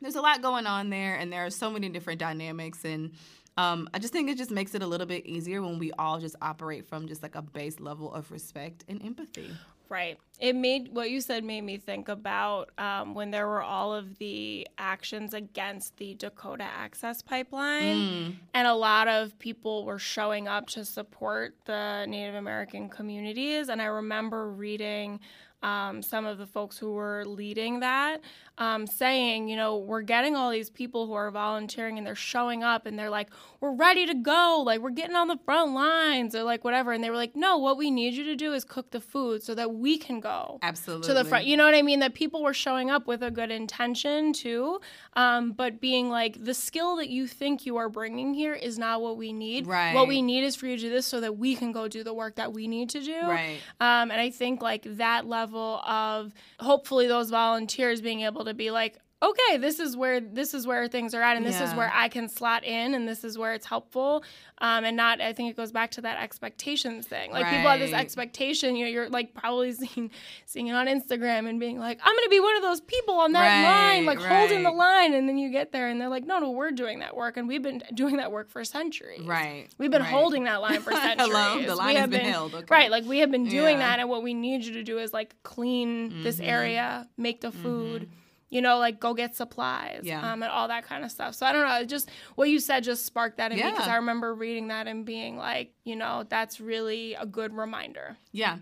there's 0.00 0.14
a 0.14 0.20
lot 0.20 0.42
going 0.42 0.66
on 0.66 0.90
there 0.90 1.16
and 1.16 1.32
there 1.32 1.44
are 1.46 1.50
so 1.50 1.70
many 1.70 1.88
different 1.88 2.20
dynamics 2.20 2.84
and 2.84 3.12
um, 3.58 3.88
I 3.94 3.98
just 3.98 4.12
think 4.12 4.28
it 4.28 4.36
just 4.36 4.50
makes 4.50 4.74
it 4.74 4.82
a 4.82 4.86
little 4.86 5.06
bit 5.06 5.24
easier 5.24 5.62
when 5.62 5.78
we 5.78 5.90
all 5.98 6.20
just 6.20 6.36
operate 6.42 6.86
from 6.86 7.08
just 7.08 7.22
like 7.22 7.34
a 7.34 7.42
base 7.42 7.80
level 7.80 8.12
of 8.12 8.30
respect 8.30 8.84
and 8.86 9.02
empathy. 9.02 9.50
Right. 9.88 10.18
It 10.40 10.56
made 10.56 10.92
what 10.92 11.10
you 11.10 11.20
said 11.20 11.44
made 11.44 11.62
me 11.62 11.78
think 11.78 12.08
about 12.08 12.70
um, 12.76 13.14
when 13.14 13.30
there 13.30 13.46
were 13.46 13.62
all 13.62 13.94
of 13.94 14.18
the 14.18 14.66
actions 14.78 15.32
against 15.32 15.96
the 15.96 16.14
Dakota 16.14 16.64
Access 16.64 17.22
Pipeline, 17.22 18.38
and 18.52 18.66
a 18.66 18.74
lot 18.74 19.06
of 19.06 19.38
people 19.38 19.84
were 19.84 19.98
showing 19.98 20.48
up 20.48 20.66
to 20.70 20.84
support 20.84 21.54
the 21.66 22.04
Native 22.06 22.34
American 22.34 22.88
communities. 22.88 23.68
And 23.68 23.80
I 23.80 23.86
remember 23.86 24.50
reading 24.50 25.20
um, 25.66 26.00
some 26.00 26.24
of 26.26 26.38
the 26.38 26.46
folks 26.46 26.78
who 26.78 26.92
were 26.92 27.24
leading 27.26 27.80
that 27.80 28.20
um, 28.58 28.86
saying, 28.86 29.48
you 29.48 29.56
know, 29.56 29.76
we're 29.76 30.02
getting 30.02 30.34
all 30.34 30.50
these 30.50 30.70
people 30.70 31.06
who 31.06 31.12
are 31.12 31.30
volunteering 31.30 31.98
and 31.98 32.06
they're 32.06 32.14
showing 32.14 32.62
up 32.62 32.86
and 32.86 32.98
they're 32.98 33.10
like, 33.10 33.28
we're 33.60 33.74
ready 33.74 34.06
to 34.06 34.14
go, 34.14 34.62
like 34.64 34.80
we're 34.80 34.90
getting 34.90 35.16
on 35.16 35.28
the 35.28 35.38
front 35.44 35.72
lines 35.72 36.34
or 36.34 36.42
like 36.42 36.64
whatever. 36.64 36.92
And 36.92 37.04
they 37.04 37.10
were 37.10 37.16
like, 37.16 37.36
no, 37.36 37.58
what 37.58 37.76
we 37.76 37.90
need 37.90 38.14
you 38.14 38.24
to 38.24 38.36
do 38.36 38.54
is 38.54 38.64
cook 38.64 38.90
the 38.92 39.00
food 39.00 39.42
so 39.42 39.54
that 39.54 39.74
we 39.74 39.98
can 39.98 40.20
go 40.20 40.58
Absolutely. 40.62 41.06
to 41.08 41.14
the 41.14 41.24
front. 41.24 41.44
You 41.46 41.56
know 41.56 41.64
what 41.64 41.74
I 41.74 41.82
mean? 41.82 42.00
That 42.00 42.14
people 42.14 42.42
were 42.42 42.54
showing 42.54 42.90
up 42.90 43.06
with 43.06 43.22
a 43.22 43.30
good 43.30 43.50
intention 43.50 44.32
too, 44.32 44.80
um, 45.14 45.52
but 45.52 45.80
being 45.80 46.08
like, 46.08 46.42
the 46.42 46.54
skill 46.54 46.96
that 46.96 47.08
you 47.10 47.26
think 47.26 47.66
you 47.66 47.76
are 47.76 47.88
bringing 47.88 48.32
here 48.32 48.54
is 48.54 48.78
not 48.78 49.02
what 49.02 49.16
we 49.18 49.32
need. 49.32 49.66
Right. 49.66 49.94
What 49.94 50.08
we 50.08 50.22
need 50.22 50.44
is 50.44 50.56
for 50.56 50.66
you 50.66 50.76
to 50.76 50.82
do 50.82 50.90
this 50.90 51.06
so 51.06 51.20
that 51.20 51.36
we 51.36 51.56
can 51.56 51.72
go 51.72 51.88
do 51.88 52.02
the 52.04 52.14
work 52.14 52.36
that 52.36 52.52
we 52.52 52.68
need 52.68 52.90
to 52.90 53.00
do. 53.00 53.20
Right. 53.22 53.58
Um, 53.80 54.10
and 54.10 54.20
I 54.20 54.30
think 54.30 54.62
like 54.62 54.84
that 54.96 55.26
level 55.26 55.55
of 55.56 56.32
hopefully 56.60 57.06
those 57.06 57.30
volunteers 57.30 58.00
being 58.00 58.22
able 58.22 58.44
to 58.44 58.54
be 58.54 58.70
like, 58.70 58.98
okay, 59.22 59.56
this 59.56 59.80
is 59.80 59.96
where 59.96 60.20
this 60.20 60.52
is 60.52 60.66
where 60.66 60.86
things 60.88 61.14
are 61.14 61.22
at, 61.22 61.36
and 61.36 61.46
this 61.46 61.60
is 61.60 61.74
where 61.74 61.90
I 61.92 62.08
can 62.08 62.28
slot 62.28 62.64
in, 62.64 62.94
and 62.94 63.08
this 63.08 63.24
is 63.24 63.38
where 63.38 63.54
it's 63.54 63.66
helpful, 63.66 64.22
um, 64.58 64.84
and 64.84 64.96
not. 64.96 65.20
I 65.20 65.32
think 65.32 65.50
it 65.50 65.56
goes 65.56 65.72
back 65.72 65.90
to 65.92 66.02
that 66.02 66.22
expectations 66.22 67.06
thing. 67.06 67.32
Like 67.32 67.46
people 67.46 67.70
have 67.70 67.80
this 67.80 67.92
expectation. 67.94 68.76
You 68.76 68.84
know, 68.84 68.90
you're 68.90 69.08
like 69.08 69.32
probably 69.34 69.72
seeing 69.80 70.10
seeing 70.44 70.66
it 70.66 70.74
on 70.74 70.86
Instagram 70.86 71.48
and 71.48 71.58
being 71.58 71.78
like, 71.78 71.98
I'm 72.04 72.14
gonna 72.14 72.28
be 72.28 72.40
one 72.40 72.56
of 72.56 72.62
those 72.62 72.80
people 72.82 73.14
on 73.14 73.32
that 73.32 73.62
line, 73.64 74.06
Right, 74.06 74.16
like 74.18 74.26
holding 74.26 74.62
the 74.62 74.70
line, 74.70 75.14
and 75.14 75.28
then 75.28 75.38
you 75.38 75.50
get 75.50 75.72
there, 75.72 75.88
and 75.88 75.98
they're 76.00 76.08
like, 76.10 76.26
No, 76.26 76.38
no, 76.38 76.50
we're 76.50 76.70
doing 76.72 76.98
that 76.98 77.16
work, 77.16 77.36
and 77.38 77.48
we've 77.48 77.62
been 77.62 77.82
doing 77.94 78.18
that 78.18 78.30
work 78.32 78.50
for 78.50 78.64
centuries. 78.64 79.22
Right. 79.26 79.68
We've 79.78 79.90
been 79.90 80.02
right. 80.02 80.10
holding 80.10 80.44
that 80.44 80.60
line 80.60 80.80
for 80.82 80.92
centuries. 80.92 81.28
Hello? 81.32 81.54
The 81.62 81.68
We 81.68 81.72
line 81.72 81.94
has 81.96 82.00
have 82.02 82.10
been 82.10 82.20
held, 82.20 82.54
okay. 82.54 82.66
Right, 82.70 82.90
like 82.90 83.04
we 83.06 83.18
have 83.20 83.30
been 83.30 83.48
doing 83.48 83.78
Yeah. 83.78 83.88
that, 83.88 84.00
and 84.00 84.10
what 84.10 84.22
we 84.22 84.34
need 84.34 84.62
you 84.64 84.74
to 84.74 84.82
do 84.82 84.98
is 84.98 85.12
like 85.14 85.34
clean 85.42 86.22
this 86.22 86.38
Mhm. 86.38 86.46
area, 86.48 87.08
make 87.16 87.40
the 87.40 87.50
food, 87.50 88.10
you 88.48 88.60
know, 88.62 88.78
like 88.78 89.00
go 89.00 89.12
get 89.14 89.34
supplies, 89.34 90.02
Yeah. 90.04 90.32
um, 90.32 90.42
and 90.42 90.50
all 90.52 90.68
that 90.68 90.84
kind 90.84 91.04
of 91.04 91.10
stuff. 91.10 91.34
So 91.34 91.46
I 91.46 91.52
don't 91.52 91.66
know, 91.66 91.84
just 91.84 92.10
what 92.36 92.48
you 92.48 92.60
said 92.60 92.84
just 92.84 93.04
sparked 93.04 93.38
that 93.38 93.50
in 93.52 93.58
me 93.58 93.70
because 93.70 93.88
I 93.88 93.96
remember 93.96 94.34
reading 94.34 94.68
that 94.68 94.86
and 94.86 95.04
being 95.04 95.36
like, 95.36 95.72
you 95.84 95.96
know, 95.96 96.24
that's 96.28 96.60
really 96.60 97.14
a 97.14 97.26
good 97.26 97.52
reminder. 97.54 98.16
Yeah. 98.32 98.58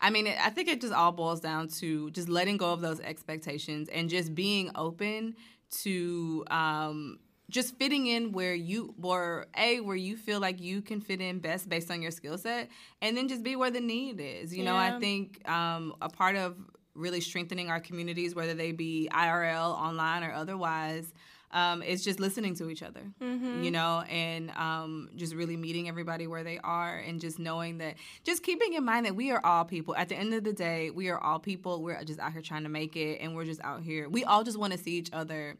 I 0.00 0.10
mean, 0.10 0.28
I 0.28 0.50
think 0.50 0.68
it 0.68 0.80
just 0.80 0.92
all 0.92 1.10
boils 1.12 1.40
down 1.40 1.68
to 1.80 2.10
just 2.12 2.28
letting 2.28 2.56
go 2.56 2.72
of 2.72 2.80
those 2.80 3.00
expectations 3.00 3.88
and 3.88 4.08
just 4.08 4.34
being 4.34 4.70
open 4.76 5.34
to 5.82 6.44
um, 6.50 7.18
just 7.50 7.76
fitting 7.78 8.06
in 8.06 8.32
where 8.32 8.54
you, 8.54 8.94
or 9.02 9.46
A, 9.56 9.80
where 9.80 9.96
you 9.96 10.16
feel 10.16 10.38
like 10.40 10.60
you 10.60 10.82
can 10.82 11.00
fit 11.00 11.20
in 11.20 11.40
best 11.40 11.68
based 11.68 11.90
on 11.90 12.00
your 12.02 12.10
skill 12.10 12.38
set, 12.38 12.68
and 13.02 13.16
then 13.16 13.26
just 13.28 13.42
be 13.42 13.56
where 13.56 13.70
the 13.70 13.80
need 13.80 14.20
is. 14.20 14.56
You 14.56 14.64
know, 14.64 14.76
I 14.76 14.98
think 15.00 15.46
um, 15.48 15.94
a 16.00 16.08
part 16.08 16.36
of 16.36 16.56
really 16.98 17.20
strengthening 17.20 17.70
our 17.70 17.80
communities, 17.80 18.34
whether 18.34 18.54
they 18.54 18.72
be 18.72 19.08
IRL, 19.12 19.70
online, 19.78 20.22
or 20.24 20.32
otherwise, 20.32 21.12
um, 21.50 21.82
is 21.82 22.04
just 22.04 22.20
listening 22.20 22.54
to 22.56 22.68
each 22.68 22.82
other, 22.82 23.00
Mm-hmm. 23.22 23.62
you 23.62 23.70
know, 23.70 24.02
and 24.10 24.50
um, 24.50 25.08
just 25.16 25.34
really 25.34 25.56
meeting 25.56 25.88
everybody 25.88 26.26
where 26.26 26.44
they 26.44 26.58
are 26.58 26.98
and 26.98 27.20
just 27.22 27.38
knowing 27.38 27.78
that, 27.78 27.94
just 28.24 28.42
keeping 28.42 28.74
in 28.74 28.84
mind 28.84 29.06
that 29.06 29.16
we 29.16 29.30
are 29.30 29.40
all 29.42 29.64
people. 29.64 29.96
At 29.96 30.10
the 30.10 30.16
end 30.16 30.34
of 30.34 30.44
the 30.44 30.52
day, 30.52 30.90
we 30.90 31.08
are 31.08 31.18
all 31.18 31.38
people. 31.38 31.82
We're 31.82 32.04
just 32.04 32.20
out 32.20 32.32
here 32.32 32.42
trying 32.42 32.64
to 32.64 32.68
make 32.68 32.96
it, 32.96 33.20
and 33.22 33.34
we're 33.34 33.46
just 33.46 33.62
out 33.64 33.82
here. 33.82 34.10
We 34.10 34.24
all 34.24 34.44
just 34.44 34.58
want 34.58 34.74
to 34.74 34.78
see 34.78 34.92
each 34.98 35.10
other. 35.12 35.56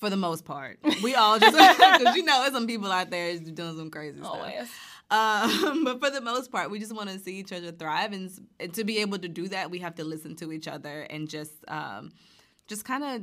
For 0.00 0.08
the 0.08 0.16
most 0.16 0.46
part, 0.46 0.78
we 1.02 1.14
all 1.14 1.38
just 1.38 1.52
because 1.98 2.16
you 2.16 2.24
know 2.24 2.40
there's 2.40 2.54
some 2.54 2.66
people 2.66 2.90
out 2.90 3.10
there 3.10 3.36
doing 3.38 3.76
some 3.76 3.90
crazy 3.90 4.18
stuff. 4.18 4.40
Um, 5.10 5.84
but 5.84 6.00
for 6.00 6.10
the 6.10 6.20
most 6.20 6.52
part, 6.52 6.70
we 6.70 6.78
just 6.78 6.94
want 6.94 7.08
to 7.10 7.18
see 7.18 7.36
each 7.36 7.52
other 7.52 7.72
thrive, 7.72 8.12
and, 8.12 8.30
to 8.74 8.84
be 8.84 8.98
able 8.98 9.18
to 9.18 9.28
do 9.28 9.48
that, 9.48 9.70
we 9.70 9.78
have 9.80 9.94
to 9.96 10.04
listen 10.04 10.36
to 10.36 10.52
each 10.52 10.68
other 10.68 11.02
and 11.02 11.28
just, 11.28 11.52
um, 11.68 12.12
just 12.68 12.84
kind 12.84 13.02
of, 13.04 13.22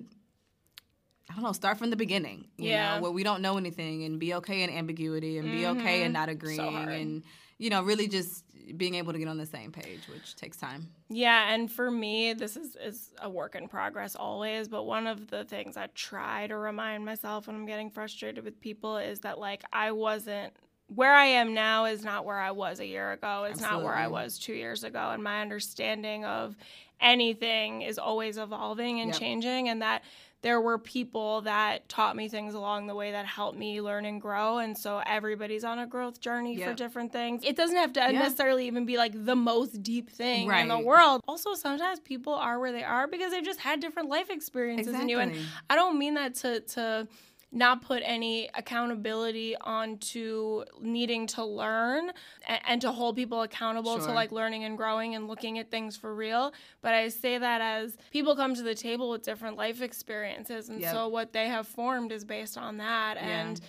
I 1.30 1.34
don't 1.36 1.44
know, 1.44 1.52
start 1.54 1.78
from 1.78 1.90
the 1.90 1.96
beginning. 1.96 2.48
You 2.58 2.70
Yeah. 2.72 2.96
know, 2.96 3.02
where 3.04 3.12
we 3.12 3.24
don't 3.24 3.42
know 3.42 3.58
anything, 3.58 4.04
and 4.04 4.20
be 4.20 4.34
okay 4.36 4.64
in 4.64 4.70
ambiguity, 4.70 5.38
and 5.38 5.52
be 5.52 5.66
okay 5.68 6.04
in 6.04 6.12
not 6.14 6.30
agreeing, 6.30 6.62
hard. 6.62 6.90
and 6.90 7.24
you 7.60 7.72
know, 7.72 7.82
really 7.82 8.08
just 8.08 8.44
being 8.78 8.96
able 8.96 9.14
to 9.14 9.20
get 9.20 9.28
on 9.28 9.38
the 9.38 9.46
same 9.46 9.72
page, 9.72 10.08
which 10.08 10.36
takes 10.36 10.58
time. 10.58 10.92
Yeah, 11.10 11.52
and 11.54 11.72
for 11.72 11.90
me, 11.90 12.34
this 12.34 12.56
is, 12.56 12.76
is 12.76 13.10
a 13.20 13.30
work 13.30 13.56
in 13.56 13.68
progress 13.68 14.16
always. 14.16 14.68
But 14.68 14.84
one 14.84 15.08
of 15.08 15.30
the 15.30 15.44
things 15.46 15.76
I 15.78 15.88
try 15.96 16.46
to 16.48 16.58
remind 16.58 17.04
myself 17.06 17.48
when 17.48 17.56
I'm 17.56 17.66
getting 17.66 17.90
frustrated 17.90 18.44
with 18.44 18.60
people 18.62 18.98
is 18.98 19.22
that, 19.22 19.40
like, 19.40 19.64
I 19.74 19.92
wasn't 19.92 20.54
where 20.88 21.14
I 21.14 21.26
am 21.26 21.54
now 21.54 21.86
is 21.86 22.04
not 22.04 22.26
where 22.26 22.40
I 22.40 22.52
was 22.52 22.80
a 22.80 22.86
year 22.86 23.12
ago. 23.12 23.44
It's 23.50 23.60
not 23.62 23.84
where 23.84 23.94
I 23.96 24.08
was 24.08 24.40
two 24.40 24.54
years 24.54 24.84
ago. 24.84 25.10
And 25.12 25.22
my 25.24 25.42
understanding 25.42 26.24
of 26.26 26.56
anything 27.02 27.82
is 27.82 27.98
always 28.00 28.38
evolving 28.38 29.00
and 29.02 29.10
Yep. 29.12 29.20
changing. 29.20 29.70
And 29.70 29.82
that 29.82 30.04
there 30.44 30.62
were 30.62 30.78
people 30.78 31.42
that 31.42 31.90
taught 31.90 32.16
me 32.16 32.30
things 32.30 32.54
along 32.54 32.86
the 32.88 32.94
way 32.96 33.12
that 33.12 33.26
helped 33.26 33.58
me 33.58 33.82
learn 33.82 34.06
and 34.06 34.22
grow. 34.22 34.60
And 34.60 34.78
so 34.78 35.02
everybody's 35.06 35.64
on 35.64 35.80
a 35.80 35.88
growth 35.88 36.22
journey 36.22 36.56
for 36.58 36.74
different 36.74 37.12
things. 37.12 37.44
It 37.44 37.56
doesn't 37.56 37.76
have 37.76 37.92
to 37.94 38.00
Yeah. 38.00 38.12
necessarily 38.12 38.68
even 38.68 38.86
be 38.86 38.98
like 38.98 39.14
the 39.26 39.36
most 39.36 39.82
deep 39.84 40.10
thing 40.10 40.50
in 40.50 40.68
the 40.68 40.80
world. 40.80 41.22
Also, 41.28 41.54
sometimes 41.56 42.00
people 42.00 42.34
are 42.34 42.60
where 42.60 42.72
they 42.72 42.84
are 42.84 43.08
because 43.08 43.32
they've 43.32 43.44
just 43.44 43.60
had 43.62 43.80
different 43.80 44.10
life 44.10 44.30
experiences 44.30 44.94
than 44.94 45.10
you. 45.10 45.20
And 45.20 45.34
I 45.70 45.76
don't 45.76 45.98
mean 46.00 46.14
that 46.14 46.36
to 46.36 46.62
to 46.62 47.08
not 47.52 47.82
put 47.82 48.02
any 48.06 48.50
accountability 48.56 49.56
onto 49.62 50.64
needing 50.82 51.26
to 51.28 51.46
learn 51.46 52.12
and, 52.48 52.62
and 52.68 52.82
to 52.82 52.92
hold 52.92 53.16
people 53.16 53.42
accountable 53.42 53.98
to 54.00 54.12
like 54.12 54.32
learning 54.32 54.66
and 54.66 54.78
growing 54.78 55.16
and 55.16 55.28
looking 55.28 55.58
at 55.58 55.72
things 55.72 55.96
for 55.96 56.14
real. 56.14 56.54
But 56.82 56.94
I 56.94 57.08
say 57.08 57.38
that 57.38 57.62
as 57.62 57.98
people 58.12 58.36
come 58.36 58.54
to 58.56 58.64
the 58.64 58.76
table 58.76 59.10
with 59.10 59.24
different 59.24 59.56
life 59.58 59.82
experiences. 59.82 60.70
And 60.70 60.82
Yep. 60.82 60.94
so 60.94 61.08
what 61.08 61.32
they 61.34 61.48
have 61.48 61.68
formed 61.68 62.12
is 62.12 62.26
based 62.26 62.58
on 62.58 62.78
that. 62.78 63.16
Yeah. 63.16 63.28
And 63.28 63.62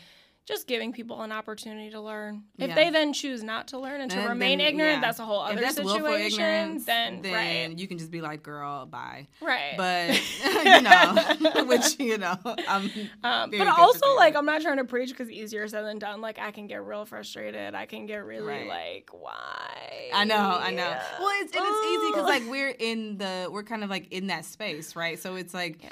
just 0.48 0.66
giving 0.66 0.92
people 0.94 1.20
an 1.20 1.30
opportunity 1.30 1.90
to 1.90 2.00
learn. 2.00 2.42
If 2.56 2.70
Yeah. 2.70 2.74
they 2.74 2.88
then 2.90 3.12
choose 3.12 3.42
not 3.44 3.68
to 3.68 3.78
learn 3.78 4.00
and 4.00 4.10
to 4.12 4.18
remain 4.20 4.58
then, 4.58 4.66
ignorant, 4.68 4.94
yeah. 4.96 5.00
that's 5.02 5.18
a 5.18 5.24
whole 5.26 5.44
If 5.46 5.58
other 5.58 5.70
situation. 5.70 6.78
Then, 6.86 7.20
then 7.20 7.34
right, 7.34 7.78
you 7.78 7.86
can 7.86 7.98
just 7.98 8.10
be 8.10 8.22
like, 8.22 8.42
"Girl, 8.42 8.86
bye." 8.86 9.26
right. 9.42 9.74
But 9.76 10.08
you 10.64 10.80
know, 10.80 11.64
which 11.66 12.00
you 12.00 12.16
know, 12.16 12.34
I'm 12.66 12.90
Um, 13.22 13.50
but 13.50 13.68
also, 13.68 14.16
like. 14.16 14.34
I'm 14.36 14.46
not 14.46 14.62
trying 14.62 14.78
to 14.78 14.84
preach 14.84 15.10
because 15.10 15.30
easier 15.30 15.68
said 15.68 15.84
than 15.84 15.98
done. 15.98 16.20
Like, 16.22 16.38
I 16.38 16.50
can 16.50 16.66
get 16.66 16.82
real 16.82 17.04
frustrated. 17.04 17.74
I 17.74 17.84
can 17.86 18.06
get 18.06 18.24
really 18.24 18.46
Right. 18.46 18.68
like, 18.68 19.10
why? 19.12 20.10
I 20.14 20.24
know, 20.24 20.36
I 20.60 20.70
know. 20.70 20.96
Well, 21.18 21.30
it's 21.42 21.54
and 21.54 21.64
it's 21.66 21.86
easy 21.86 22.10
because 22.12 22.24
like 22.28 22.42
we're 22.50 22.70
in 22.78 23.18
the 23.18 23.48
we're 23.50 23.64
kind 23.64 23.84
of 23.84 23.90
like 23.90 24.10
in 24.12 24.28
that 24.28 24.44
space, 24.46 24.96
right? 24.96 25.18
So 25.18 25.36
it's 25.36 25.52
like, 25.52 25.82
Yeah. 25.82 25.90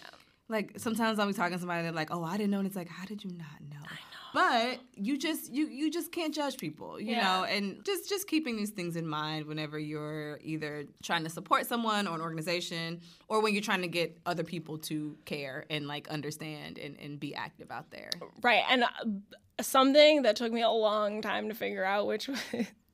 like 0.49 0.73
sometimes 0.79 1.19
I'll 1.19 1.27
be 1.27 1.33
talking 1.35 1.53
to 1.55 1.59
somebody 1.59 1.83
they're 1.83 1.93
like, 1.93 2.11
"Oh, 2.11 2.25
I 2.25 2.37
didn't 2.39 2.51
know," 2.53 2.59
and 2.59 2.67
it's 2.67 2.77
like, 2.77 2.89
"How 2.89 3.05
did 3.05 3.23
you 3.25 3.31
not 3.33 3.61
know?" 3.71 3.87
But 4.37 4.81
you 4.95 5.17
just 5.17 5.51
you 5.51 5.67
you 5.67 5.91
just 5.91 6.13
can't 6.13 6.35
judge 6.35 6.59
people, 6.59 7.01
you 7.01 7.13
Yeah. 7.13 7.23
know, 7.25 7.45
and 7.45 7.83
just 7.87 8.07
just 8.07 8.29
keeping 8.29 8.55
these 8.55 8.69
things 8.69 8.95
in 8.95 9.07
mind 9.09 9.47
whenever 9.47 9.79
you're 9.79 10.39
either 10.43 10.85
trying 11.03 11.25
to 11.25 11.31
support 11.31 11.65
someone 11.65 12.07
or 12.07 12.15
an 12.17 12.21
organization, 12.21 13.01
or 13.29 13.41
when 13.41 13.55
you're 13.55 13.63
trying 13.63 13.81
to 13.81 13.89
get 13.89 14.19
other 14.27 14.45
people 14.45 14.77
to 14.91 15.17
care 15.25 15.65
and 15.71 15.87
like 15.89 16.07
understand 16.09 16.77
and, 16.77 16.99
and 17.01 17.19
be 17.19 17.35
active 17.35 17.71
out 17.71 17.91
there. 17.91 18.11
right. 18.43 18.63
And 18.69 18.85
uh, 18.85 19.63
something 19.63 20.21
that 20.25 20.37
took 20.37 20.53
me 20.53 20.61
a 20.61 20.69
long 20.69 21.23
time 21.23 21.49
to 21.49 21.55
figure 21.55 21.83
out, 21.85 22.07
which 22.07 22.29
was 22.29 22.39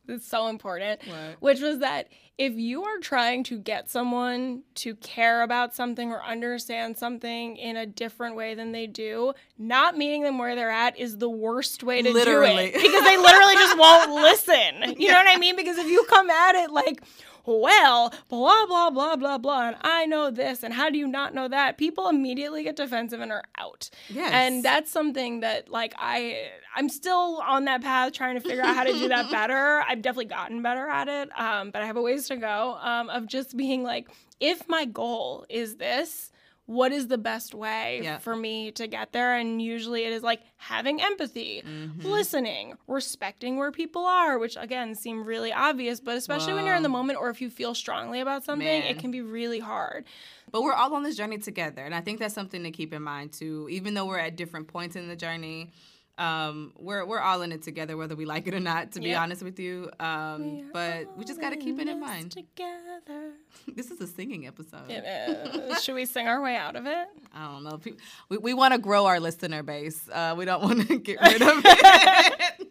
is 0.08 0.24
so 0.24 0.48
important, 0.48 1.00
What? 1.06 1.36
which 1.40 1.60
was 1.60 1.78
that 1.80 2.08
if 2.38 2.54
you 2.54 2.82
are 2.84 2.98
trying 2.98 3.44
to 3.44 3.58
get 3.58 3.90
someone 3.90 4.62
to 4.76 4.94
care 4.96 5.42
about 5.42 5.74
something 5.74 6.10
or 6.10 6.22
understand 6.24 6.96
something 6.96 7.56
in 7.56 7.76
a 7.76 7.84
different 7.86 8.34
way 8.36 8.54
than 8.54 8.72
they 8.72 8.86
do, 8.86 9.32
not 9.58 9.96
meeting 9.96 10.22
them 10.22 10.38
where 10.38 10.56
they're 10.56 10.70
at 10.70 10.98
is 10.98 11.18
the 11.18 11.28
worst 11.28 11.82
way 11.84 12.00
to 12.02 12.10
Literally. 12.10 12.70
do 12.70 12.78
it 12.78 12.82
because 12.82 13.04
they 13.04 13.16
literally 13.18 13.54
just 13.54 13.78
won't 13.78 14.10
listen. 14.14 14.98
You 14.98 15.08
know 15.12 15.18
what 15.18 15.28
I 15.28 15.38
mean? 15.38 15.56
Because 15.56 15.76
if 15.78 15.86
you 15.86 16.04
come 16.08 16.30
at 16.30 16.54
it 16.56 16.70
like, 16.70 17.02
well, 17.44 18.12
blah, 18.28 18.66
blah, 18.66 18.90
blah, 18.90 19.16
blah, 19.16 19.38
blah, 19.38 19.68
and 19.68 19.76
I 19.82 20.06
know 20.06 20.30
this, 20.30 20.62
and 20.62 20.74
how 20.74 20.90
do 20.90 20.98
you 20.98 21.06
not 21.06 21.34
know 21.34 21.48
that? 21.48 21.78
People 21.78 22.08
immediately 22.08 22.62
get 22.62 22.76
defensive 22.76 23.20
and 23.20 23.32
are 23.32 23.44
out. 23.58 23.90
Yes. 24.08 24.30
And 24.32 24.64
that's 24.64 24.90
something 24.90 25.40
that 25.40 25.68
like 25.68 25.94
I 25.98 26.50
I'm 26.74 26.88
still 26.88 27.42
on 27.46 27.64
that 27.66 27.82
path 27.82 28.12
trying 28.12 28.34
to 28.34 28.40
figure 28.40 28.62
out 28.62 28.74
how 28.74 28.84
to 28.84 28.92
do 28.92 29.08
that 29.08 29.30
better. 29.30 29.84
I've 29.88 30.02
definitely 30.02 30.26
gotten 30.26 30.62
better 30.62 30.88
at 30.88 31.08
it. 31.08 31.38
Um, 31.38 31.70
but 31.70 31.82
I 31.82 31.86
have 31.86 31.96
a 31.96 32.02
ways 32.02 32.28
to 32.28 32.36
go 32.36 32.78
um, 32.80 33.10
of 33.10 33.26
just 33.26 33.56
being 33.56 33.82
like, 33.82 34.08
if 34.40 34.68
my 34.68 34.84
goal 34.84 35.46
is 35.48 35.76
this, 35.76 36.31
what 36.66 36.92
is 36.92 37.08
the 37.08 37.18
best 37.18 37.54
way 37.54 38.00
Yeah. 38.02 38.18
for 38.18 38.36
me 38.36 38.70
to 38.72 38.86
get 38.86 39.12
there? 39.12 39.36
And 39.36 39.60
usually 39.60 40.04
it 40.04 40.12
is 40.12 40.22
like 40.22 40.40
having 40.56 41.02
empathy, 41.02 41.62
Mm-hmm. 41.66 42.06
listening, 42.06 42.74
respecting 42.86 43.56
where 43.56 43.72
people 43.72 44.04
are, 44.04 44.38
which 44.38 44.56
again 44.56 44.94
seem 44.94 45.24
really 45.24 45.52
obvious, 45.52 46.00
but 46.00 46.16
especially 46.16 46.54
when 46.54 46.64
you're 46.64 46.76
in 46.76 46.82
the 46.82 46.88
moment 46.88 47.18
or 47.18 47.30
if 47.30 47.40
you 47.40 47.50
feel 47.50 47.74
strongly 47.74 48.20
about 48.20 48.44
something, 48.44 48.66
Man. 48.66 48.82
it 48.84 48.98
can 48.98 49.10
be 49.10 49.20
really 49.22 49.58
hard. 49.58 50.04
But 50.50 50.62
we're 50.62 50.74
all 50.74 50.94
on 50.94 51.02
this 51.02 51.16
journey 51.16 51.38
together, 51.38 51.82
and 51.82 51.94
I 51.94 52.00
think 52.02 52.18
that's 52.18 52.34
something 52.34 52.62
to 52.62 52.70
keep 52.70 52.92
in 52.92 53.02
mind 53.02 53.32
too. 53.32 53.68
Even 53.70 53.94
though 53.94 54.04
we're 54.06 54.18
at 54.18 54.36
different 54.36 54.68
points 54.68 54.96
in 54.96 55.08
the 55.08 55.16
journey, 55.16 55.72
um, 56.18 56.72
we're 56.78 57.04
we're 57.06 57.20
all 57.20 57.42
in 57.42 57.52
it 57.52 57.62
together, 57.62 57.96
whether 57.96 58.14
we 58.14 58.24
like 58.26 58.46
it 58.46 58.54
or 58.54 58.60
not. 58.60 58.92
To 58.92 59.00
be 59.00 59.14
honest 59.14 59.42
with 59.42 59.58
you, 59.58 59.90
um, 59.98 60.70
but 60.72 61.16
we 61.16 61.24
just 61.24 61.40
got 61.40 61.50
to 61.50 61.56
keep 61.56 61.78
it 61.80 61.88
in 61.88 62.00
mind. 62.00 62.32
Together. 62.32 63.32
This 63.74 63.90
is 63.90 64.00
a 64.00 64.06
singing 64.06 64.46
episode. 64.46 64.90
It 64.90 65.04
is. 65.04 65.82
Should 65.82 65.94
we 65.94 66.04
sing 66.04 66.26
our 66.26 66.42
way 66.42 66.56
out 66.56 66.74
of 66.74 66.86
it? 66.86 67.06
I 67.34 67.46
don't 67.46 67.64
know. 67.64 67.80
We 68.28 68.38
we 68.38 68.54
want 68.54 68.74
to 68.74 68.78
grow 68.78 69.06
our 69.06 69.20
listener 69.20 69.62
base. 69.62 70.08
Uh, 70.12 70.34
we 70.36 70.44
don't 70.44 70.62
want 70.62 70.88
to 70.88 70.98
get 71.08 71.20
rid 71.20 71.40
of 71.42 71.62
it. 71.64 72.68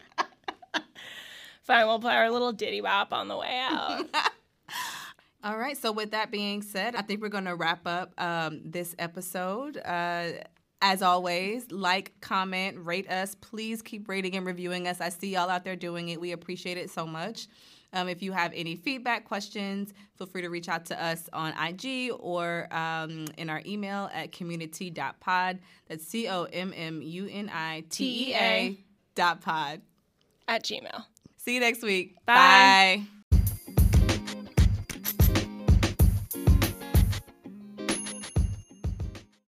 Fine, 1.63 1.88
we'll 1.88 1.99
play 1.99 2.15
our 2.15 2.30
little 2.30 2.51
ditty 2.51 2.82
bop 2.82 3.13
on 3.13 3.27
the 3.27 3.38
way 3.38 3.60
out. 3.62 4.06
All 5.43 5.58
right. 5.58 5.77
So 5.77 5.91
with 5.91 6.12
that 6.12 6.30
being 6.32 6.62
said, 6.62 6.95
I 6.95 7.01
think 7.01 7.21
we're 7.21 7.30
going 7.30 7.45
to 7.45 7.56
wrap 7.56 7.88
up 7.88 8.13
um, 8.19 8.62
this 8.63 8.95
episode. 8.99 9.77
Uh, 9.77 10.32
As 10.82 11.02
always, 11.02 11.72
like, 11.72 12.20
comment, 12.22 12.78
rate 12.84 13.10
us. 13.10 13.36
Please 13.36 13.82
keep 13.82 14.10
rating 14.10 14.36
and 14.36 14.46
reviewing 14.46 14.88
us. 14.88 15.00
I 15.00 15.10
see 15.10 15.34
y'all 15.34 15.50
out 15.50 15.63
there 15.63 15.76
doing 15.76 16.10
it. 16.10 16.20
We 16.20 16.32
appreciate 16.32 16.78
it 16.78 16.89
so 16.89 17.06
much. 17.06 17.48
Um, 17.94 18.08
if 18.08 18.24
you 18.24 18.32
have 18.32 18.52
any 18.56 18.76
feedback, 18.76 19.26
questions, 19.26 19.94
feel 20.17 20.28
free 20.28 20.41
to 20.41 20.50
reach 20.50 20.70
out 20.70 20.86
to 20.86 21.04
us 21.04 21.30
on 21.34 21.54
IG 21.54 22.12
or 22.20 22.67
um, 22.71 23.25
in 23.38 23.50
our 23.50 23.62
email 23.65 24.10
at 24.13 24.32
communitea.pod. 24.32 25.60
That's 25.88 26.08
C 26.08 26.27
O 26.29 26.44
M 26.46 26.73
M 26.75 27.02
U 27.02 27.27
N 27.29 27.52
I 27.54 27.84
T 27.90 28.29
E 28.29 28.36
A 28.36 28.77
dot 29.13 29.42
pod. 29.42 29.82
At 30.48 30.63
Gmail. 30.63 31.04
See 31.38 31.56
you 31.56 31.60
next 31.60 31.84
week. 31.84 32.15
Bye. 32.25 33.04
Bye. 33.06 33.21